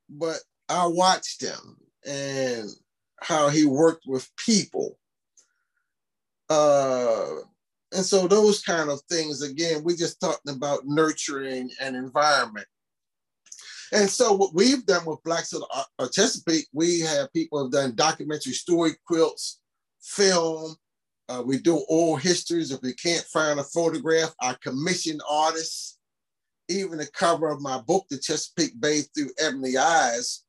but 0.08 0.38
I 0.68 0.86
watched 0.86 1.42
him 1.42 1.76
and 2.06 2.68
how 3.20 3.48
he 3.48 3.64
worked 3.64 4.04
with 4.06 4.28
people. 4.36 4.98
Uh, 6.50 7.26
and 7.92 8.04
so 8.04 8.26
those 8.26 8.62
kind 8.62 8.90
of 8.90 9.00
things, 9.10 9.42
again, 9.42 9.82
we're 9.82 9.96
just 9.96 10.20
talking 10.20 10.54
about 10.54 10.86
nurturing 10.86 11.70
an 11.80 11.94
environment. 11.94 12.66
And 13.92 14.08
so 14.08 14.34
what 14.34 14.54
we've 14.54 14.84
done 14.84 15.06
with 15.06 15.22
Blacks 15.24 15.54
of 15.54 15.60
the 15.60 15.84
uh, 15.98 16.08
Chesapeake, 16.08 16.66
we 16.72 17.00
have 17.00 17.32
people 17.32 17.62
have 17.62 17.72
done 17.72 17.94
documentary 17.94 18.52
story 18.52 18.92
quilts, 19.06 19.60
film. 20.02 20.76
Uh, 21.28 21.42
we 21.44 21.58
do 21.58 21.84
oral 21.88 22.16
histories. 22.16 22.70
If 22.70 22.82
we 22.82 22.92
can't 22.94 23.24
find 23.24 23.58
a 23.58 23.64
photograph, 23.64 24.34
I 24.40 24.54
commission 24.62 25.18
artists 25.28 25.97
even 26.68 26.98
the 26.98 27.06
cover 27.06 27.48
of 27.48 27.60
my 27.60 27.78
book, 27.78 28.06
The 28.08 28.18
Chesapeake 28.18 28.80
Bay 28.80 29.02
Through 29.02 29.30
Ebony 29.38 29.76
Eyes, 29.76 30.44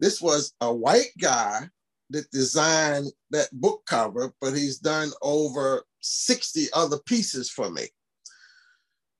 this 0.00 0.20
was 0.20 0.52
a 0.60 0.72
white 0.72 1.12
guy 1.20 1.68
that 2.10 2.30
designed 2.30 3.06
that 3.30 3.48
book 3.52 3.82
cover, 3.86 4.32
but 4.40 4.54
he's 4.54 4.78
done 4.78 5.10
over 5.22 5.84
60 6.00 6.66
other 6.74 6.98
pieces 7.06 7.50
for 7.50 7.70
me. 7.70 7.88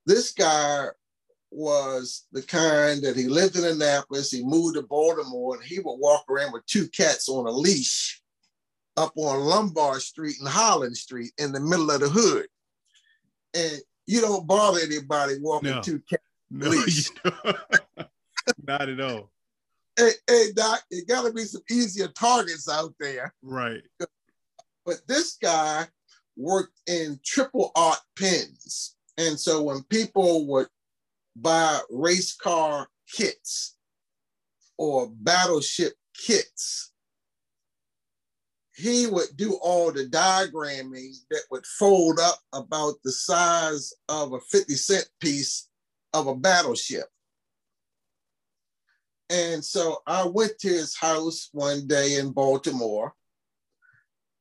This 0.05 0.33
guy 0.33 0.87
was 1.51 2.27
the 2.31 2.41
kind 2.41 3.01
that 3.01 3.15
he 3.15 3.27
lived 3.27 3.55
in 3.55 3.63
Annapolis, 3.63 4.31
he 4.31 4.43
moved 4.43 4.75
to 4.75 4.83
Baltimore, 4.83 5.55
and 5.55 5.63
he 5.63 5.79
would 5.79 5.95
walk 5.95 6.25
around 6.29 6.51
with 6.51 6.65
two 6.65 6.87
cats 6.89 7.29
on 7.29 7.47
a 7.47 7.51
leash 7.51 8.21
up 8.97 9.13
on 9.15 9.39
Lombard 9.39 10.01
Street 10.01 10.35
and 10.39 10.47
Holland 10.47 10.95
Street 10.95 11.31
in 11.37 11.51
the 11.51 11.59
middle 11.59 11.89
of 11.91 12.01
the 12.01 12.09
hood. 12.09 12.47
And 13.53 13.81
you 14.07 14.21
don't 14.21 14.47
bother 14.47 14.79
anybody 14.81 15.35
walking 15.39 15.71
no. 15.71 15.81
two 15.81 16.01
cats. 16.09 16.21
No, 16.51 16.71
not 18.63 18.89
at 18.89 19.01
all. 19.01 19.31
Hey, 19.97 20.11
hey, 20.27 20.51
Doc, 20.53 20.83
it 20.91 21.07
got 21.07 21.25
to 21.25 21.33
be 21.33 21.43
some 21.43 21.63
easier 21.71 22.07
targets 22.09 22.69
out 22.69 22.93
there. 22.99 23.33
Right. 23.41 23.81
But 24.85 24.97
this 25.07 25.37
guy 25.41 25.87
worked 26.37 26.79
in 26.87 27.19
triple 27.23 27.71
art 27.75 27.99
pins. 28.15 28.95
And 29.17 29.39
so 29.39 29.63
when 29.63 29.83
people 29.83 30.47
would 30.47 30.67
buy 31.35 31.79
race 31.89 32.35
car 32.35 32.87
kits 33.11 33.77
or 34.77 35.09
battleship 35.09 35.93
kits, 36.13 36.91
he 38.75 39.07
would 39.07 39.37
do 39.37 39.57
all 39.61 39.91
the 39.91 40.05
diagramming 40.05 41.15
that 41.31 41.43
would 41.49 41.65
fold 41.65 42.19
up 42.19 42.39
about 42.53 42.95
the 43.03 43.11
size 43.11 43.93
of 44.09 44.33
a 44.33 44.39
50 44.39 44.73
cent 44.75 45.09
piece 45.21 45.69
of 46.13 46.27
a 46.27 46.35
battleship. 46.35 47.05
And 49.29 49.63
so 49.63 49.99
I 50.05 50.25
went 50.25 50.59
to 50.59 50.67
his 50.67 50.95
house 50.95 51.49
one 51.53 51.87
day 51.87 52.17
in 52.17 52.31
Baltimore, 52.31 53.13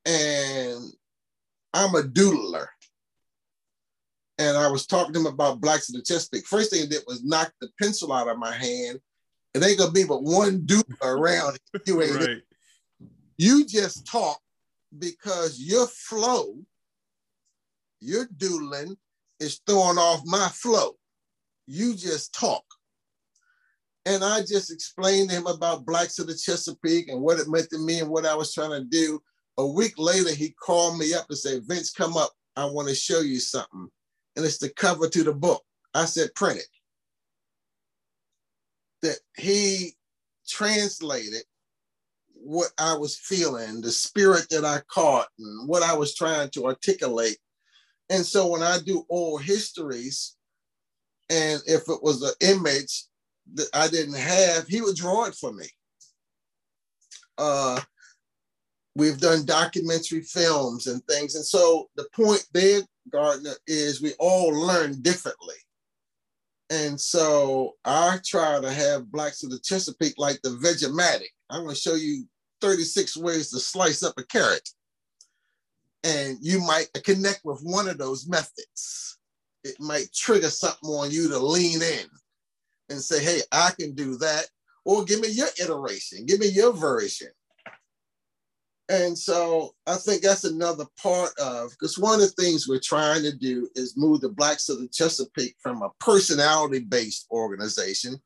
and 0.04 0.82
I'm 1.72 1.94
a 1.94 2.02
doodler. 2.02 2.66
And 4.38 4.56
I 4.56 4.66
was 4.66 4.86
talking 4.86 5.14
to 5.14 5.20
him 5.20 5.26
about 5.26 5.60
the 5.60 6.02
Chesapeake. 6.04 6.46
First 6.46 6.72
thing 6.72 6.82
he 6.82 6.86
did 6.88 7.04
was 7.06 7.22
knock 7.22 7.52
the 7.60 7.68
pencil 7.80 8.12
out 8.12 8.28
of 8.28 8.36
my 8.36 8.52
hand. 8.52 8.98
It 9.54 9.62
ain't 9.62 9.78
gonna 9.78 9.92
be 9.92 10.02
but 10.02 10.24
one 10.24 10.62
doodler 10.62 10.84
around. 11.02 11.56
Right. 12.26 12.42
You 13.36 13.64
just 13.64 14.06
talk, 14.06 14.40
because 14.98 15.58
your 15.60 15.86
flow, 15.86 16.56
your 18.00 18.26
doodling 18.36 18.96
is 19.40 19.60
throwing 19.66 19.98
off 19.98 20.22
my 20.24 20.48
flow. 20.52 20.92
You 21.66 21.94
just 21.94 22.32
talk. 22.34 22.64
And 24.06 24.22
I 24.22 24.40
just 24.40 24.70
explained 24.70 25.30
to 25.30 25.36
him 25.36 25.46
about 25.46 25.86
Blacks 25.86 26.18
of 26.18 26.26
the 26.26 26.34
Chesapeake 26.34 27.08
and 27.08 27.20
what 27.20 27.38
it 27.38 27.48
meant 27.48 27.70
to 27.70 27.78
me 27.78 28.00
and 28.00 28.10
what 28.10 28.26
I 28.26 28.34
was 28.34 28.52
trying 28.52 28.70
to 28.70 28.84
do. 28.84 29.20
A 29.56 29.66
week 29.66 29.94
later, 29.96 30.34
he 30.34 30.50
called 30.50 30.98
me 30.98 31.14
up 31.14 31.26
and 31.28 31.38
said, 31.38 31.62
Vince, 31.64 31.90
come 31.90 32.16
up. 32.16 32.30
I 32.56 32.66
want 32.66 32.88
to 32.88 32.94
show 32.94 33.20
you 33.20 33.40
something. 33.40 33.88
And 34.36 34.44
it's 34.44 34.58
the 34.58 34.68
cover 34.68 35.08
to 35.08 35.24
the 35.24 35.32
book. 35.32 35.62
I 35.94 36.04
said, 36.04 36.34
print 36.34 36.58
it. 36.58 36.66
That 39.02 39.18
he 39.36 39.94
translated 40.46 41.44
what 42.44 42.70
I 42.78 42.94
was 42.94 43.16
feeling, 43.16 43.80
the 43.80 43.90
spirit 43.90 44.48
that 44.50 44.64
I 44.64 44.80
caught, 44.88 45.28
and 45.38 45.68
what 45.68 45.82
I 45.82 45.94
was 45.94 46.14
trying 46.14 46.50
to 46.50 46.66
articulate. 46.66 47.38
And 48.10 48.24
so 48.24 48.48
when 48.48 48.62
I 48.62 48.78
do 48.84 49.04
oral 49.08 49.38
histories, 49.38 50.36
and 51.30 51.60
if 51.66 51.88
it 51.88 52.02
was 52.02 52.22
an 52.22 52.34
image 52.40 53.04
that 53.54 53.68
I 53.72 53.88
didn't 53.88 54.16
have, 54.16 54.66
he 54.66 54.82
would 54.82 54.96
draw 54.96 55.24
it 55.24 55.34
for 55.34 55.52
me. 55.52 55.66
Uh, 57.38 57.80
we've 58.94 59.18
done 59.18 59.46
documentary 59.46 60.20
films 60.20 60.86
and 60.86 61.02
things. 61.06 61.34
And 61.34 61.44
so 61.44 61.88
the 61.96 62.06
point 62.14 62.46
there, 62.52 62.82
Gardner, 63.10 63.54
is 63.66 64.02
we 64.02 64.12
all 64.18 64.52
learn 64.52 65.00
differently. 65.00 65.56
And 66.70 67.00
so 67.00 67.72
I 67.84 68.18
try 68.24 68.60
to 68.60 68.70
have 68.70 69.10
Blacks 69.10 69.42
of 69.42 69.50
the 69.50 69.60
Chesapeake 69.60 70.14
like 70.18 70.40
the 70.42 70.50
Vegematic. 70.50 71.28
I'm 71.50 71.62
going 71.62 71.74
to 71.74 71.80
show 71.80 71.94
you 71.94 72.26
36 72.64 73.18
ways 73.18 73.50
to 73.50 73.60
slice 73.60 74.02
up 74.02 74.14
a 74.16 74.24
carrot. 74.24 74.66
And 76.02 76.38
you 76.40 76.60
might 76.60 76.88
connect 77.04 77.42
with 77.44 77.60
one 77.62 77.88
of 77.88 77.98
those 77.98 78.26
methods. 78.26 79.18
It 79.64 79.76
might 79.78 80.12
trigger 80.14 80.48
something 80.48 80.88
on 80.88 81.10
you 81.10 81.28
to 81.28 81.38
lean 81.38 81.82
in 81.82 82.06
and 82.88 83.00
say, 83.00 83.22
hey, 83.22 83.40
I 83.52 83.70
can 83.78 83.94
do 83.94 84.16
that. 84.16 84.46
Or 84.86 85.04
give 85.04 85.20
me 85.20 85.28
your 85.28 85.48
iteration, 85.62 86.24
give 86.24 86.40
me 86.40 86.48
your 86.48 86.72
version. 86.72 87.28
And 88.88 89.16
so 89.16 89.74
I 89.86 89.96
think 89.96 90.22
that's 90.22 90.44
another 90.44 90.84
part 91.02 91.32
of 91.38 91.70
because 91.70 91.98
one 91.98 92.14
of 92.14 92.20
the 92.20 92.42
things 92.42 92.68
we're 92.68 92.80
trying 92.80 93.22
to 93.22 93.34
do 93.34 93.68
is 93.74 93.96
move 93.96 94.20
the 94.20 94.28
Blacks 94.28 94.68
of 94.68 94.78
the 94.78 94.88
Chesapeake 94.88 95.56
from 95.62 95.82
a 95.82 95.90
personality 96.00 96.80
based 96.80 97.26
organization 97.30 98.16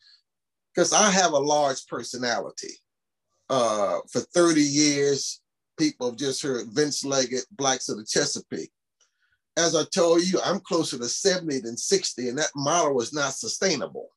because 0.74 0.92
I 0.92 1.10
have 1.10 1.32
a 1.32 1.38
large 1.38 1.86
personality. 1.86 2.74
Uh, 3.50 3.98
for 4.10 4.20
30 4.20 4.60
years, 4.60 5.40
people 5.78 6.10
have 6.10 6.18
just 6.18 6.42
heard 6.42 6.66
Vince 6.72 7.04
Leggett, 7.04 7.46
Blacks 7.52 7.88
of 7.88 7.96
the 7.96 8.04
Chesapeake. 8.04 8.70
As 9.56 9.74
I 9.74 9.84
told 9.84 10.22
you, 10.22 10.38
I'm 10.44 10.60
closer 10.60 10.98
to 10.98 11.08
70 11.08 11.60
than 11.60 11.76
60, 11.76 12.28
and 12.28 12.38
that 12.38 12.50
model 12.54 13.00
is 13.00 13.12
not 13.12 13.32
sustainable. 13.32 14.10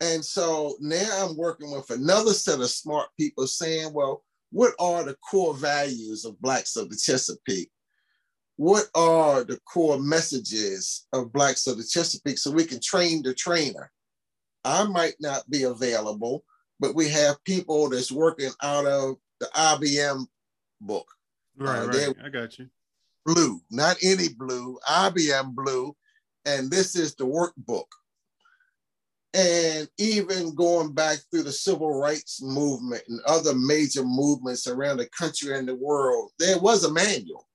And 0.00 0.24
so 0.24 0.76
now 0.80 1.26
I'm 1.26 1.36
working 1.36 1.70
with 1.70 1.90
another 1.90 2.34
set 2.34 2.60
of 2.60 2.70
smart 2.70 3.08
people 3.18 3.46
saying, 3.46 3.92
well, 3.92 4.22
what 4.52 4.74
are 4.78 5.04
the 5.04 5.16
core 5.28 5.54
values 5.54 6.24
of 6.24 6.40
Blacks 6.40 6.76
of 6.76 6.90
the 6.90 6.96
Chesapeake? 6.96 7.70
What 8.56 8.86
are 8.94 9.44
the 9.44 9.58
core 9.70 9.98
messages 9.98 11.06
of 11.12 11.32
Blacks 11.32 11.66
of 11.66 11.78
the 11.78 11.84
Chesapeake 11.84 12.38
so 12.38 12.50
we 12.50 12.64
can 12.64 12.80
train 12.80 13.22
the 13.22 13.34
trainer? 13.34 13.90
I 14.64 14.84
might 14.84 15.14
not 15.20 15.48
be 15.50 15.64
available, 15.64 16.44
but 16.80 16.94
we 16.94 17.08
have 17.08 17.42
people 17.44 17.88
that's 17.88 18.12
working 18.12 18.50
out 18.62 18.86
of 18.86 19.16
the 19.40 19.46
IBM 19.54 20.26
book. 20.80 21.06
Right, 21.56 21.78
uh, 21.78 21.86
right. 21.86 22.16
I 22.24 22.28
got 22.28 22.58
you. 22.58 22.68
Blue, 23.24 23.60
not 23.70 23.96
any 24.02 24.28
blue, 24.28 24.78
IBM 24.88 25.54
blue. 25.54 25.96
And 26.44 26.70
this 26.70 26.94
is 26.94 27.14
the 27.14 27.24
workbook. 27.24 27.86
And 29.34 29.88
even 29.98 30.54
going 30.54 30.94
back 30.94 31.18
through 31.30 31.42
the 31.42 31.52
civil 31.52 31.98
rights 32.00 32.40
movement 32.40 33.02
and 33.08 33.20
other 33.26 33.54
major 33.54 34.04
movements 34.04 34.66
around 34.66 34.98
the 34.98 35.08
country 35.08 35.58
and 35.58 35.68
the 35.68 35.74
world, 35.74 36.30
there 36.38 36.58
was 36.58 36.84
a 36.84 36.92
manual. 36.92 37.46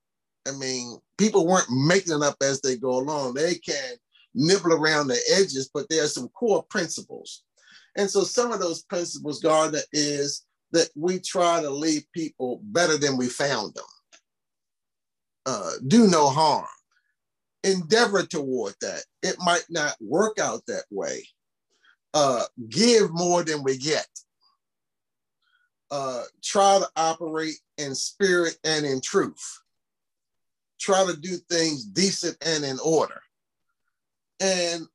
I 0.46 0.52
mean, 0.52 0.98
people 1.18 1.46
weren't 1.46 1.70
making 1.70 2.14
it 2.14 2.22
up 2.22 2.36
as 2.42 2.60
they 2.60 2.76
go 2.76 2.98
along. 2.98 3.34
They 3.34 3.54
can 3.54 3.94
nibble 4.34 4.74
around 4.74 5.08
the 5.08 5.18
edges, 5.34 5.70
but 5.72 5.88
there 5.88 6.04
are 6.04 6.08
some 6.08 6.28
core 6.28 6.64
principles. 6.68 7.42
And 7.96 8.10
so 8.10 8.22
some 8.22 8.52
of 8.52 8.60
those 8.60 8.82
principles, 8.82 9.40
Gardner, 9.40 9.82
is 9.92 10.44
that 10.72 10.88
we 10.96 11.18
try 11.18 11.60
to 11.60 11.70
leave 11.70 12.04
people 12.12 12.60
better 12.64 12.96
than 12.96 13.16
we 13.16 13.28
found 13.28 13.74
them. 13.74 13.84
Uh, 15.44 15.72
do 15.86 16.06
no 16.06 16.28
harm. 16.28 16.66
Endeavor 17.64 18.24
toward 18.24 18.74
that. 18.80 19.04
It 19.22 19.36
might 19.40 19.64
not 19.68 19.96
work 20.00 20.38
out 20.38 20.62
that 20.66 20.84
way, 20.90 21.26
uh, 22.14 22.44
give 22.68 23.12
more 23.12 23.44
than 23.44 23.62
we 23.62 23.76
get. 23.76 24.06
Uh, 25.90 26.24
try 26.42 26.78
to 26.78 26.88
operate 26.96 27.58
in 27.76 27.94
spirit 27.94 28.56
and 28.64 28.86
in 28.86 29.00
truth. 29.02 29.60
Try 30.80 31.04
to 31.04 31.16
do 31.20 31.36
things 31.50 31.84
decent 31.84 32.36
and 32.44 32.64
in 32.64 32.78
order. 32.80 33.20
And 34.40 34.86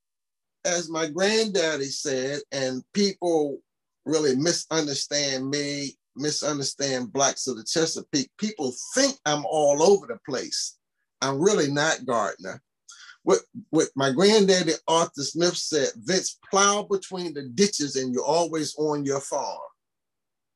as 0.68 0.90
my 0.90 1.08
granddaddy 1.08 1.86
said, 1.86 2.42
and 2.52 2.84
people 2.94 3.60
really 4.06 4.36
misunderstand 4.36 5.50
me, 5.50 5.98
misunderstand 6.16 7.12
Blacks 7.12 7.48
of 7.48 7.58
the 7.58 7.64
Chesapeake, 7.64 8.30
people 8.38 8.74
think 8.94 9.18
I'm 9.26 9.46
all 9.46 9.82
over 9.82 10.08
the 10.08 10.20
place. 10.30 10.78
I'm 11.22 11.40
really 11.40 11.72
not 11.72 12.06
Gardner 12.06 12.62
what 13.28 13.40
what 13.72 13.90
my 13.94 14.10
granddaddy 14.10 14.72
Arthur 14.88 15.22
Smith 15.22 15.58
said, 15.58 15.90
Vince, 15.98 16.40
plow 16.50 16.84
between 16.84 17.34
the 17.34 17.44
ditches 17.44 17.98
and 17.98 18.14
you're 18.14 18.24
always 18.24 18.74
on 18.78 19.04
your 19.04 19.20
farm. 19.20 19.60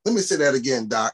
Let 0.05 0.15
me 0.15 0.21
say 0.21 0.37
that 0.37 0.55
again, 0.55 0.87
Doc. 0.87 1.13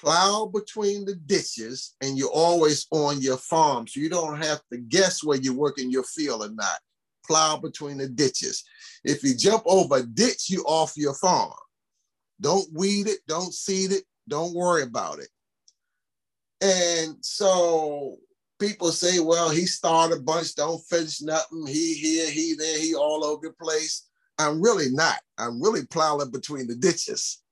Plow 0.00 0.46
between 0.46 1.04
the 1.04 1.14
ditches 1.14 1.94
and 2.00 2.16
you're 2.16 2.30
always 2.30 2.86
on 2.90 3.20
your 3.20 3.36
farm. 3.36 3.86
So 3.86 4.00
you 4.00 4.08
don't 4.08 4.42
have 4.42 4.60
to 4.72 4.78
guess 4.78 5.22
where 5.22 5.38
you 5.38 5.52
work 5.52 5.78
in 5.78 5.90
your 5.90 6.04
field 6.04 6.42
or 6.42 6.50
not. 6.50 6.78
Plow 7.26 7.58
between 7.58 7.98
the 7.98 8.08
ditches. 8.08 8.64
If 9.04 9.22
you 9.22 9.36
jump 9.36 9.62
over 9.66 9.98
a 9.98 10.02
ditch, 10.02 10.48
you 10.48 10.62
off 10.64 10.94
your 10.96 11.14
farm. 11.14 11.52
Don't 12.40 12.66
weed 12.72 13.08
it, 13.08 13.18
don't 13.28 13.52
seed 13.52 13.92
it, 13.92 14.04
don't 14.26 14.54
worry 14.54 14.84
about 14.84 15.18
it. 15.18 15.28
And 16.62 17.16
so 17.20 18.16
people 18.58 18.92
say, 18.92 19.20
well, 19.20 19.50
he 19.50 19.66
started 19.66 20.18
a 20.18 20.22
bunch, 20.22 20.54
don't 20.54 20.80
finish 20.88 21.20
nothing. 21.20 21.66
He 21.66 21.94
here, 21.94 22.30
he 22.30 22.54
there, 22.54 22.78
he 22.78 22.94
all 22.94 23.24
over 23.24 23.48
the 23.48 23.52
place. 23.62 24.08
I'm 24.38 24.62
really 24.62 24.90
not. 24.90 25.18
I'm 25.36 25.62
really 25.62 25.84
plowing 25.84 26.30
between 26.30 26.66
the 26.66 26.74
ditches. 26.74 27.42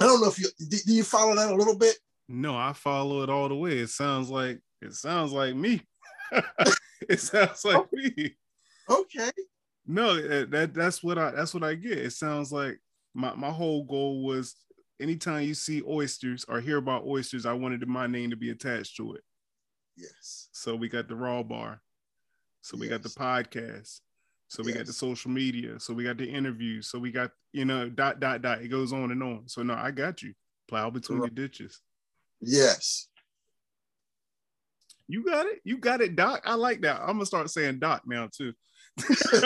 I 0.00 0.06
don't 0.06 0.20
know 0.20 0.28
if 0.28 0.38
you 0.38 0.48
do 0.68 0.92
you 0.92 1.04
follow 1.04 1.34
that 1.34 1.50
a 1.50 1.54
little 1.54 1.76
bit? 1.76 1.96
No, 2.28 2.56
I 2.56 2.72
follow 2.72 3.22
it 3.22 3.30
all 3.30 3.48
the 3.48 3.54
way. 3.54 3.78
It 3.78 3.90
sounds 3.90 4.30
like 4.30 4.60
it 4.80 4.94
sounds 4.94 5.32
like 5.32 5.54
me. 5.54 5.82
it 7.08 7.20
sounds 7.20 7.64
like 7.64 7.92
me. 7.92 8.36
Okay. 8.88 9.30
No, 9.86 10.16
eh, 10.16 10.44
that 10.50 10.74
that's 10.74 11.02
what 11.02 11.18
I 11.18 11.30
that's 11.30 11.54
what 11.54 11.64
I 11.64 11.74
get. 11.74 11.98
It 11.98 12.12
sounds 12.12 12.52
like 12.52 12.78
my, 13.14 13.34
my 13.34 13.50
whole 13.50 13.84
goal 13.84 14.24
was 14.24 14.54
anytime 15.00 15.44
you 15.44 15.54
see 15.54 15.82
oysters 15.88 16.44
or 16.48 16.60
hear 16.60 16.76
about 16.76 17.06
oysters, 17.06 17.46
I 17.46 17.52
wanted 17.54 17.86
my 17.88 18.06
name 18.06 18.30
to 18.30 18.36
be 18.36 18.50
attached 18.50 18.96
to 18.96 19.14
it. 19.14 19.22
Yes. 19.96 20.48
So 20.52 20.76
we 20.76 20.88
got 20.88 21.08
the 21.08 21.16
raw 21.16 21.42
bar. 21.42 21.80
So 22.60 22.76
we 22.76 22.88
got 22.88 23.02
the 23.02 23.08
podcast. 23.08 24.00
So 24.48 24.62
we 24.62 24.72
yes. 24.72 24.78
got 24.78 24.86
the 24.86 24.92
social 24.92 25.30
media. 25.30 25.78
So 25.78 25.92
we 25.92 26.04
got 26.04 26.16
the 26.16 26.28
interviews. 26.28 26.88
So 26.88 26.98
we 26.98 27.12
got, 27.12 27.30
you 27.52 27.64
know, 27.64 27.88
dot, 27.88 28.18
dot, 28.18 28.42
dot. 28.42 28.62
It 28.62 28.68
goes 28.68 28.92
on 28.92 29.10
and 29.10 29.22
on. 29.22 29.42
So 29.46 29.62
no, 29.62 29.74
I 29.74 29.90
got 29.90 30.22
you. 30.22 30.32
Plow 30.68 30.90
between 30.90 31.20
right. 31.20 31.34
the 31.34 31.42
ditches. 31.42 31.80
Yes. 32.40 33.08
You 35.06 35.24
got 35.24 35.46
it. 35.46 35.60
You 35.64 35.78
got 35.78 36.00
it, 36.00 36.16
Doc. 36.16 36.42
I 36.44 36.54
like 36.54 36.82
that. 36.82 37.00
I'm 37.00 37.14
gonna 37.14 37.26
start 37.26 37.50
saying 37.50 37.78
Doc 37.78 38.02
now 38.06 38.28
too. 38.30 38.52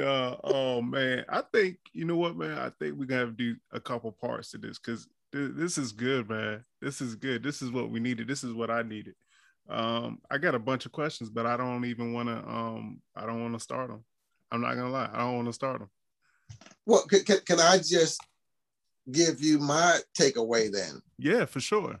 uh, 0.00 0.36
oh 0.42 0.82
man, 0.82 1.24
I 1.28 1.42
think 1.52 1.76
you 1.92 2.04
know 2.04 2.16
what, 2.16 2.36
man. 2.36 2.58
I 2.58 2.70
think 2.80 2.96
we're 2.98 3.06
gonna 3.06 3.20
have 3.20 3.36
to 3.36 3.54
do 3.54 3.56
a 3.72 3.78
couple 3.78 4.10
parts 4.10 4.50
to 4.50 4.58
this 4.58 4.78
because 4.78 5.06
this 5.32 5.78
is 5.78 5.92
good, 5.92 6.28
man. 6.28 6.64
This 6.80 7.00
is 7.00 7.14
good. 7.14 7.44
This 7.44 7.62
is 7.62 7.70
what 7.70 7.90
we 7.90 8.00
needed. 8.00 8.26
This 8.26 8.42
is 8.42 8.52
what 8.52 8.70
I 8.70 8.82
needed. 8.82 9.14
Um, 9.68 10.20
I 10.30 10.38
got 10.38 10.54
a 10.54 10.58
bunch 10.58 10.86
of 10.86 10.92
questions, 10.92 11.30
but 11.30 11.46
I 11.46 11.56
don't 11.56 11.84
even 11.84 12.12
want 12.12 12.28
to. 12.28 12.36
Um, 12.36 13.00
I 13.16 13.26
don't 13.26 13.42
want 13.42 13.54
to 13.54 13.60
start 13.60 13.88
them. 13.88 14.04
I'm 14.50 14.60
not 14.60 14.74
gonna 14.74 14.90
lie. 14.90 15.10
I 15.12 15.18
don't 15.18 15.36
want 15.36 15.48
to 15.48 15.52
start 15.52 15.80
them. 15.80 15.90
Well, 16.86 17.04
can, 17.06 17.24
can, 17.24 17.38
can 17.46 17.60
I 17.60 17.78
just 17.78 18.20
give 19.10 19.42
you 19.42 19.58
my 19.58 19.98
takeaway 20.18 20.70
then? 20.70 21.00
Yeah, 21.18 21.46
for 21.46 21.60
sure. 21.60 21.98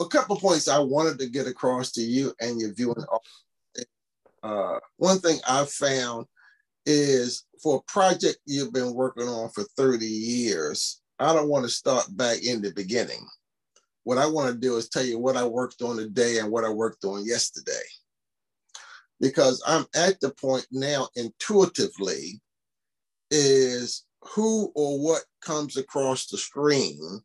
A 0.00 0.06
couple 0.06 0.36
points 0.36 0.68
I 0.68 0.78
wanted 0.78 1.18
to 1.18 1.28
get 1.28 1.46
across 1.46 1.92
to 1.92 2.00
you 2.02 2.32
and 2.40 2.60
your 2.60 2.74
viewing. 2.74 3.04
Uh, 4.42 4.78
one 4.96 5.18
thing 5.18 5.38
I 5.48 5.64
found 5.64 6.26
is 6.86 7.44
for 7.62 7.76
a 7.76 7.92
project 7.92 8.38
you've 8.46 8.72
been 8.72 8.94
working 8.94 9.28
on 9.28 9.50
for 9.50 9.64
30 9.76 10.06
years, 10.06 11.00
I 11.18 11.32
don't 11.34 11.48
want 11.48 11.64
to 11.64 11.70
start 11.70 12.06
back 12.16 12.42
in 12.44 12.62
the 12.62 12.72
beginning. 12.72 13.26
What 14.08 14.16
I 14.16 14.24
want 14.24 14.48
to 14.48 14.58
do 14.58 14.76
is 14.76 14.88
tell 14.88 15.04
you 15.04 15.18
what 15.18 15.36
I 15.36 15.44
worked 15.46 15.82
on 15.82 15.98
today 15.98 16.38
and 16.38 16.50
what 16.50 16.64
I 16.64 16.70
worked 16.70 17.04
on 17.04 17.26
yesterday. 17.26 17.84
Because 19.20 19.62
I'm 19.66 19.84
at 19.94 20.18
the 20.20 20.30
point 20.30 20.66
now 20.72 21.08
intuitively 21.14 22.40
is 23.30 24.06
who 24.22 24.72
or 24.74 24.98
what 24.98 25.24
comes 25.42 25.76
across 25.76 26.24
the 26.24 26.38
screen 26.38 27.20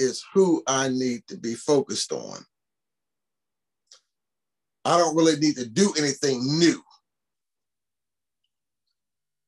is 0.00 0.24
who 0.34 0.60
I 0.66 0.88
need 0.88 1.22
to 1.28 1.36
be 1.36 1.54
focused 1.54 2.10
on. 2.10 2.40
I 4.84 4.98
don't 4.98 5.14
really 5.14 5.36
need 5.36 5.54
to 5.54 5.68
do 5.68 5.94
anything 5.96 6.58
new. 6.58 6.82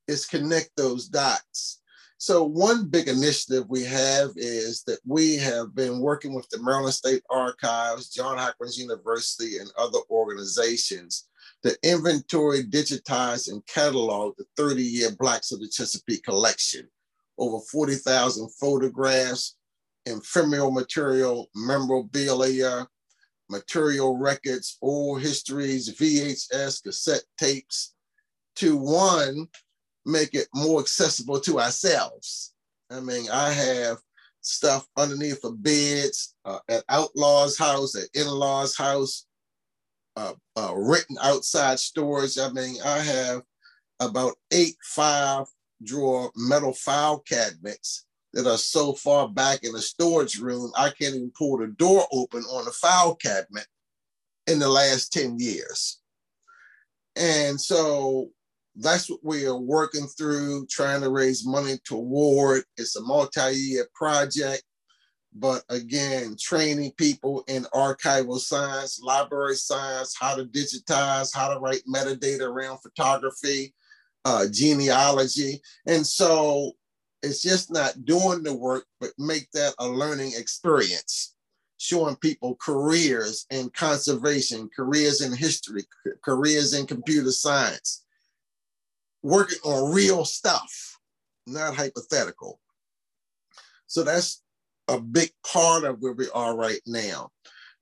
It's 0.07 0.25
connect 0.25 0.71
those 0.77 1.09
dots. 1.09 1.76
So 2.19 2.45
one 2.45 2.89
big 2.89 3.09
initiative 3.09 3.67
we 3.69 3.85
have 3.85 4.31
is 4.37 4.83
that 4.85 5.01
we 5.05 5.37
have 5.37 5.75
been 5.75 6.01
working 6.01 6.35
with 6.35 6.49
the 6.49 6.63
Maryland 6.63 6.95
State 6.95 7.23
Archives, 7.29 8.09
John 8.09 8.39
Hopkins 8.39 8.79
University, 8.79 9.59
and 9.59 9.71
other 9.77 9.99
organizations 10.11 11.29
to 11.63 11.77
inventory, 11.83 12.65
digitize, 12.65 13.51
and 13.51 13.67
catalog 13.67 14.35
the 14.37 14.47
30-year 14.59 15.11
Blacks 15.19 15.53
of 15.53 15.61
the 15.61 15.69
Chesapeake 15.69 16.23
collection. 16.25 16.89
Over 17.39 17.63
40,000 17.71 18.49
photographs, 18.59 19.57
ephemeral 20.07 20.71
material, 20.71 21.51
memorabilia, 21.55 22.89
material 23.51 24.17
records, 24.17 24.79
oral 24.81 25.17
histories, 25.17 25.95
VHS, 25.95 26.83
cassette 26.83 27.25
tapes, 27.39 27.95
to 28.57 28.77
one, 28.77 29.49
make 30.07 30.35
it 30.35 30.49
more 30.55 30.81
accessible 30.81 31.41
to 31.41 31.61
ourselves. 31.61 32.55
I 32.91 33.01
mean, 33.01 33.29
I 33.31 33.51
have 33.51 33.99
stuff 34.41 34.87
underneath 34.97 35.43
the 35.43 35.51
beds 35.51 36.35
uh, 36.45 36.61
at 36.69 36.85
Outlaw's 36.89 37.59
house, 37.59 37.97
at 37.97 38.09
in-law's 38.15 38.77
house, 38.77 39.27
uh, 40.17 40.35
uh, 40.57 40.73
written 40.75 41.17
outside 41.23 41.79
storage. 41.79 42.39
I 42.39 42.51
mean, 42.51 42.77
I 42.85 42.99
have 42.99 43.43
about 44.01 44.35
eight 44.53 44.77
five 44.83 45.47
drawer 45.83 46.31
metal 46.37 46.73
file 46.73 47.19
cabinets 47.21 48.07
that 48.33 48.47
are 48.47 48.59
so 48.59 48.93
far 48.93 49.29
back 49.29 49.65
in 49.65 49.73
the 49.73 49.81
storage 49.81 50.39
room, 50.39 50.71
I 50.77 50.91
can't 50.91 51.15
even 51.15 51.33
pull 51.37 51.57
the 51.57 51.69
door 51.69 52.07
open 52.13 52.43
on 52.43 52.67
the 52.67 52.71
file 52.71 53.15
cabinet 53.15 53.67
in 54.47 54.59
the 54.59 54.69
last 54.69 55.13
10 55.13 55.39
years. 55.39 56.01
And 57.17 57.59
so 57.59 58.29
that's 58.79 59.09
what 59.09 59.21
we 59.23 59.47
are 59.47 59.59
working 59.59 60.07
through, 60.07 60.67
trying 60.67 61.01
to 61.01 61.11
raise 61.11 61.47
money 61.47 61.79
toward. 61.85 62.63
It's 62.77 62.97
a 62.97 63.03
multi-year 63.03 63.89
project, 63.95 64.63
but 65.35 65.63
again, 65.69 66.37
training 66.39 66.93
people 66.97 67.45
in 67.49 67.65
archival 67.75 68.39
science, 68.39 69.01
library 69.03 69.57
science, 69.57 70.15
how 70.19 70.35
to 70.35 70.45
digitize, 70.45 71.35
how 71.35 71.53
to 71.53 71.61
write 71.61 71.83
metadata 71.89 72.43
around 72.43 72.79
photography, 72.79 73.75
uh, 74.25 74.47
genealogy. 74.51 75.61
And 75.87 76.07
so 76.07 76.73
it's 77.23 77.43
just 77.43 77.71
not 77.73 78.05
doing 78.05 78.43
the 78.43 78.55
work, 78.55 78.85
but 79.01 79.11
make 79.19 79.51
that 79.53 79.75
a 79.79 79.89
learning 79.89 80.33
experience, 80.37 81.35
showing 81.79 82.17
people 82.17 82.57
careers 82.61 83.47
in 83.51 83.71
conservation, 83.71 84.69
careers 84.75 85.21
in 85.21 85.33
history, 85.33 85.85
careers 86.25 86.75
in 86.75 86.87
computer 86.87 87.31
science, 87.31 88.05
working 89.27 89.59
on 89.65 89.93
real 89.93 90.25
stuff, 90.25 91.01
not 91.49 91.75
hypothetical. 91.75 92.61
So 93.89 94.05
that's 94.05 94.45
a 94.87 95.01
big 95.01 95.31
part 95.45 95.83
of 95.83 95.97
where 95.99 96.13
we 96.13 96.31
are 96.31 96.57
right 96.57 96.81
now. 96.87 97.31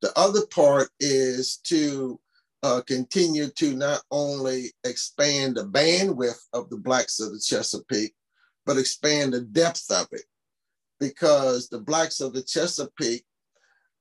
The 0.01 0.19
other 0.19 0.47
part 0.47 0.89
is 1.01 1.59
to 1.65 2.19
uh, 2.63 2.81
continue 2.87 3.49
to 3.57 3.77
not 3.77 4.01
only 4.11 4.73
expand 4.85 5.57
the 5.57 5.67
bandwidth 5.67 6.41
of 6.55 6.71
the 6.71 6.79
Blacks 6.79 7.21
of 7.21 7.33
the 7.33 7.41
Chesapeake, 7.41 8.15
but 8.65 8.79
expand 8.79 9.35
the 9.35 9.43
depth 9.43 9.91
of 9.91 10.07
it. 10.13 10.25
Because 10.99 11.69
the 11.69 11.81
Blacks 11.81 12.23
of 12.23 12.33
the 12.33 12.43
Chesapeake 12.43 13.27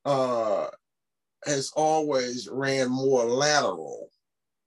uh, 0.05 0.67
has 1.45 1.73
always 1.75 2.47
ran 2.49 2.89
more 2.89 3.25
lateral 3.25 4.07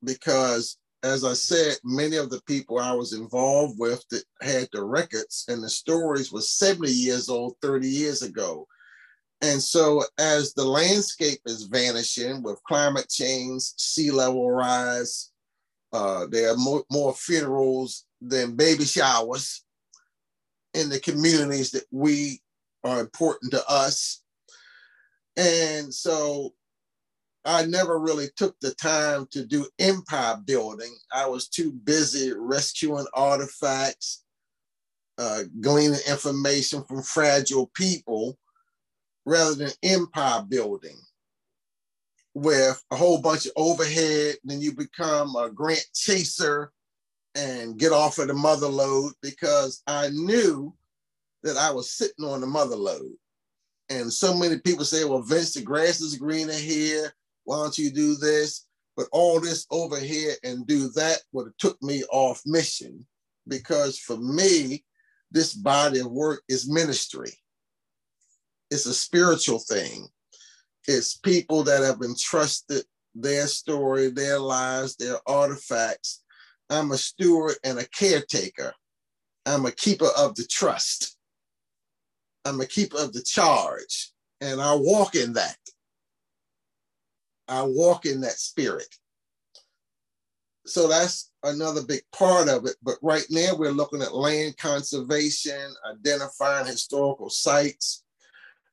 because 0.05 0.77
as 1.07 1.25
I 1.25 1.33
said, 1.35 1.77
many 1.85 2.17
of 2.17 2.31
the 2.31 2.41
people 2.43 2.79
I 2.79 2.93
was 2.93 3.13
involved 3.13 3.79
with 3.79 4.05
that 4.11 4.25
had 4.43 4.69
the 4.73 4.85
records 4.85 5.45
and 5.49 5.63
the 5.63 5.71
stories 5.71 6.33
was 6.33 6.51
70 6.51 6.91
years 6.91 7.29
old 7.29 7.57
30 7.63 7.89
years 7.89 8.23
ago. 8.23 8.67
And 9.43 9.63
so 9.63 10.03
as 10.19 10.55
the 10.55 10.65
landscape 10.65 11.41
is 11.47 11.65
vanishing 11.65 12.43
with 12.43 12.63
climate 12.65 13.09
change, 13.09 13.63
sea 13.77 14.11
level 14.11 14.51
rise, 14.51 15.31
uh, 15.93 16.27
there 16.31 16.53
are 16.53 16.57
more, 16.57 16.85
more 16.91 17.15
funerals 17.15 18.07
than 18.21 18.57
baby 18.57 18.85
showers 18.85 19.63
in 20.75 20.89
the 20.89 21.01
communities 21.01 21.71
that 21.71 21.85
we 21.91 22.41
are 22.85 23.01
important 23.01 23.53
to 23.53 23.63
us. 23.69 24.23
And 25.37 25.93
so 25.93 26.55
I 27.47 27.65
never 27.65 27.99
really 28.01 28.27
took 28.37 28.59
the 28.61 28.75
time 28.75 29.29
to 29.31 29.47
do 29.47 29.69
empire 29.79 30.37
building. 30.45 30.95
I 31.13 31.27
was 31.27 31.49
too 31.49 31.71
busy 31.71 32.33
rescuing 32.37 33.07
artifacts, 33.15 34.25
uh, 35.17 35.45
gleaning 35.61 36.01
information 36.09 36.83
from 36.85 37.03
fragile 37.03 37.71
people, 37.75 38.37
rather 39.25 39.55
than 39.55 39.71
empire 39.85 40.43
building 40.49 40.97
with 42.35 42.83
a 42.91 42.97
whole 42.97 43.21
bunch 43.21 43.47
of 43.47 43.53
overhead. 43.55 44.37
Then 44.45 44.61
you 44.61 44.75
become 44.75 45.37
a 45.37 45.49
grant 45.49 45.87
chaser 45.95 46.73
and 47.37 47.79
get 47.79 47.93
off 47.93 48.19
of 48.19 48.27
the 48.27 48.35
mother 48.35 48.67
lode 48.67 49.13
because 49.23 49.83
I 49.87 50.09
knew 50.09 50.75
that 51.45 51.57
I 51.57 51.71
was 51.71 51.93
sitting 51.93 52.25
on 52.25 52.41
the 52.41 52.47
mother 52.47 52.77
lode. 52.77 53.15
And 53.89 54.13
so 54.13 54.35
many 54.35 54.59
people 54.59 54.85
say, 54.85 55.05
well, 55.05 55.23
Vince, 55.23 55.55
the 55.55 55.63
grass 55.63 56.01
is 56.01 56.17
greener 56.17 56.53
here. 56.53 57.13
Why 57.47 57.63
don't 57.63 57.79
you 57.79 57.91
do 57.91 58.17
this? 58.17 58.67
But 58.97 59.07
all 59.13 59.41
this 59.41 59.67
over 59.71 59.99
here 59.99 60.35
and 60.43 60.67
do 60.67 60.89
that 60.97 61.19
would 61.33 61.47
have 61.47 61.57
took 61.59 61.83
me 61.83 62.03
off 62.11 62.43
mission 62.45 63.07
because 63.49 63.99
for 63.99 64.17
me, 64.17 64.85
this 65.31 65.55
body 65.55 66.01
of 66.01 66.11
work 66.11 66.43
is 66.49 66.71
ministry. 66.71 67.33
It's 68.71 68.87
a 68.87 68.95
spiritual 68.95 69.61
thing. 69.61 70.09
It's 70.89 71.17
people 71.17 71.63
that 71.65 71.83
have 71.83 72.03
entrusted 72.03 72.85
their 73.15 73.47
story, 73.47 74.11
their 74.11 74.39
lives, 74.39 74.97
their 74.97 75.19
artifacts. 75.27 76.23
I'm 76.69 76.91
a 76.91 76.99
steward 76.99 77.57
and 77.65 77.79
a 77.79 77.89
caretaker. 77.89 78.73
I'm 79.45 79.67
a 79.67 79.73
keeper 79.73 80.09
of 80.19 80.35
the 80.35 80.45
trust. 80.45 81.17
I'm 82.45 82.61
a 82.61 82.67
keeper 82.67 82.99
of 82.99 83.13
the 83.13 83.23
charge. 83.23 84.11
And 84.41 84.61
I 84.61 84.75
walk 84.75 85.15
in 85.15 85.33
that. 85.35 85.57
I 87.49 87.63
walk 87.63 88.07
in 88.07 88.21
that 88.23 88.39
spirit. 88.39 88.89
So 90.67 90.89
that's 90.89 91.31
another 91.45 91.83
big 91.83 92.03
part 92.13 92.49
of 92.49 92.67
it. 92.67 92.75
But 92.83 92.97
right 93.03 93.25
now 93.31 93.55
we're 93.57 93.71
looking 93.71 94.03
at 94.03 94.15
land 94.15 94.57
conservation, 94.57 95.75
identifying 95.89 96.67
historical 96.67 97.31
sites, 97.31 98.05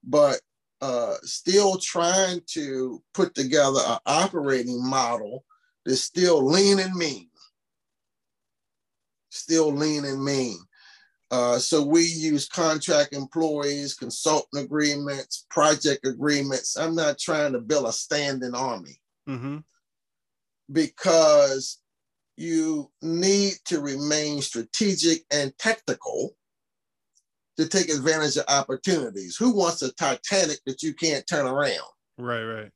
but 0.04 0.42
uh, 0.82 1.16
still 1.24 1.78
trying 1.78 2.42
to 2.48 3.02
put 3.14 3.36
together 3.36 3.80
an 3.86 4.00
operating 4.06 4.84
model 4.84 5.46
that's 5.86 6.02
still 6.02 6.46
lean 6.46 6.80
and 6.80 6.96
mean. 6.96 7.30
Still 9.30 9.72
lean 9.72 10.06
and 10.06 10.24
mean. 10.24 10.58
Uh, 11.34 11.58
so 11.58 11.82
we 11.82 12.04
use 12.04 12.48
contract 12.48 13.12
employees, 13.12 13.96
consultant 13.96 14.66
agreements, 14.66 15.48
project 15.50 16.06
agreements. 16.06 16.78
I'm 16.78 16.94
not 16.94 17.18
trying 17.18 17.54
to 17.54 17.60
build 17.60 17.88
a 17.88 17.92
standing 17.92 18.54
army 18.54 19.02
mm-hmm. 19.28 19.58
because 20.72 21.82
you 22.38 22.92
need 23.02 23.54
to 23.66 23.82
remain 23.82 24.44
strategic 24.44 25.24
and 25.32 25.58
tactical 25.58 26.36
to 27.58 27.68
take 27.68 27.90
advantage 27.90 28.38
of 28.38 28.46
opportunities. 28.48 29.36
Who 29.36 29.56
wants 29.56 29.82
a 29.82 29.92
Titanic 29.92 30.60
that 30.68 30.84
you 30.84 30.94
can't 30.94 31.26
turn 31.26 31.48
around? 31.48 31.82
Right, 32.20 32.44
right. 32.44 32.72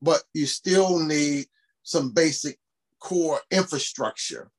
But 0.00 0.22
you 0.32 0.46
still 0.46 0.98
need 0.98 1.44
some 1.82 2.14
basic 2.14 2.58
core 3.00 3.40
infrastructure 3.50 4.50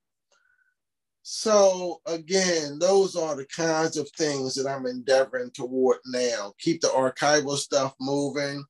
so 1.23 2.01
again, 2.07 2.79
those 2.79 3.15
are 3.15 3.35
the 3.35 3.45
kinds 3.45 3.97
of 3.97 4.09
things 4.17 4.55
that 4.55 4.67
I'm 4.67 4.85
endeavoring 4.85 5.51
toward 5.51 5.97
now. 6.05 6.53
Keep 6.59 6.81
the 6.81 6.87
archival 6.87 7.57
stuff 7.57 7.93
moving, 7.99 8.63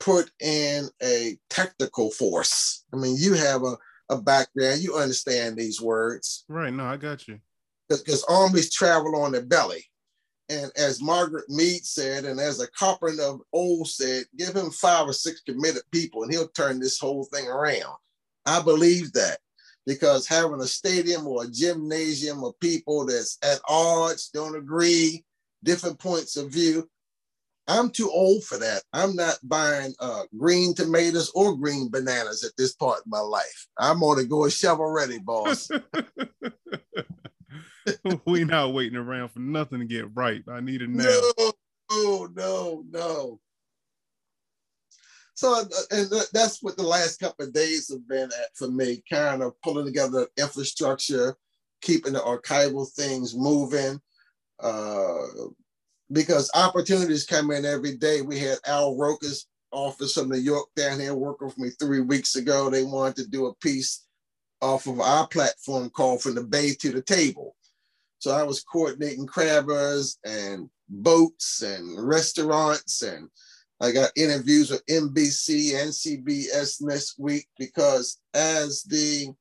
put 0.00 0.30
in 0.40 0.88
a 1.02 1.38
technical 1.50 2.10
force. 2.10 2.84
I 2.92 2.96
mean, 2.96 3.16
you 3.18 3.34
have 3.34 3.62
a 3.62 3.76
a 4.08 4.20
background, 4.20 4.80
you 4.80 4.94
understand 4.94 5.56
these 5.56 5.80
words. 5.80 6.44
Right. 6.48 6.72
No, 6.72 6.84
I 6.84 6.96
got 6.96 7.26
you. 7.26 7.40
Because 7.88 8.24
armies 8.24 8.72
travel 8.72 9.16
on 9.16 9.32
their 9.32 9.44
belly. 9.44 9.84
And 10.48 10.70
as 10.76 11.02
Margaret 11.02 11.48
Mead 11.48 11.84
said, 11.84 12.24
and 12.24 12.38
as 12.38 12.60
a 12.60 12.70
carpenter 12.70 13.22
of 13.22 13.40
old 13.52 13.88
said, 13.88 14.24
give 14.36 14.54
him 14.54 14.70
five 14.70 15.08
or 15.08 15.12
six 15.12 15.40
committed 15.40 15.82
people 15.90 16.22
and 16.22 16.32
he'll 16.32 16.48
turn 16.48 16.78
this 16.78 16.98
whole 16.98 17.24
thing 17.24 17.48
around. 17.48 17.96
I 18.44 18.62
believe 18.62 19.12
that 19.12 19.38
because 19.86 20.26
having 20.26 20.60
a 20.60 20.66
stadium 20.66 21.26
or 21.26 21.44
a 21.44 21.50
gymnasium 21.50 22.44
of 22.44 22.58
people 22.60 23.06
that's 23.06 23.38
at 23.42 23.60
odds, 23.68 24.30
don't 24.30 24.56
agree, 24.56 25.24
different 25.62 25.98
points 25.98 26.36
of 26.36 26.50
view, 26.50 26.88
I'm 27.68 27.90
too 27.90 28.10
old 28.10 28.44
for 28.44 28.58
that. 28.58 28.82
I'm 28.92 29.16
not 29.16 29.38
buying 29.42 29.92
uh, 29.98 30.22
green 30.38 30.72
tomatoes 30.74 31.32
or 31.34 31.56
green 31.56 31.90
bananas 31.90 32.44
at 32.44 32.52
this 32.56 32.74
part 32.74 33.00
in 33.04 33.10
my 33.10 33.18
life. 33.18 33.66
I'm 33.78 34.02
on 34.02 34.18
to 34.18 34.24
go 34.24 34.48
shovel 34.48 34.90
ready, 34.90 35.18
boss. 35.18 35.68
we 38.24 38.44
not 38.44 38.72
waiting 38.72 38.96
around 38.96 39.30
for 39.30 39.40
nothing 39.40 39.80
to 39.80 39.84
get 39.84 40.14
right. 40.14 40.44
I 40.48 40.60
need 40.60 40.82
it 40.82 40.90
now. 40.90 41.20
No, 41.90 42.28
no, 42.36 42.84
no. 42.88 43.40
So, 45.36 45.54
uh, 45.54 45.64
and 45.90 46.10
that's 46.32 46.62
what 46.62 46.78
the 46.78 46.82
last 46.82 47.20
couple 47.20 47.44
of 47.44 47.52
days 47.52 47.90
have 47.90 48.08
been 48.08 48.24
at 48.24 48.56
for 48.56 48.68
me, 48.68 49.02
kind 49.08 49.42
of 49.42 49.52
pulling 49.60 49.84
together 49.84 50.26
infrastructure, 50.38 51.36
keeping 51.82 52.14
the 52.14 52.20
archival 52.20 52.90
things 52.90 53.36
moving, 53.36 54.00
uh, 54.60 55.26
because 56.10 56.50
opportunities 56.54 57.26
come 57.26 57.50
in 57.50 57.66
every 57.66 57.96
day. 57.96 58.22
We 58.22 58.38
had 58.38 58.58
Al 58.66 58.96
Roker's 58.96 59.46
office 59.72 60.14
from 60.14 60.30
New 60.30 60.38
York 60.38 60.68
down 60.74 61.00
here 61.00 61.14
working 61.14 61.50
for 61.50 61.60
me 61.60 61.68
three 61.78 62.00
weeks 62.00 62.36
ago. 62.36 62.70
They 62.70 62.84
wanted 62.84 63.16
to 63.16 63.28
do 63.28 63.46
a 63.46 63.54
piece 63.56 64.06
off 64.62 64.86
of 64.86 65.00
our 65.00 65.28
platform 65.28 65.90
called 65.90 66.22
From 66.22 66.34
the 66.34 66.44
Bay 66.44 66.72
to 66.80 66.92
the 66.92 67.02
Table. 67.02 67.54
So 68.20 68.30
I 68.30 68.42
was 68.42 68.62
coordinating 68.62 69.26
crabbers 69.26 70.16
and 70.24 70.70
boats 70.88 71.60
and 71.60 72.02
restaurants 72.08 73.02
and 73.02 73.28
I 73.80 73.92
got 73.92 74.10
interviews 74.16 74.70
with 74.70 74.86
NBC 74.86 75.80
and 75.80 75.90
CBS 75.90 76.80
next 76.80 77.18
week 77.18 77.46
because 77.58 78.18
as 78.32 78.82
the 78.84 79.34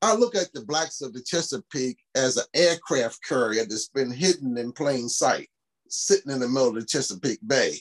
I 0.00 0.14
look 0.14 0.34
at 0.34 0.52
the 0.52 0.64
blacks 0.64 1.00
of 1.00 1.12
the 1.12 1.22
Chesapeake 1.22 1.98
as 2.16 2.36
an 2.36 2.44
aircraft 2.54 3.20
carrier 3.26 3.64
that's 3.64 3.88
been 3.88 4.10
hidden 4.10 4.58
in 4.58 4.72
plain 4.72 5.08
sight, 5.08 5.48
sitting 5.88 6.32
in 6.32 6.40
the 6.40 6.48
middle 6.48 6.68
of 6.68 6.74
the 6.74 6.84
Chesapeake 6.84 7.38
Bay. 7.46 7.76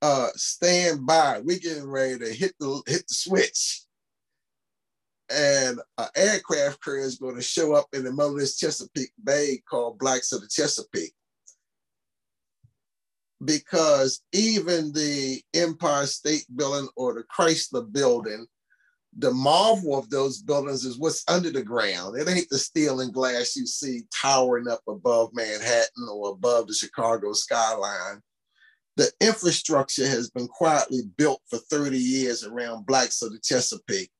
Uh, 0.00 0.28
stand 0.36 1.04
by. 1.04 1.40
We're 1.40 1.58
getting 1.58 1.88
ready 1.88 2.18
to 2.18 2.32
hit 2.32 2.54
the 2.60 2.82
hit 2.86 3.08
the 3.08 3.14
switch. 3.14 3.82
And 5.30 5.80
an 5.98 6.08
aircraft 6.14 6.84
carrier 6.84 7.04
is 7.04 7.18
going 7.18 7.36
to 7.36 7.42
show 7.42 7.74
up 7.74 7.86
in 7.92 8.04
the 8.04 8.12
middle 8.12 8.34
of 8.34 8.38
this 8.38 8.56
Chesapeake 8.56 9.12
Bay 9.22 9.62
called 9.68 9.98
Blacks 9.98 10.32
of 10.32 10.42
the 10.42 10.48
Chesapeake 10.48 11.14
because 13.44 14.22
even 14.32 14.92
the 14.92 15.40
Empire 15.54 16.06
State 16.06 16.44
Building 16.54 16.88
or 16.96 17.14
the 17.14 17.24
Chrysler 17.24 17.90
Building, 17.92 18.46
the 19.16 19.30
marvel 19.32 19.96
of 19.96 20.10
those 20.10 20.42
buildings 20.42 20.84
is 20.84 20.98
what's 20.98 21.24
under 21.28 21.50
the 21.50 21.62
ground. 21.62 22.18
It 22.18 22.28
ain't 22.28 22.48
the 22.50 22.58
steel 22.58 23.00
and 23.00 23.12
glass 23.12 23.54
you 23.54 23.66
see 23.66 24.02
towering 24.12 24.68
up 24.68 24.80
above 24.88 25.30
Manhattan 25.32 26.08
or 26.10 26.30
above 26.30 26.66
the 26.66 26.74
Chicago 26.74 27.32
skyline. 27.32 28.20
The 28.96 29.10
infrastructure 29.20 30.06
has 30.06 30.30
been 30.30 30.48
quietly 30.48 31.02
built 31.16 31.40
for 31.48 31.58
30 31.58 31.98
years 31.98 32.44
around 32.44 32.86
Blacks 32.86 33.22
of 33.22 33.32
the 33.32 33.40
Chesapeake. 33.40 34.10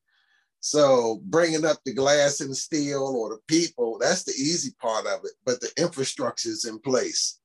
So 0.60 1.20
bringing 1.24 1.64
up 1.64 1.78
the 1.84 1.92
glass 1.92 2.40
and 2.40 2.56
steel 2.56 3.02
or 3.02 3.30
the 3.30 3.40
people, 3.48 3.98
that's 4.00 4.24
the 4.24 4.32
easy 4.32 4.72
part 4.80 5.06
of 5.06 5.20
it, 5.24 5.32
but 5.44 5.60
the 5.60 5.70
infrastructure 5.76 6.48
is 6.48 6.64
in 6.64 6.78
place. 6.80 7.38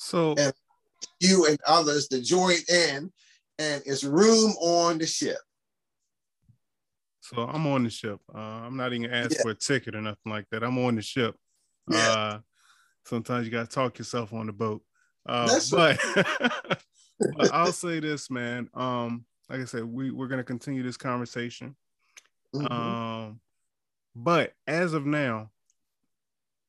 So 0.00 0.34
and 0.38 0.52
you 1.20 1.46
and 1.46 1.58
others 1.66 2.08
to 2.08 2.22
join 2.22 2.56
in, 2.68 3.12
and 3.58 3.82
it's 3.84 4.02
room 4.02 4.52
on 4.60 4.96
the 4.96 5.06
ship. 5.06 5.38
So 7.20 7.42
I'm 7.42 7.66
on 7.66 7.84
the 7.84 7.90
ship. 7.90 8.18
Uh, 8.34 8.38
I'm 8.38 8.78
not 8.78 8.94
even 8.94 9.10
asked 9.10 9.36
yeah. 9.36 9.42
for 9.42 9.50
a 9.50 9.54
ticket 9.54 9.94
or 9.94 10.00
nothing 10.00 10.32
like 10.32 10.46
that. 10.50 10.64
I'm 10.64 10.78
on 10.78 10.96
the 10.96 11.02
ship. 11.02 11.36
Yeah. 11.88 11.98
Uh, 11.98 12.38
sometimes 13.04 13.44
you 13.44 13.52
got 13.52 13.68
to 13.68 13.74
talk 13.74 13.98
yourself 13.98 14.32
on 14.32 14.46
the 14.46 14.52
boat. 14.52 14.82
Uh, 15.26 15.60
but, 15.70 15.98
but 17.36 17.52
I'll 17.52 17.70
say 17.70 18.00
this, 18.00 18.30
man. 18.30 18.70
Um, 18.72 19.26
like 19.50 19.60
I 19.60 19.64
said, 19.66 19.84
we 19.84 20.10
we're 20.10 20.28
gonna 20.28 20.42
continue 20.42 20.82
this 20.82 20.96
conversation. 20.96 21.76
Mm-hmm. 22.54 22.72
Um, 22.72 23.40
but 24.16 24.54
as 24.66 24.94
of 24.94 25.04
now, 25.04 25.50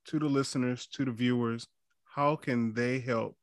to 0.08 0.20
the 0.20 0.26
listeners, 0.26 0.86
to 0.88 1.06
the 1.06 1.12
viewers, 1.12 1.68
how 2.14 2.36
can 2.36 2.74
they 2.74 3.00
help 3.00 3.38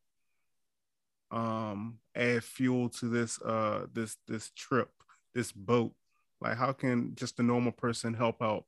um 1.30 1.98
add 2.14 2.42
fuel 2.42 2.88
to 2.88 3.06
this 3.06 3.40
uh 3.42 3.86
this 3.92 4.16
this 4.26 4.50
trip 4.54 4.90
this 5.34 5.52
boat? 5.52 5.92
Like 6.40 6.56
how 6.56 6.72
can 6.72 7.14
just 7.14 7.38
a 7.40 7.42
normal 7.42 7.72
person 7.72 8.14
help 8.14 8.42
out 8.42 8.64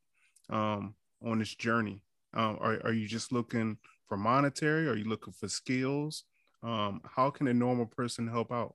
um 0.49 0.95
on 1.25 1.39
this 1.39 1.55
journey? 1.55 2.03
Um 2.35 2.59
are, 2.61 2.81
are 2.85 2.93
you 2.93 3.07
just 3.07 3.31
looking 3.31 3.77
for 4.07 4.17
monetary? 4.17 4.89
Are 4.89 4.97
you 4.97 5.05
looking 5.05 5.35
for 5.35 5.49
skills? 5.49 6.25
Um 6.63 7.03
how 7.05 7.31
can 7.31 7.47
a 7.49 7.55
normal 7.55 7.87
person 7.87 8.27
help 8.27 8.51
out? 8.51 8.75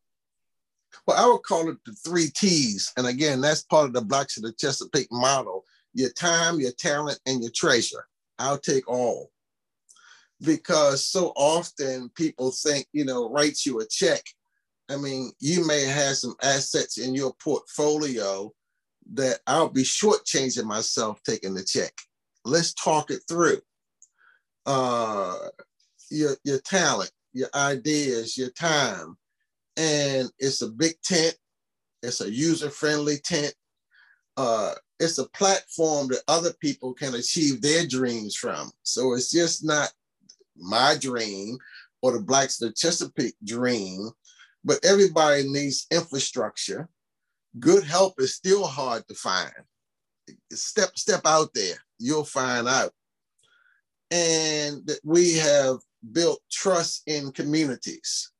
Well 1.07 1.17
i 1.17 1.32
would 1.32 1.43
call 1.43 1.69
it 1.69 1.78
the 1.86 1.93
three 1.93 2.30
t's. 2.36 2.91
And 2.97 3.07
again 3.07 3.41
that's 3.41 3.63
part 3.63 3.88
of 3.88 3.93
the 3.93 4.01
blacks 4.01 4.38
of 4.38 4.43
the 4.43 4.53
chesapeake 4.53 5.11
model 5.11 5.65
your 5.93 6.11
time 6.11 6.59
your 6.59 6.73
talent 6.73 7.19
and 7.26 7.41
your 7.41 7.51
treasure. 7.51 8.05
I'll 8.38 8.59
take 8.59 8.88
all 8.88 9.32
because 10.41 11.05
so 11.05 11.33
often 11.36 12.09
people 12.15 12.51
think, 12.51 12.88
you 12.93 13.05
know, 13.05 13.29
write 13.29 13.65
you 13.65 13.79
a 13.79 13.88
check. 13.88 14.21
I 14.89 14.97
mean, 14.97 15.31
you 15.39 15.65
may 15.65 15.83
have 15.83 16.17
some 16.17 16.36
assets 16.43 16.97
in 16.97 17.15
your 17.15 17.33
portfolio 17.41 18.51
that 19.13 19.39
I'll 19.47 19.69
be 19.69 19.83
shortchanging 19.83 20.65
myself 20.65 21.21
taking 21.23 21.53
the 21.53 21.63
check. 21.63 21.93
Let's 22.43 22.73
talk 22.73 23.11
it 23.11 23.21
through. 23.27 23.61
Uh, 24.65 25.36
your 26.09 26.36
your 26.43 26.59
talent, 26.59 27.11
your 27.33 27.49
ideas, 27.55 28.38
your 28.38 28.49
time, 28.51 29.17
and 29.77 30.29
it's 30.39 30.61
a 30.61 30.69
big 30.69 30.93
tent. 31.03 31.36
It's 32.03 32.21
a 32.21 32.31
user 32.31 32.69
friendly 32.69 33.17
tent. 33.17 33.53
Uh, 34.38 34.73
it's 34.99 35.17
a 35.17 35.29
platform 35.29 36.07
that 36.09 36.23
other 36.27 36.53
people 36.59 36.93
can 36.93 37.15
achieve 37.15 37.61
their 37.61 37.86
dreams 37.86 38.36
from. 38.36 38.71
So 38.83 39.13
it's 39.13 39.31
just 39.31 39.63
not 39.63 39.91
my 40.57 40.95
dream 40.99 41.57
or 42.01 42.11
the 42.13 42.19
Blacks 42.19 42.61
of 42.61 42.69
the 42.69 42.75
Chesapeake 42.75 43.35
dream, 43.43 44.09
but 44.63 44.83
everybody 44.83 45.47
needs 45.47 45.87
infrastructure. 45.91 46.89
Good 47.59 47.83
help 47.83 48.19
is 48.19 48.35
still 48.35 48.65
hard 48.65 49.07
to 49.07 49.15
find. 49.15 49.51
Step 50.51 50.97
step 50.97 51.21
out 51.25 51.49
there, 51.53 51.77
you'll 51.99 52.25
find 52.25 52.67
out. 52.67 52.91
And 54.11 54.85
that 54.87 54.99
we 55.03 55.35
have 55.35 55.77
built 56.11 56.41
trust 56.51 57.03
in 57.07 57.31
communities. 57.31 58.31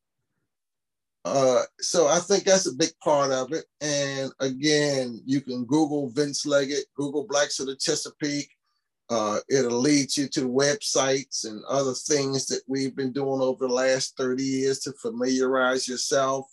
Uh, 1.26 1.64
so 1.80 2.08
I 2.08 2.20
think 2.20 2.44
that's 2.44 2.68
a 2.68 2.76
big 2.76 2.92
part 3.04 3.32
of 3.32 3.52
it. 3.52 3.66
And 3.82 4.32
again, 4.40 5.22
you 5.26 5.42
can 5.42 5.66
Google 5.66 6.10
Vince 6.10 6.46
Leggett, 6.46 6.86
Google 6.96 7.26
Blacks 7.28 7.60
of 7.60 7.66
the 7.66 7.76
Chesapeake, 7.76 8.55
uh, 9.10 9.40
it'll 9.50 9.80
lead 9.80 10.16
you 10.18 10.28
to 10.28 10.50
websites 10.50 11.46
and 11.46 11.64
other 11.66 11.94
things 11.94 12.48
that 12.48 12.62
we've 12.68 12.96
been 12.96 13.12
doing 13.12 13.42
over 13.42 13.68
the 13.68 13.74
last 13.74 14.18
30 14.18 14.44
years 14.44 14.80
to 14.80 14.94
familiarize 14.94 15.88
yourself. 15.88 16.48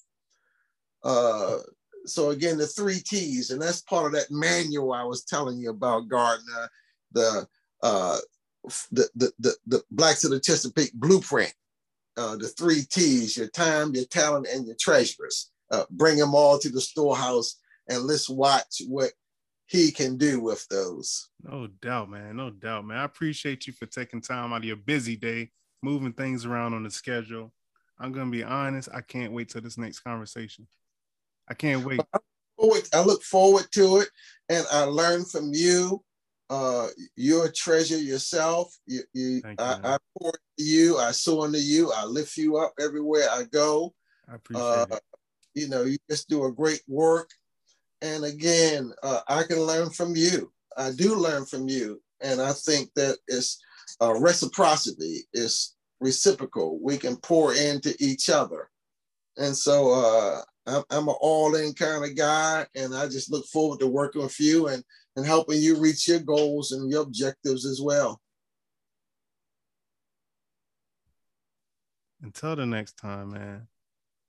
Uh, 1.02 1.58
so 2.04 2.30
again, 2.30 2.58
the 2.58 2.66
three 2.66 3.00
T's, 3.00 3.50
and 3.50 3.62
that's 3.62 3.80
part 3.82 4.06
of 4.06 4.12
that 4.12 4.30
manual 4.30 4.92
I 4.92 5.04
was 5.04 5.24
telling 5.24 5.58
you 5.58 5.70
about, 5.70 6.08
Gardner, 6.08 6.68
the 7.12 7.46
uh, 7.82 8.18
the, 8.92 9.08
the, 9.16 9.32
the, 9.40 9.56
the 9.66 9.82
Blacks 9.90 10.24
of 10.24 10.30
the 10.30 10.38
Chesapeake 10.38 10.92
blueprint, 10.94 11.52
uh, 12.16 12.36
the 12.36 12.48
three 12.48 12.82
T's, 12.82 13.36
your 13.36 13.48
time, 13.48 13.94
your 13.94 14.04
talent, 14.04 14.46
and 14.52 14.66
your 14.66 14.76
treasures. 14.78 15.50
Uh, 15.70 15.84
bring 15.90 16.18
them 16.18 16.34
all 16.34 16.58
to 16.58 16.68
the 16.68 16.80
storehouse 16.80 17.56
and 17.88 18.04
let's 18.04 18.28
watch 18.28 18.82
what 18.86 19.12
he 19.72 19.90
can 19.90 20.18
do 20.18 20.38
with 20.38 20.68
those. 20.68 21.30
No 21.42 21.66
doubt, 21.66 22.10
man. 22.10 22.36
No 22.36 22.50
doubt, 22.50 22.84
man. 22.84 22.98
I 22.98 23.04
appreciate 23.04 23.66
you 23.66 23.72
for 23.72 23.86
taking 23.86 24.20
time 24.20 24.52
out 24.52 24.58
of 24.58 24.64
your 24.64 24.76
busy 24.76 25.16
day, 25.16 25.50
moving 25.82 26.12
things 26.12 26.44
around 26.44 26.74
on 26.74 26.82
the 26.82 26.90
schedule. 26.90 27.54
I'm 27.98 28.12
gonna 28.12 28.30
be 28.30 28.44
honest, 28.44 28.90
I 28.92 29.00
can't 29.00 29.32
wait 29.32 29.48
till 29.48 29.62
this 29.62 29.78
next 29.78 30.00
conversation. 30.00 30.68
I 31.48 31.54
can't 31.54 31.86
wait. 31.86 32.02
I 32.92 33.02
look 33.02 33.22
forward 33.22 33.66
to 33.72 34.00
it, 34.00 34.10
and 34.50 34.66
I 34.70 34.84
learn 34.84 35.24
from 35.24 35.52
you. 35.54 36.04
Uh, 36.50 36.88
you're 37.16 37.46
a 37.46 37.52
treasure 37.52 37.96
yourself. 37.96 38.76
You, 38.86 39.00
you, 39.14 39.28
you 39.36 39.42
I, 39.58 39.78
I, 39.82 39.98
pour 40.18 40.32
into 40.32 40.70
you. 40.70 40.98
I 40.98 41.12
sow 41.12 41.44
into 41.44 41.60
you. 41.60 41.90
I 41.92 42.04
lift 42.04 42.36
you 42.36 42.58
up 42.58 42.74
everywhere 42.78 43.26
I 43.30 43.44
go. 43.44 43.94
I 44.30 44.34
appreciate 44.34 44.64
uh, 44.64 44.86
it. 44.90 45.02
You 45.54 45.68
know, 45.68 45.84
you 45.84 45.96
just 46.10 46.28
do 46.28 46.44
a 46.44 46.52
great 46.52 46.82
work 46.86 47.30
and 48.02 48.24
again, 48.24 48.92
uh, 49.02 49.20
I 49.28 49.44
can 49.44 49.60
learn 49.60 49.90
from 49.90 50.14
you. 50.16 50.52
I 50.76 50.90
do 50.90 51.14
learn 51.14 51.46
from 51.46 51.68
you, 51.68 52.02
and 52.20 52.42
I 52.42 52.52
think 52.52 52.90
that 52.96 53.16
it's 53.28 53.58
uh, 54.02 54.14
reciprocity 54.14 55.20
is 55.32 55.74
reciprocal. 56.00 56.78
We 56.82 56.98
can 56.98 57.16
pour 57.16 57.54
into 57.54 57.94
each 58.00 58.28
other, 58.28 58.68
and 59.38 59.56
so 59.56 59.92
uh, 59.92 60.42
I'm, 60.66 60.82
I'm 60.90 61.08
an 61.08 61.14
all-in 61.20 61.74
kind 61.74 62.04
of 62.04 62.16
guy, 62.16 62.66
and 62.74 62.94
I 62.94 63.06
just 63.06 63.30
look 63.30 63.46
forward 63.46 63.80
to 63.80 63.86
working 63.86 64.22
with 64.22 64.38
you 64.40 64.68
and 64.68 64.84
and 65.16 65.24
helping 65.26 65.60
you 65.60 65.78
reach 65.78 66.08
your 66.08 66.20
goals 66.20 66.72
and 66.72 66.90
your 66.90 67.02
objectives 67.02 67.66
as 67.66 67.80
well. 67.80 68.20
Until 72.22 72.56
the 72.56 72.66
next 72.66 72.96
time, 72.96 73.32
man. 73.32 73.68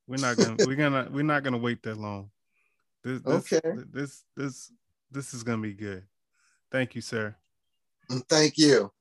We're 0.07 0.17
not 0.17 0.37
gonna 0.37 0.57
we're 0.65 0.75
gonna 0.75 1.07
we're 1.09 1.23
not 1.23 1.43
gonna 1.43 1.57
wait 1.57 1.81
that 1.83 1.97
long. 1.97 2.29
This, 3.03 3.21
this, 3.21 3.53
okay. 3.53 3.61
This 3.91 4.23
this 4.35 4.71
this 5.11 5.33
is 5.33 5.43
gonna 5.43 5.61
be 5.61 5.73
good. 5.73 6.03
Thank 6.71 6.95
you, 6.95 7.01
sir. 7.01 7.35
Thank 8.29 8.57
you. 8.57 8.91